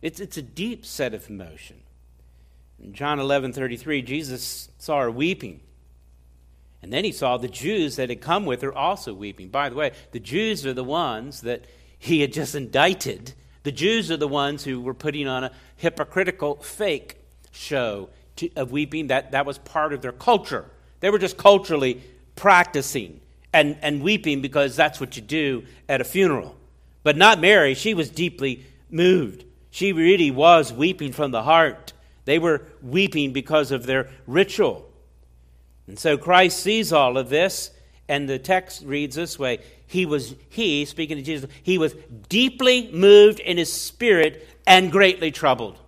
It's, 0.00 0.20
it's 0.20 0.38
a 0.38 0.42
deep 0.42 0.86
set 0.86 1.12
of 1.12 1.28
emotion. 1.28 1.82
In 2.82 2.94
John 2.94 3.18
11 3.20 3.52
33, 3.52 4.02
Jesus 4.02 4.70
saw 4.78 5.00
her 5.00 5.10
weeping. 5.10 5.60
And 6.80 6.92
then 6.92 7.04
he 7.04 7.12
saw 7.12 7.36
the 7.36 7.48
Jews 7.48 7.96
that 7.96 8.08
had 8.08 8.20
come 8.20 8.46
with 8.46 8.62
her 8.62 8.72
also 8.72 9.12
weeping. 9.12 9.48
By 9.48 9.68
the 9.68 9.74
way, 9.74 9.92
the 10.12 10.20
Jews 10.20 10.64
are 10.64 10.72
the 10.72 10.84
ones 10.84 11.42
that 11.42 11.64
he 11.98 12.20
had 12.20 12.32
just 12.32 12.54
indicted. 12.54 13.32
The 13.62 13.72
Jews 13.72 14.10
are 14.10 14.16
the 14.16 14.28
ones 14.28 14.64
who 14.64 14.80
were 14.80 14.94
putting 14.94 15.26
on 15.26 15.44
a 15.44 15.52
hypocritical 15.76 16.56
fake 16.56 17.16
show 17.50 18.08
of 18.56 18.72
weeping. 18.72 19.08
That, 19.08 19.32
that 19.32 19.46
was 19.46 19.58
part 19.58 19.92
of 19.92 20.00
their 20.00 20.12
culture. 20.12 20.70
They 21.00 21.10
were 21.10 21.18
just 21.18 21.36
culturally 21.36 22.02
practicing 22.36 23.20
and, 23.52 23.76
and 23.82 24.02
weeping 24.02 24.40
because 24.40 24.76
that's 24.76 25.00
what 25.00 25.16
you 25.16 25.22
do 25.22 25.64
at 25.88 26.00
a 26.00 26.04
funeral. 26.04 26.56
But 27.02 27.16
not 27.16 27.40
Mary. 27.40 27.74
She 27.74 27.94
was 27.94 28.10
deeply 28.10 28.64
moved. 28.90 29.44
She 29.70 29.92
really 29.92 30.30
was 30.30 30.72
weeping 30.72 31.12
from 31.12 31.30
the 31.30 31.42
heart. 31.42 31.92
They 32.24 32.38
were 32.38 32.62
weeping 32.82 33.32
because 33.32 33.70
of 33.70 33.86
their 33.86 34.08
ritual. 34.26 34.88
And 35.86 35.98
so 35.98 36.18
Christ 36.18 36.60
sees 36.60 36.92
all 36.92 37.16
of 37.16 37.30
this, 37.30 37.70
and 38.08 38.28
the 38.28 38.38
text 38.38 38.84
reads 38.84 39.16
this 39.16 39.38
way 39.38 39.60
he 39.88 40.06
was, 40.06 40.34
he, 40.50 40.84
speaking 40.84 41.16
to 41.16 41.22
Jesus, 41.22 41.50
he 41.62 41.78
was 41.78 41.94
deeply 42.28 42.90
moved 42.92 43.40
in 43.40 43.56
his 43.56 43.72
spirit 43.72 44.46
and 44.66 44.92
greatly 44.92 45.30
troubled. 45.30 45.78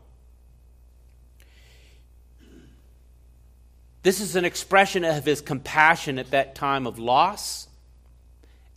This 4.02 4.20
is 4.20 4.36
an 4.36 4.46
expression 4.46 5.04
of 5.04 5.26
his 5.26 5.42
compassion 5.42 6.18
at 6.18 6.30
that 6.30 6.54
time 6.54 6.86
of 6.86 6.98
loss 6.98 7.68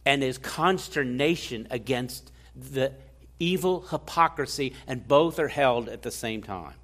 and 0.05 0.21
his 0.21 0.37
consternation 0.37 1.67
against 1.71 2.29
the 2.53 2.91
evil 3.39 3.81
hypocrisy, 3.89 4.73
and 4.85 5.07
both 5.07 5.39
are 5.39 5.47
held 5.47 5.87
at 5.87 6.01
the 6.01 6.11
same 6.11 6.43
time. 6.43 6.75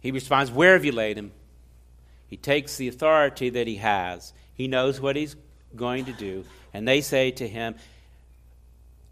He 0.00 0.10
responds, 0.10 0.50
Where 0.50 0.72
have 0.72 0.84
you 0.86 0.92
laid 0.92 1.18
him? 1.18 1.32
He 2.26 2.38
takes 2.38 2.76
the 2.76 2.88
authority 2.88 3.50
that 3.50 3.66
he 3.66 3.76
has. 3.76 4.32
He 4.54 4.66
knows 4.66 5.00
what 5.00 5.16
he's 5.16 5.36
going 5.76 6.04
to 6.06 6.12
do. 6.12 6.44
And 6.72 6.86
they 6.86 7.00
say 7.00 7.30
to 7.32 7.48
him, 7.48 7.74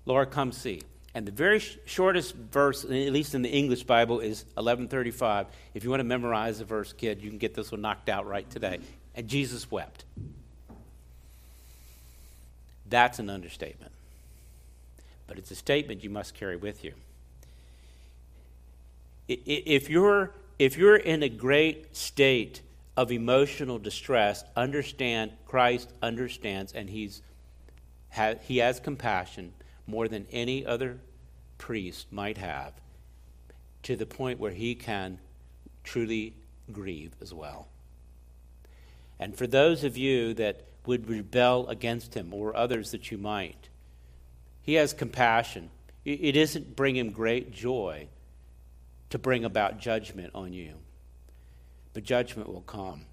Lord, 0.05 0.31
come 0.31 0.53
see. 0.53 0.83
And 1.15 1.27
the 1.27 1.33
very 1.33 1.61
sh- 1.61 1.79
shortest 1.87 2.35
verse, 2.35 2.85
at 2.85 2.91
least 2.91 3.35
in 3.35 3.43
the 3.43 3.49
English 3.49 3.85
Bible, 3.85 4.21
is 4.21 4.45
1135. 4.55 5.47
If 5.75 5.83
you 5.83 5.91
want 5.91 6.01
to 6.01 6.05
memorize 6.05 6.59
the 6.59 6.65
verse, 6.65 6.93
kid, 6.93 7.23
you 7.23 7.31
can 7.31 7.39
get 7.39 7.55
this 7.55 7.73
one 7.73 7.81
knocked 7.81 8.09
out 8.09 8.27
right 8.27 8.49
today. 8.51 8.81
And 9.15 9.27
Jesus 9.27 9.71
wept. 9.71 10.05
That's 12.89 13.19
an 13.19 13.31
understatement. 13.31 13.93
But 15.27 15.39
it's 15.39 15.51
a 15.51 15.57
statement 15.57 16.05
you 16.05 16.11
must 16.11 16.35
carry 16.35 16.57
with 16.57 16.85
you. 16.85 16.93
If 19.27 19.91
you're, 19.91 20.33
if 20.59 20.77
you're 20.77 20.97
in 20.97 21.23
a 21.23 21.29
great 21.29 21.97
state 21.97 22.61
of 22.97 23.13
emotional 23.13 23.79
distress, 23.79 24.43
understand 24.57 25.33
Christ 25.47 25.93
understands 26.03 26.73
and 26.73 26.89
he's, 26.89 27.23
he 28.43 28.59
has 28.59 28.81
compassion 28.81 29.53
more 29.87 30.09
than 30.09 30.27
any 30.33 30.65
other 30.65 30.99
priest 31.59 32.11
might 32.11 32.39
have 32.39 32.73
to 33.83 33.97
the 33.97 34.07
point 34.07 34.41
where 34.41 34.53
he 34.53 34.75
can 34.75 35.19
truly 35.85 36.35
grieve 36.73 37.13
as 37.21 37.33
well. 37.33 37.69
And 39.19 39.37
for 39.37 39.47
those 39.47 39.85
of 39.85 39.97
you 39.97 40.35
that 40.35 40.63
would 40.87 41.09
rebel 41.09 41.69
against 41.69 42.15
him 42.15 42.33
or 42.33 42.57
others 42.57 42.91
that 42.93 43.11
you 43.11 43.19
might, 43.19 43.69
he 44.63 44.75
has 44.75 44.93
compassion. 44.93 45.71
It 46.05 46.37
isn't 46.37 46.77
bring 46.77 46.97
him 46.97 47.11
great 47.11 47.53
joy 47.53 48.09
to 49.11 49.19
bring 49.19 49.45
about 49.45 49.79
judgment 49.79 50.31
on 50.35 50.53
you 50.53 50.75
but 51.97 52.05
judgment 52.05 52.53
will 52.53 52.61
come. 52.61 53.07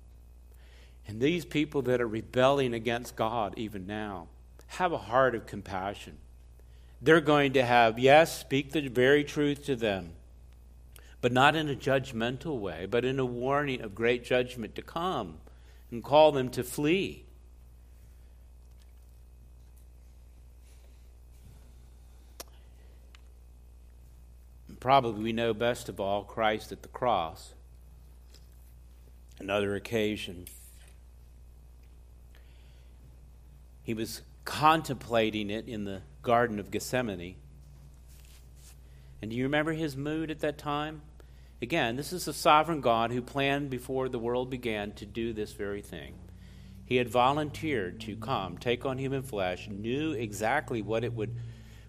And 1.07 1.21
these 1.21 1.45
people 1.45 1.81
that 1.83 2.01
are 2.01 2.07
rebelling 2.07 2.73
against 2.73 3.15
God 3.15 3.53
even 3.55 3.87
now 3.87 4.27
have 4.67 4.91
a 4.91 4.97
heart 4.97 5.35
of 5.35 5.45
compassion. 5.45 6.17
They're 7.01 7.21
going 7.21 7.53
to 7.53 7.63
have, 7.63 7.97
yes, 7.97 8.37
speak 8.37 8.73
the 8.73 8.85
very 8.89 9.23
truth 9.23 9.63
to 9.67 9.77
them, 9.77 10.09
but 11.21 11.31
not 11.31 11.55
in 11.55 11.69
a 11.69 11.75
judgmental 11.75 12.59
way, 12.59 12.85
but 12.85 13.05
in 13.05 13.19
a 13.19 13.25
warning 13.25 13.79
of 13.79 13.95
great 13.95 14.25
judgment 14.25 14.75
to 14.75 14.81
come 14.81 15.37
and 15.89 16.03
call 16.03 16.33
them 16.33 16.49
to 16.49 16.61
flee. 16.61 17.23
probably 24.81 25.23
we 25.23 25.31
know 25.31 25.53
best 25.53 25.87
of 25.87 26.01
all 26.01 26.25
Christ 26.25 26.73
at 26.73 26.81
the 26.81 26.89
cross 26.89 27.53
another 29.43 29.75
occasion. 29.75 30.45
He 33.83 33.93
was 33.93 34.21
contemplating 34.45 35.49
it 35.49 35.67
in 35.67 35.83
the 35.83 36.01
Garden 36.21 36.59
of 36.59 36.71
Gethsemane. 36.71 37.35
And 39.21 39.29
do 39.29 39.37
you 39.37 39.43
remember 39.43 39.73
his 39.73 39.97
mood 39.97 40.31
at 40.31 40.39
that 40.39 40.57
time? 40.57 41.01
Again, 41.61 41.97
this 41.97 42.13
is 42.13 42.25
the 42.25 42.33
sovereign 42.33 42.81
God 42.81 43.11
who 43.11 43.21
planned 43.21 43.69
before 43.69 44.07
the 44.07 44.19
world 44.19 44.49
began 44.49 44.93
to 44.93 45.05
do 45.05 45.33
this 45.33 45.51
very 45.51 45.81
thing. 45.81 46.15
He 46.85 46.95
had 46.95 47.09
volunteered 47.09 47.99
to 48.01 48.15
come, 48.15 48.57
take 48.57 48.85
on 48.85 48.97
human 48.97 49.23
flesh, 49.23 49.67
knew 49.69 50.11
exactly 50.11 50.81
what 50.81 51.03
it 51.03 51.13
would 51.13 51.35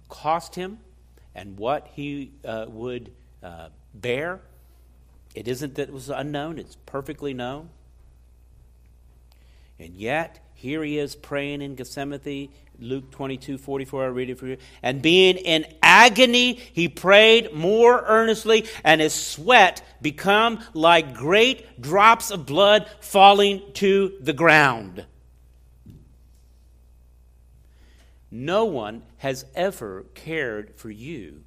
cost 0.09 0.55
him 0.55 0.79
and 1.35 1.57
what 1.59 1.89
he 1.93 2.33
uh, 2.45 2.67
would 2.69 3.13
uh, 3.43 3.69
bear 3.93 4.41
it 5.35 5.48
isn't 5.48 5.74
that 5.74 5.89
it 5.89 5.94
was 5.94 6.09
unknown, 6.09 6.59
it's 6.59 6.77
perfectly 6.86 7.35
known. 7.35 7.70
And 9.78 9.94
yet, 9.94 10.40
Here 10.55 10.82
he 10.82 10.98
is 10.98 11.15
praying 11.15 11.61
in 11.61 11.74
Gethsemane, 11.74 12.48
Luke 12.78 13.11
22 13.11 13.59
44. 13.59 14.05
I 14.05 14.06
read 14.06 14.31
it 14.31 14.39
for 14.39 14.47
you. 14.47 14.56
And 14.82 15.02
being 15.02 15.36
in 15.36 15.66
agony, 15.82 16.55
he 16.55 16.89
prayed 16.89 17.52
more 17.52 18.02
earnestly, 18.06 18.66
and 18.82 19.01
his 19.01 19.12
sweat 19.12 19.82
become 20.01 20.61
like 20.73 21.15
great 21.15 21.82
drops 21.82 22.31
of 22.31 22.47
blood 22.47 22.89
falling 23.01 23.62
to 23.74 24.16
the 24.20 24.32
ground. 24.32 25.05
No 28.31 28.65
one 28.65 29.02
has 29.19 29.44
ever 29.55 30.06
cared 30.15 30.74
for 30.77 30.90
you 30.90 31.44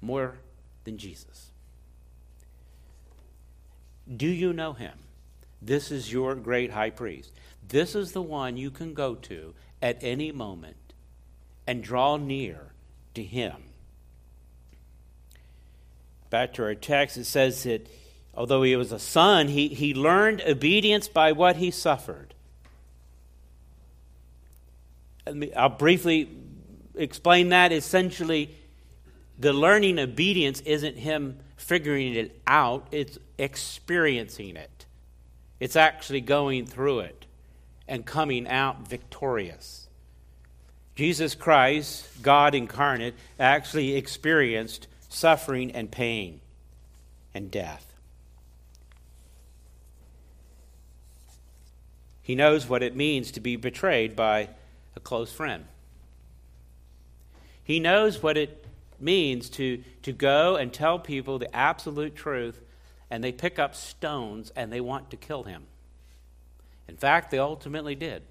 more 0.00 0.38
than 0.84 0.98
Jesus. 0.98 1.47
Do 4.16 4.26
you 4.26 4.52
know 4.52 4.72
him? 4.72 4.98
This 5.60 5.90
is 5.90 6.12
your 6.12 6.34
great 6.34 6.70
high 6.70 6.90
priest. 6.90 7.32
This 7.66 7.94
is 7.94 8.12
the 8.12 8.22
one 8.22 8.56
you 8.56 8.70
can 8.70 8.94
go 8.94 9.14
to 9.14 9.54
at 9.82 9.98
any 10.02 10.32
moment 10.32 10.76
and 11.66 11.82
draw 11.82 12.16
near 12.16 12.72
to 13.14 13.22
him. 13.22 13.54
Back 16.30 16.54
to 16.54 16.62
our 16.62 16.74
text, 16.74 17.16
it 17.16 17.24
says 17.24 17.62
that 17.64 17.88
although 18.34 18.62
he 18.62 18.76
was 18.76 18.92
a 18.92 18.98
son, 18.98 19.48
he, 19.48 19.68
he 19.68 19.94
learned 19.94 20.42
obedience 20.46 21.08
by 21.08 21.32
what 21.32 21.56
he 21.56 21.70
suffered. 21.70 22.34
I'll 25.56 25.68
briefly 25.68 26.28
explain 26.94 27.50
that. 27.50 27.72
Essentially, 27.72 28.54
the 29.38 29.52
learning 29.52 29.98
obedience 29.98 30.60
isn't 30.62 30.96
him 30.96 31.38
figuring 31.58 32.14
it 32.14 32.40
out, 32.46 32.86
it's 32.92 33.18
experiencing 33.36 34.56
it. 34.56 34.86
It's 35.60 35.76
actually 35.76 36.22
going 36.22 36.64
through 36.64 37.00
it 37.00 37.26
and 37.86 38.06
coming 38.06 38.48
out 38.48 38.88
victorious. 38.88 39.88
Jesus 40.94 41.34
Christ, 41.34 42.06
God 42.22 42.54
incarnate, 42.54 43.14
actually 43.38 43.96
experienced 43.96 44.86
suffering 45.08 45.72
and 45.72 45.90
pain 45.90 46.40
and 47.34 47.50
death. 47.50 47.84
He 52.22 52.34
knows 52.34 52.68
what 52.68 52.82
it 52.82 52.94
means 52.94 53.32
to 53.32 53.40
be 53.40 53.56
betrayed 53.56 54.14
by 54.14 54.50
a 54.94 55.00
close 55.00 55.32
friend. 55.32 55.64
He 57.64 57.80
knows 57.80 58.22
what 58.22 58.36
it 58.36 58.64
means 59.00 59.48
to, 59.50 59.82
to 60.02 60.12
go 60.12 60.56
and 60.56 60.72
tell 60.72 60.98
people 60.98 61.38
the 61.38 61.54
absolute 61.54 62.14
truth, 62.16 62.60
and 63.10 63.22
they 63.22 63.32
pick 63.32 63.58
up 63.58 63.74
stones 63.74 64.52
and 64.56 64.72
they 64.72 64.80
want 64.80 65.10
to 65.10 65.16
kill 65.16 65.44
him. 65.44 65.64
In 66.88 66.96
fact, 66.96 67.30
they 67.30 67.38
ultimately 67.38 67.94
did. 67.94 68.22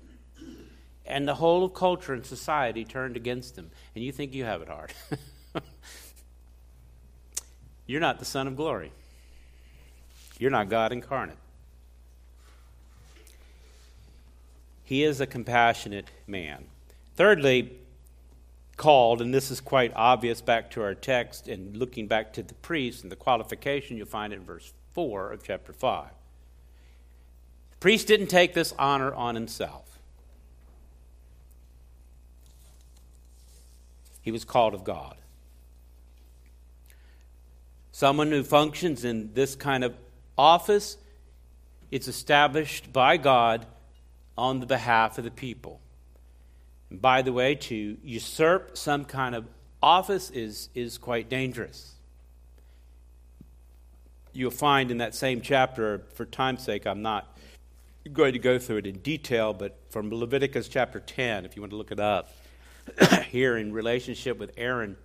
And 1.06 1.28
the 1.28 1.36
whole 1.36 1.64
of 1.64 1.74
culture 1.74 2.14
and 2.14 2.26
society 2.26 2.84
turned 2.84 3.16
against 3.16 3.56
them. 3.56 3.72
And 3.96 4.04
you 4.04 4.12
think 4.12 4.34
you 4.34 4.44
have 4.44 4.62
it 4.62 4.68
hard. 4.68 4.94
You're 7.86 8.02
not 8.02 8.20
the 8.20 8.26
Son 8.26 8.48
of 8.48 8.58
Glory. 8.58 8.92
You're 10.38 10.52
not 10.52 10.70
God 10.70 10.92
incarnate. 10.92 11.38
He 14.84 15.04
is 15.04 15.22
a 15.22 15.28
compassionate 15.28 16.08
man. 16.28 16.66
Thirdly, 17.16 17.72
called, 18.78 19.22
and 19.22 19.34
this 19.34 19.50
is 19.52 19.60
quite 19.60 19.92
obvious 19.96 20.40
back 20.40 20.72
to 20.72 20.82
our 20.84 20.94
text 20.94 21.48
and 21.48 21.76
looking 21.76 22.08
back 22.08 22.32
to 22.34 22.44
the 22.44 22.54
priest 22.54 23.04
and 23.04 23.12
the 23.12 23.16
qualification, 23.16 23.98
you'll 23.98 24.06
find 24.06 24.32
it 24.32 24.38
in 24.38 24.46
verse 24.46 24.72
4 24.94 25.32
of 25.32 25.44
chapter 25.44 25.74
5. 25.74 26.10
The 27.72 27.78
priest 27.78 28.08
didn't 28.08 28.28
take 28.28 28.54
this 28.54 28.74
honor 28.78 29.14
on 29.14 29.36
himself, 29.36 30.00
he 34.22 34.32
was 34.32 34.46
called 34.46 34.74
of 34.74 34.84
God. 34.84 35.18
Someone 37.92 38.30
who 38.30 38.44
functions 38.44 39.04
in 39.04 39.34
this 39.34 39.56
kind 39.56 39.84
of 39.84 39.96
office, 40.38 40.98
it's 41.90 42.08
established 42.08 42.94
by 42.94 43.18
God 43.18 43.66
on 44.38 44.60
the 44.60 44.68
behalf 44.68 45.18
of 45.18 45.24
the 45.24 45.32
people. 45.32 45.82
By 46.90 47.22
the 47.22 47.34
way, 47.34 47.56
to 47.56 47.98
usurp 48.04 48.78
some 48.78 49.06
kind 49.06 49.36
of 49.36 49.46
office 49.82 50.30
is, 50.30 50.70
is 50.74 50.98
quite 50.98 51.30
dangerous. 51.30 51.94
You'll 54.34 54.52
find 54.52 54.92
in 54.92 55.00
that 55.00 55.16
same 55.16 55.42
chapter, 55.42 56.04
for 56.14 56.26
time's 56.26 56.64
sake, 56.64 56.86
I'm 56.86 57.02
not 57.02 57.38
going 58.14 58.34
to 58.34 58.40
go 58.40 58.58
through 58.60 58.78
it 58.78 58.88
in 58.88 59.00
detail, 59.00 59.54
but 59.54 59.78
from 59.90 60.12
Leviticus 60.12 60.68
chapter 60.68 61.00
10, 61.00 61.46
if 61.46 61.56
you 61.56 61.62
want 61.62 61.72
to 61.72 61.78
look 61.78 61.92
it 61.92 62.00
up, 62.00 62.32
here 63.30 63.58
in 63.58 63.74
relationship 63.74 64.38
with 64.38 64.52
Aaron, 64.58 64.96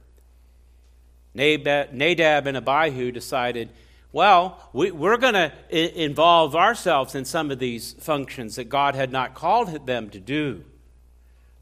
Nadab 1.34 2.46
and 2.46 2.56
Abihu 2.56 3.10
decided, 3.10 3.70
well, 4.12 4.68
we, 4.72 4.90
are 4.90 5.16
going 5.16 5.34
to 5.34 5.52
involve 6.02 6.54
ourselves 6.54 7.14
in 7.14 7.24
some 7.24 7.50
of 7.50 7.58
these 7.58 7.94
functions 7.94 8.56
that 8.56 8.68
God 8.68 8.94
had 8.94 9.10
not 9.10 9.34
called 9.34 9.86
them 9.86 10.10
to 10.10 10.20
do. 10.20 10.64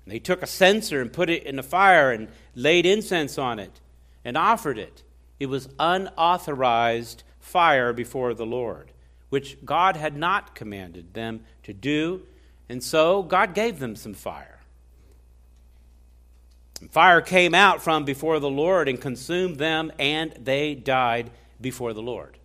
And 0.04 0.14
they 0.14 0.18
took 0.18 0.42
a 0.42 0.46
censer 0.46 1.00
and 1.00 1.12
put 1.12 1.30
it 1.30 1.44
in 1.44 1.56
the 1.56 1.62
fire 1.62 2.10
and 2.10 2.28
laid 2.54 2.86
incense 2.86 3.38
on 3.38 3.58
it 3.58 3.80
and 4.24 4.36
offered 4.36 4.78
it. 4.78 5.02
It 5.38 5.46
was 5.46 5.68
unauthorized 5.78 7.22
fire 7.38 7.92
before 7.92 8.34
the 8.34 8.46
Lord, 8.46 8.92
which 9.28 9.64
God 9.64 9.96
had 9.96 10.16
not 10.16 10.54
commanded 10.54 11.14
them 11.14 11.44
to 11.64 11.72
do. 11.72 12.22
And 12.68 12.82
so 12.82 13.22
God 13.22 13.54
gave 13.54 13.78
them 13.78 13.96
some 13.96 14.14
fire. 14.14 14.60
And 16.80 16.90
fire 16.90 17.20
came 17.20 17.54
out 17.54 17.82
from 17.82 18.04
before 18.04 18.40
the 18.40 18.50
Lord 18.50 18.88
and 18.88 19.00
consumed 19.00 19.56
them, 19.56 19.92
and 19.98 20.32
they 20.32 20.74
died 20.74 21.30
before 21.60 21.92
the 21.92 22.02
Lord. 22.02 22.38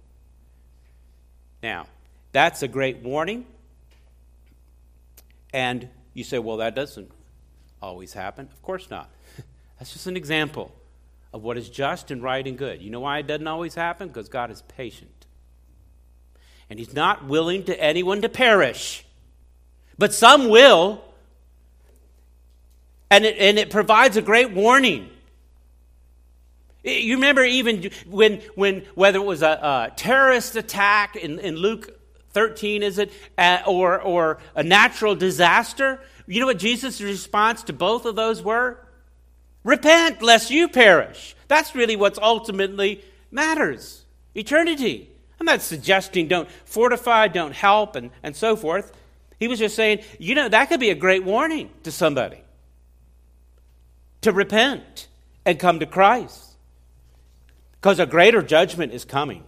Now, 1.64 1.88
that's 2.32 2.62
a 2.62 2.68
great 2.68 2.98
warning. 2.98 3.46
And 5.54 5.88
you 6.14 6.26
say, 6.26 6.38
well, 6.38 6.58
that 6.58 6.76
doesn't 6.76 7.12
always 7.86 8.14
happen? 8.14 8.50
Of 8.52 8.62
course 8.62 8.90
not. 8.90 9.10
That's 9.80 9.94
just 9.94 10.08
an 10.08 10.18
example 10.18 10.74
of 11.32 11.44
what 11.44 11.58
is 11.58 11.70
just 11.70 12.12
and 12.12 12.24
right 12.24 12.46
and 12.46 12.58
good. 12.58 12.82
You 12.82 12.90
know 12.90 13.02
why 13.02 13.20
it 13.20 13.28
doesn't 13.28 13.48
always 13.48 13.76
happen? 13.76 14.08
Because 14.08 14.28
God 14.28 14.50
is 14.50 14.64
patient. 14.64 15.26
And 16.70 16.80
He's 16.80 16.94
not 16.94 17.26
willing 17.26 17.64
to 17.66 17.80
anyone 17.82 18.22
to 18.24 18.30
perish. 18.30 19.06
But 19.98 20.14
some 20.14 20.50
will. 20.50 21.04
And 23.12 23.24
it, 23.24 23.38
and 23.38 23.60
it 23.60 23.70
provides 23.70 24.18
a 24.18 24.22
great 24.22 24.52
warning. 24.52 25.10
You 26.84 27.16
remember 27.16 27.44
even 27.44 27.90
when, 28.08 28.42
when 28.56 28.86
whether 28.94 29.20
it 29.20 29.26
was 29.26 29.42
a, 29.42 29.90
a 29.90 29.94
terrorist 29.96 30.56
attack 30.56 31.16
in, 31.16 31.40
in 31.40 31.56
Luke 31.56 31.95
13, 32.36 32.84
is 32.84 33.00
it, 33.00 33.12
uh, 33.38 33.62
or, 33.66 34.00
or 34.00 34.38
a 34.54 34.62
natural 34.62 35.16
disaster? 35.16 36.00
You 36.28 36.42
know 36.42 36.46
what 36.46 36.60
Jesus' 36.60 37.02
response 37.02 37.64
to 37.64 37.74
both 37.74 38.06
of 38.06 38.16
those 38.16 38.44
were? 38.44 38.78
Repent, 39.64 40.22
lest 40.22 40.52
you 40.52 40.68
perish. 40.68 41.36
That's 41.48 41.74
really 41.74 41.96
what's 41.96 42.20
ultimately 42.20 43.04
matters 43.32 44.06
eternity. 44.36 45.10
I'm 45.40 45.46
not 45.46 45.62
suggesting 45.62 46.28
don't 46.28 46.50
fortify, 46.66 47.30
don't 47.30 47.54
help, 47.54 47.96
and, 47.96 48.12
and 48.22 48.36
so 48.36 48.56
forth. 48.56 48.92
He 49.40 49.48
was 49.48 49.60
just 49.60 49.76
saying, 49.76 50.00
you 50.20 50.36
know, 50.36 50.48
that 50.50 50.70
could 50.70 50.80
be 50.80 50.90
a 50.90 50.96
great 50.96 51.24
warning 51.24 51.70
to 51.84 51.92
somebody 51.92 52.42
to 54.22 54.32
repent 54.32 55.08
and 55.46 55.60
come 55.60 55.80
to 55.80 55.86
Christ 55.86 56.56
because 57.74 58.00
a 58.00 58.06
greater 58.06 58.42
judgment 58.42 58.92
is 58.92 59.06
coming. 59.06 59.44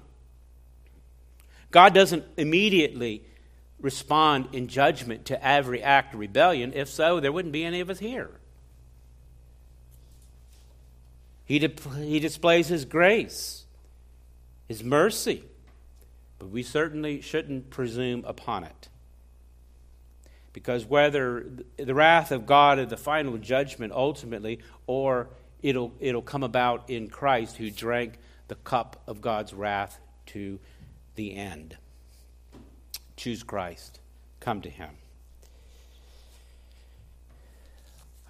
God 1.72 1.94
doesn't 1.94 2.24
immediately 2.38 3.24
respond 3.80 4.50
in 4.54 4.68
judgment 4.68 5.26
to 5.26 5.46
every 5.46 5.84
act 5.84 6.14
of 6.14 6.20
rebellion. 6.20 6.74
If 6.74 6.90
so, 6.90 7.20
there 7.20 7.32
wouldn't 7.32 7.52
be 7.52 7.64
any 7.64 7.80
of 7.80 7.90
us 7.90 8.00
here. 8.00 8.32
He, 11.46 11.60
di- 11.60 12.04
he 12.04 12.20
displays 12.20 12.68
His 12.68 12.86
grace, 12.86 13.66
His 14.68 14.84
mercy, 14.84 15.44
but 16.40 16.50
we 16.50 16.64
certainly 16.64 17.22
shouldn't 17.22 17.70
presume 17.70 18.24
upon 18.26 18.64
it. 18.64 18.90
Because 20.52 20.86
whether 20.86 21.46
the 21.78 21.94
wrath 21.94 22.32
of 22.32 22.46
God 22.46 22.80
is 22.80 22.88
the 22.90 22.98
final 22.98 23.38
judgment 23.38 23.94
ultimately, 23.94 24.60
or 24.88 25.30
it'll, 25.62 25.94
it'll 26.00 26.22
come 26.22 26.44
about 26.44 26.90
in 26.90 27.10
Christ 27.10 27.58
who 27.58 27.70
drank 27.70 28.18
the 28.48 28.56
cup 28.56 29.02
of 29.08 29.22
God's 29.22 29.54
wrath 29.54 30.00
to 30.28 30.60
the 31.18 31.36
end. 31.36 31.76
Choose 33.18 33.44
Christ. 33.44 34.00
Come 34.40 34.62
to 34.62 34.70
Him. 34.70 34.92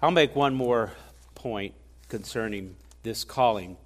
I'll 0.02 0.10
make 0.10 0.34
one 0.34 0.54
more 0.54 0.92
point 1.34 1.74
concerning 2.08 2.76
this 3.02 3.24
calling. 3.24 3.76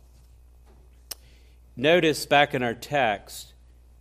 Notice 1.76 2.26
back 2.26 2.54
in 2.54 2.62
our 2.62 2.74
text, 2.74 3.52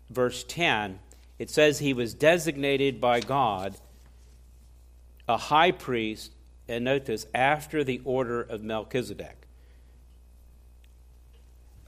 verse 0.10 0.44
10, 0.44 1.00
it 1.40 1.50
says 1.50 1.80
he 1.80 1.94
was 1.94 2.14
designated 2.14 3.02
by 3.02 3.20
God 3.20 3.76
a 5.28 5.38
high 5.38 5.72
priest, 5.72 6.34
and 6.68 6.84
note 6.84 7.06
this, 7.06 7.26
after 7.34 7.84
the 7.84 8.02
order 8.04 8.42
of 8.42 8.62
Melchizedek. 8.62 9.41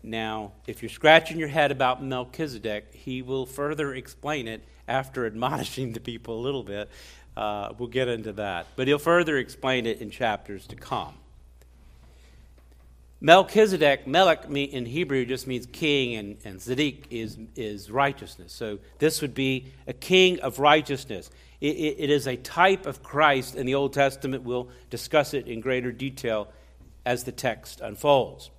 Now, 0.04 0.52
if 0.68 0.84
you're 0.84 0.90
scratching 0.90 1.40
your 1.40 1.48
head 1.48 1.72
about 1.72 2.04
Melchizedek, 2.04 2.94
he 2.94 3.22
will 3.22 3.46
further 3.46 3.94
explain 3.94 4.50
it 4.50 4.62
after 4.88 5.26
admonishing 5.28 5.94
the 5.94 6.02
people 6.02 6.40
a 6.40 6.42
little 6.42 6.64
bit. 6.64 6.90
Uh, 7.36 7.74
we'll 7.78 7.88
get 7.88 8.10
into 8.10 8.34
that. 8.34 8.68
But 8.76 8.88
he'll 8.88 9.00
further 9.00 9.38
explain 9.38 9.86
it 9.86 10.02
in 10.02 10.12
chapters 10.12 10.68
to 10.68 10.76
come. 10.76 11.16
Melchizedek, 13.22 14.06
Melech 14.06 14.50
in 14.50 14.86
Hebrew 14.86 15.26
just 15.26 15.48
means 15.48 15.66
king, 15.68 16.16
and, 16.16 16.38
and 16.44 16.60
Zedek 16.60 17.06
is, 17.10 17.38
is 17.56 17.90
righteousness. 17.90 18.52
So 18.52 18.80
this 19.00 19.22
would 19.22 19.34
be 19.34 19.68
a 19.88 19.94
king 19.94 20.42
of 20.42 20.60
righteousness. 20.60 21.32
It, 21.62 21.78
it, 21.78 21.96
it 22.00 22.10
is 22.10 22.28
a 22.28 22.36
type 22.36 22.86
of 22.86 23.02
Christ 23.02 23.56
in 23.56 23.66
the 23.66 23.76
Old 23.76 23.94
Testament. 23.94 24.44
We'll 24.44 24.68
discuss 24.90 25.34
it 25.34 25.48
in 25.48 25.62
greater 25.62 25.94
detail 25.94 26.50
as 27.06 27.24
the 27.24 27.32
text 27.32 27.80
unfolds. 27.80 28.52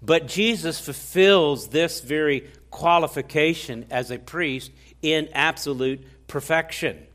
But 0.00 0.26
Jesus 0.26 0.80
fulfills 0.80 1.68
this 1.68 2.00
very 2.00 2.48
qualification 2.70 3.86
as 3.90 4.10
a 4.10 4.18
priest 4.18 4.70
in 5.02 5.28
absolute 5.32 6.04
perfection. 6.28 7.06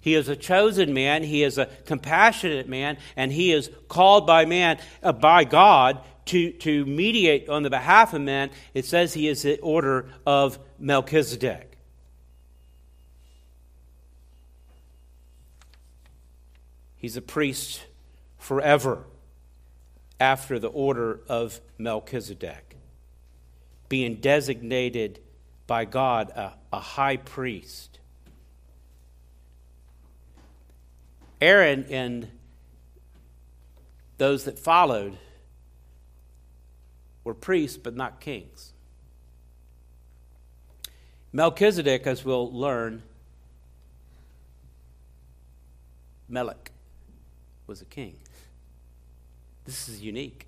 He 0.00 0.14
is 0.14 0.28
a 0.28 0.36
chosen 0.36 0.94
man, 0.94 1.24
he 1.24 1.42
is 1.42 1.58
a 1.58 1.66
compassionate 1.84 2.68
man, 2.68 2.98
and 3.16 3.32
he 3.32 3.52
is 3.52 3.70
called 3.88 4.26
by 4.26 4.44
man, 4.44 4.78
uh, 5.02 5.12
by 5.12 5.44
God, 5.44 6.00
to, 6.26 6.52
to 6.52 6.86
mediate 6.86 7.48
on 7.48 7.62
the 7.62 7.70
behalf 7.70 8.14
of 8.14 8.20
man. 8.20 8.50
It 8.74 8.84
says 8.84 9.14
he 9.14 9.28
is 9.28 9.42
the 9.42 9.58
order 9.58 10.08
of 10.24 10.58
Melchizedek. 10.78 11.76
He's 16.96 17.16
a 17.16 17.22
priest 17.22 17.84
forever 18.38 19.04
after 20.20 20.58
the 20.58 20.68
order 20.68 21.20
of 21.28 21.60
Melchizedek, 21.78 22.76
being 23.88 24.16
designated 24.16 25.20
by 25.66 25.84
God 25.84 26.30
a, 26.30 26.54
a 26.72 26.80
high 26.80 27.16
priest. 27.16 27.98
Aaron 31.40 31.86
and 31.90 32.28
those 34.16 34.44
that 34.44 34.58
followed 34.58 35.16
were 37.22 37.34
priests, 37.34 37.76
but 37.76 37.94
not 37.94 38.20
kings. 38.20 38.72
Melchizedek, 41.32 42.06
as 42.06 42.24
we'll 42.24 42.52
learn, 42.52 43.02
Melech 46.28 46.72
was 47.66 47.80
a 47.80 47.84
king. 47.84 48.16
This 49.68 49.90
is 49.90 50.00
unique. 50.00 50.46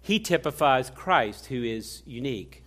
He 0.00 0.20
typifies 0.20 0.88
Christ, 0.88 1.44
who 1.48 1.62
is 1.62 2.02
unique. 2.06 2.64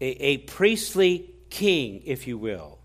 A, 0.00 0.06
a 0.06 0.38
priestly 0.38 1.28
king, 1.50 2.02
if 2.04 2.28
you 2.28 2.38
will. 2.38 2.78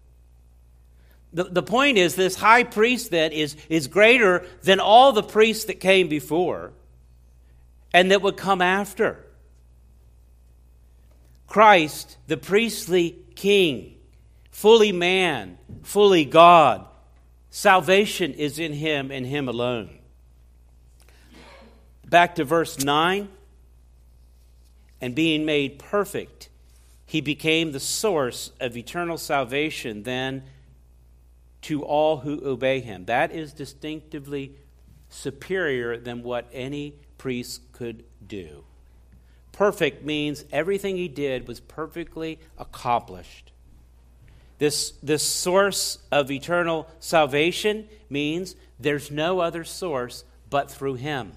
The, 1.32 1.44
the 1.44 1.62
point 1.62 2.00
is, 2.00 2.16
this 2.16 2.38
high 2.38 2.64
priest 2.64 3.12
then 3.12 3.34
is, 3.34 3.56
is 3.70 3.86
greater 3.86 4.48
than 4.64 4.80
all 4.80 5.14
the 5.14 5.22
priests 5.22 5.66
that 5.66 5.80
came 5.80 6.08
before 6.08 6.74
and 7.94 8.10
that 8.10 8.24
would 8.24 8.36
come 8.36 8.60
after. 8.60 9.28
Christ, 11.46 12.18
the 12.26 12.36
priestly 12.36 13.16
king, 13.36 13.94
fully 14.50 14.92
man, 14.92 15.60
fully 15.84 16.26
God. 16.26 16.84
Salvation 17.52 18.34
is 18.34 18.58
in 18.58 18.74
him 18.74 19.12
and 19.12 19.24
him 19.24 19.48
alone. 19.48 19.97
Back 22.10 22.36
to 22.36 22.44
verse 22.44 22.80
9. 22.80 23.30
And 25.00 25.14
being 25.14 25.46
made 25.46 25.78
perfect, 25.78 26.50
he 27.06 27.22
became 27.22 27.72
the 27.72 27.80
source 27.80 28.52
of 28.60 28.76
eternal 28.76 29.18
salvation 29.18 30.04
then 30.04 30.44
to 31.64 31.84
all 31.84 32.18
who 32.18 32.42
obey 32.46 32.80
him. 32.80 33.06
That 33.06 33.32
is 33.32 33.54
distinctively 33.54 34.56
superior 35.10 35.98
than 35.98 36.24
what 36.24 36.48
any 36.52 36.96
priest 37.18 37.62
could 37.72 38.04
do. 38.26 38.64
Perfect 39.52 40.04
means 40.04 40.46
everything 40.52 40.98
he 40.98 41.08
did 41.08 41.48
was 41.48 41.60
perfectly 41.60 42.40
accomplished. 42.58 43.52
This, 44.60 44.92
this 45.04 45.24
source 45.24 46.00
of 46.12 46.32
eternal 46.32 46.88
salvation 47.00 47.88
means 48.10 48.56
there's 48.80 49.12
no 49.12 49.40
other 49.40 49.64
source 49.64 50.24
but 50.50 50.72
through 50.72 50.96
him. 50.96 51.34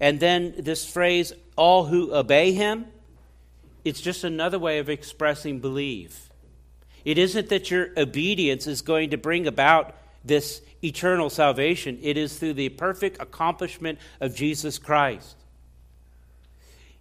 And 0.00 0.20
then 0.20 0.54
this 0.58 0.88
phrase, 0.88 1.32
all 1.56 1.86
who 1.86 2.14
obey 2.14 2.52
him, 2.52 2.86
it's 3.84 4.00
just 4.00 4.24
another 4.24 4.58
way 4.58 4.78
of 4.78 4.88
expressing 4.88 5.60
believe. 5.60 6.30
It 7.04 7.18
isn't 7.18 7.48
that 7.48 7.70
your 7.70 7.88
obedience 7.96 8.66
is 8.66 8.82
going 8.82 9.10
to 9.10 9.16
bring 9.16 9.46
about 9.46 9.94
this 10.24 10.60
eternal 10.84 11.30
salvation, 11.30 11.98
it 12.02 12.16
is 12.16 12.38
through 12.38 12.52
the 12.54 12.68
perfect 12.68 13.20
accomplishment 13.20 13.98
of 14.20 14.34
Jesus 14.34 14.78
Christ. 14.78 15.37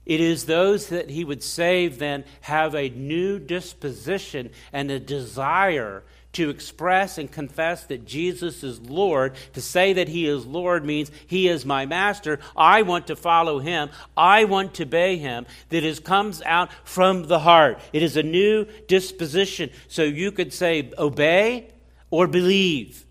It 0.07 0.21
is 0.21 0.45
those 0.45 0.87
that 0.87 1.09
he 1.09 1.25
would 1.25 1.43
save 1.43 1.99
then 1.99 2.23
have 2.41 2.73
a 2.73 2.89
new 2.89 3.39
disposition 3.39 4.51
and 4.71 4.89
a 4.89 5.01
desire 5.01 6.03
to 6.33 6.49
express 6.49 7.17
and 7.17 7.31
confess 7.31 7.85
that 7.85 8.05
Jesus 8.05 8.63
is 8.63 8.79
Lord. 8.79 9.33
To 9.53 9.61
say 9.61 9.93
that 9.93 10.07
He 10.07 10.27
is 10.27 10.45
Lord 10.45 10.85
means 10.85 11.11
He 11.25 11.47
is 11.47 11.65
my 11.65 11.87
master. 11.87 12.39
I 12.55 12.83
want 12.83 13.07
to 13.07 13.15
follow 13.15 13.57
Him. 13.57 13.89
I 14.15 14.43
want 14.43 14.75
to 14.75 14.83
obey 14.83 15.17
Him. 15.17 15.47
That 15.69 15.83
is 15.83 15.99
comes 15.99 16.43
out 16.43 16.69
from 16.83 17.23
the 17.23 17.39
heart. 17.39 17.79
It 17.91 18.03
is 18.03 18.17
a 18.17 18.23
new 18.23 18.65
disposition. 18.87 19.71
So 19.87 20.03
you 20.03 20.31
could 20.31 20.53
say 20.53 20.91
obey 20.97 21.71
or 22.11 22.27
believe. 22.27 23.03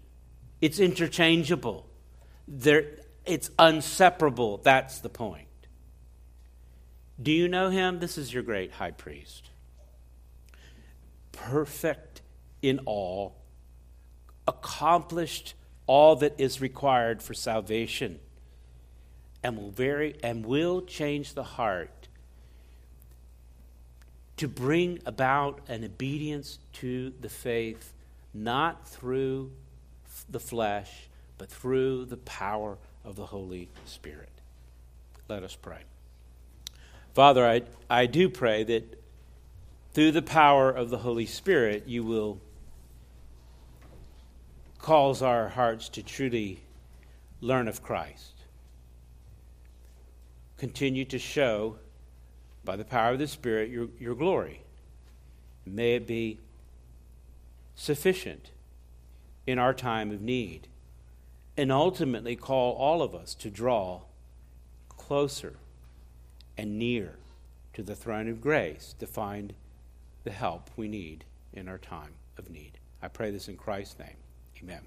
It's 0.60 0.78
interchangeable. 0.78 1.84
There, 2.46 2.84
it's 3.24 3.50
inseparable. 3.58 4.58
That's 4.58 5.00
the 5.00 5.08
point. 5.08 5.45
Do 7.20 7.32
you 7.32 7.48
know 7.48 7.70
him? 7.70 7.98
This 7.98 8.18
is 8.18 8.32
your 8.32 8.42
great 8.42 8.72
high 8.72 8.90
priest. 8.90 9.50
Perfect 11.32 12.22
in 12.62 12.80
all, 12.80 13.36
accomplished 14.46 15.54
all 15.86 16.16
that 16.16 16.34
is 16.38 16.60
required 16.60 17.22
for 17.22 17.34
salvation, 17.34 18.18
and 19.42 19.56
will 19.56 19.70
vary 19.70 20.16
and 20.22 20.44
will 20.44 20.82
change 20.82 21.34
the 21.34 21.44
heart 21.44 22.08
to 24.36 24.48
bring 24.48 24.98
about 25.06 25.60
an 25.68 25.84
obedience 25.84 26.58
to 26.74 27.12
the 27.20 27.28
faith, 27.28 27.94
not 28.34 28.86
through 28.86 29.52
the 30.28 30.40
flesh, 30.40 31.08
but 31.38 31.48
through 31.48 32.04
the 32.06 32.16
power 32.18 32.76
of 33.04 33.16
the 33.16 33.26
Holy 33.26 33.68
Spirit. 33.86 34.32
Let 35.28 35.42
us 35.42 35.56
pray. 35.56 35.82
Father, 37.16 37.46
I, 37.46 37.62
I 37.88 38.04
do 38.04 38.28
pray 38.28 38.62
that 38.64 39.02
through 39.94 40.12
the 40.12 40.20
power 40.20 40.70
of 40.70 40.90
the 40.90 40.98
Holy 40.98 41.24
Spirit, 41.24 41.84
you 41.86 42.04
will 42.04 42.38
cause 44.76 45.22
our 45.22 45.48
hearts 45.48 45.88
to 45.88 46.02
truly 46.02 46.60
learn 47.40 47.68
of 47.68 47.82
Christ. 47.82 48.34
Continue 50.58 51.06
to 51.06 51.18
show, 51.18 51.78
by 52.66 52.76
the 52.76 52.84
power 52.84 53.12
of 53.12 53.18
the 53.18 53.28
Spirit, 53.28 53.70
your, 53.70 53.88
your 53.98 54.14
glory. 54.14 54.60
May 55.64 55.94
it 55.94 56.06
be 56.06 56.38
sufficient 57.74 58.50
in 59.46 59.58
our 59.58 59.72
time 59.72 60.10
of 60.10 60.20
need. 60.20 60.68
And 61.56 61.72
ultimately, 61.72 62.36
call 62.36 62.74
all 62.74 63.00
of 63.00 63.14
us 63.14 63.32
to 63.36 63.48
draw 63.48 64.02
closer 64.98 65.54
and 66.56 66.78
near 66.78 67.16
to 67.74 67.82
the 67.82 67.94
throne 67.94 68.28
of 68.28 68.40
grace 68.40 68.94
to 68.98 69.06
find 69.06 69.54
the 70.24 70.30
help 70.30 70.70
we 70.76 70.88
need 70.88 71.24
in 71.52 71.68
our 71.68 71.78
time 71.78 72.12
of 72.38 72.50
need. 72.50 72.78
I 73.02 73.08
pray 73.08 73.30
this 73.30 73.48
in 73.48 73.56
Christ's 73.56 73.98
name. 73.98 74.16
Amen. 74.62 74.82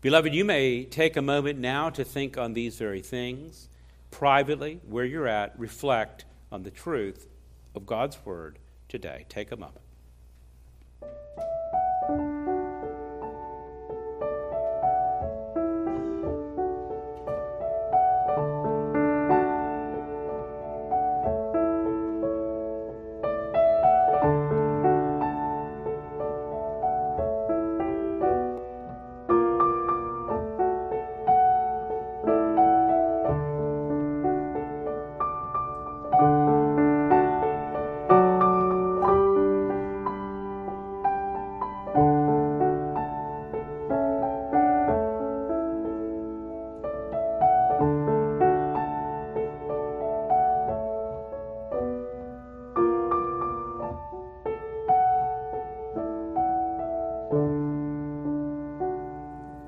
Beloved, 0.00 0.34
you 0.34 0.44
may 0.44 0.84
take 0.84 1.16
a 1.16 1.22
moment 1.22 1.58
now 1.58 1.90
to 1.90 2.04
think 2.04 2.36
on 2.36 2.52
these 2.52 2.76
very 2.76 3.00
things. 3.00 3.68
Privately, 4.10 4.80
where 4.86 5.04
you're 5.04 5.26
at, 5.26 5.58
reflect 5.58 6.24
on 6.52 6.62
the 6.62 6.70
truth 6.70 7.26
of 7.74 7.86
God's 7.86 8.18
Word 8.24 8.58
today. 8.88 9.26
Take 9.28 9.50
a 9.52 9.56
moment. 9.56 9.80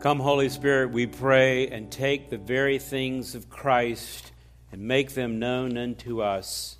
Come, 0.08 0.20
Holy 0.20 0.48
Spirit, 0.48 0.90
we 0.90 1.06
pray, 1.06 1.68
and 1.68 1.92
take 1.92 2.30
the 2.30 2.38
very 2.38 2.78
things 2.78 3.34
of 3.34 3.50
Christ 3.50 4.32
and 4.72 4.80
make 4.80 5.10
them 5.10 5.38
known 5.38 5.76
unto 5.76 6.22
us. 6.22 6.78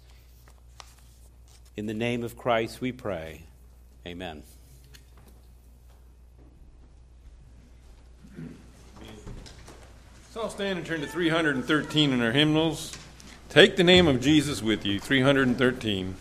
In 1.77 1.85
the 1.85 1.93
name 1.93 2.25
of 2.25 2.39
Christ 2.39 2.81
we 2.81 2.91
pray. 2.91 3.43
Amen. 4.07 4.43
So 10.31 10.41
I'll 10.41 10.49
stand 10.49 10.79
and 10.79 10.87
turn 10.87 11.03
to 11.03 11.07
313 11.07 12.13
in 12.15 12.23
our 12.23 12.33
hymnals. 12.33 12.97
Take 13.51 13.77
the 13.77 13.85
name 13.85 14.09
of 14.09 14.23
Jesus 14.23 14.63
with 14.63 14.87
you, 14.87 14.99
313. 14.99 16.17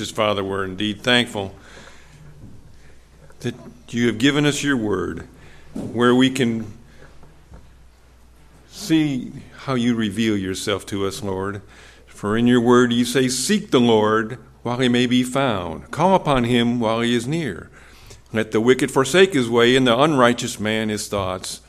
Gracious 0.00 0.16
Father, 0.16 0.42
we're 0.42 0.64
indeed 0.64 1.02
thankful 1.02 1.54
that 3.40 3.54
you 3.90 4.06
have 4.06 4.16
given 4.16 4.46
us 4.46 4.62
your 4.62 4.78
word 4.78 5.28
where 5.74 6.14
we 6.14 6.30
can 6.30 6.72
see 8.70 9.30
how 9.58 9.74
you 9.74 9.94
reveal 9.94 10.38
yourself 10.38 10.86
to 10.86 11.06
us, 11.06 11.22
Lord. 11.22 11.60
For 12.06 12.34
in 12.34 12.46
your 12.46 12.62
word 12.62 12.94
you 12.94 13.04
say, 13.04 13.28
Seek 13.28 13.72
the 13.72 13.78
Lord 13.78 14.38
while 14.62 14.78
he 14.78 14.88
may 14.88 15.04
be 15.04 15.22
found, 15.22 15.90
call 15.90 16.14
upon 16.14 16.44
him 16.44 16.80
while 16.80 17.02
he 17.02 17.14
is 17.14 17.28
near. 17.28 17.68
Let 18.32 18.52
the 18.52 18.60
wicked 18.62 18.90
forsake 18.90 19.34
his 19.34 19.50
way, 19.50 19.76
and 19.76 19.86
the 19.86 20.00
unrighteous 20.00 20.58
man 20.58 20.88
his 20.88 21.08
thoughts. 21.08 21.60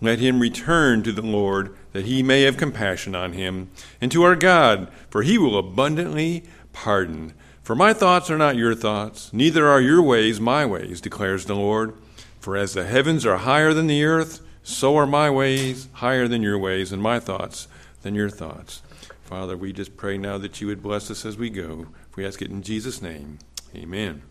Let 0.00 0.18
him 0.18 0.40
return 0.40 1.02
to 1.02 1.12
the 1.12 1.20
Lord, 1.20 1.76
that 1.92 2.06
he 2.06 2.22
may 2.22 2.40
have 2.44 2.56
compassion 2.56 3.14
on 3.14 3.34
him, 3.34 3.70
and 4.00 4.10
to 4.12 4.22
our 4.22 4.34
God, 4.34 4.88
for 5.10 5.20
he 5.20 5.36
will 5.36 5.58
abundantly 5.58 6.44
pardon. 6.72 7.34
For 7.70 7.76
my 7.76 7.92
thoughts 7.92 8.28
are 8.30 8.36
not 8.36 8.56
your 8.56 8.74
thoughts, 8.74 9.32
neither 9.32 9.68
are 9.68 9.80
your 9.80 10.02
ways 10.02 10.40
my 10.40 10.66
ways, 10.66 11.00
declares 11.00 11.44
the 11.44 11.54
Lord. 11.54 11.94
For 12.40 12.56
as 12.56 12.74
the 12.74 12.84
heavens 12.84 13.24
are 13.24 13.36
higher 13.36 13.72
than 13.72 13.86
the 13.86 14.02
earth, 14.02 14.40
so 14.64 14.96
are 14.96 15.06
my 15.06 15.30
ways 15.30 15.86
higher 15.92 16.26
than 16.26 16.42
your 16.42 16.58
ways, 16.58 16.90
and 16.90 17.00
my 17.00 17.20
thoughts 17.20 17.68
than 18.02 18.16
your 18.16 18.28
thoughts. 18.28 18.82
Father, 19.22 19.56
we 19.56 19.72
just 19.72 19.96
pray 19.96 20.18
now 20.18 20.36
that 20.36 20.60
you 20.60 20.66
would 20.66 20.82
bless 20.82 21.12
us 21.12 21.24
as 21.24 21.36
we 21.36 21.48
go. 21.48 21.86
We 22.16 22.26
ask 22.26 22.42
it 22.42 22.50
in 22.50 22.62
Jesus' 22.62 23.00
name. 23.00 23.38
Amen. 23.76 24.22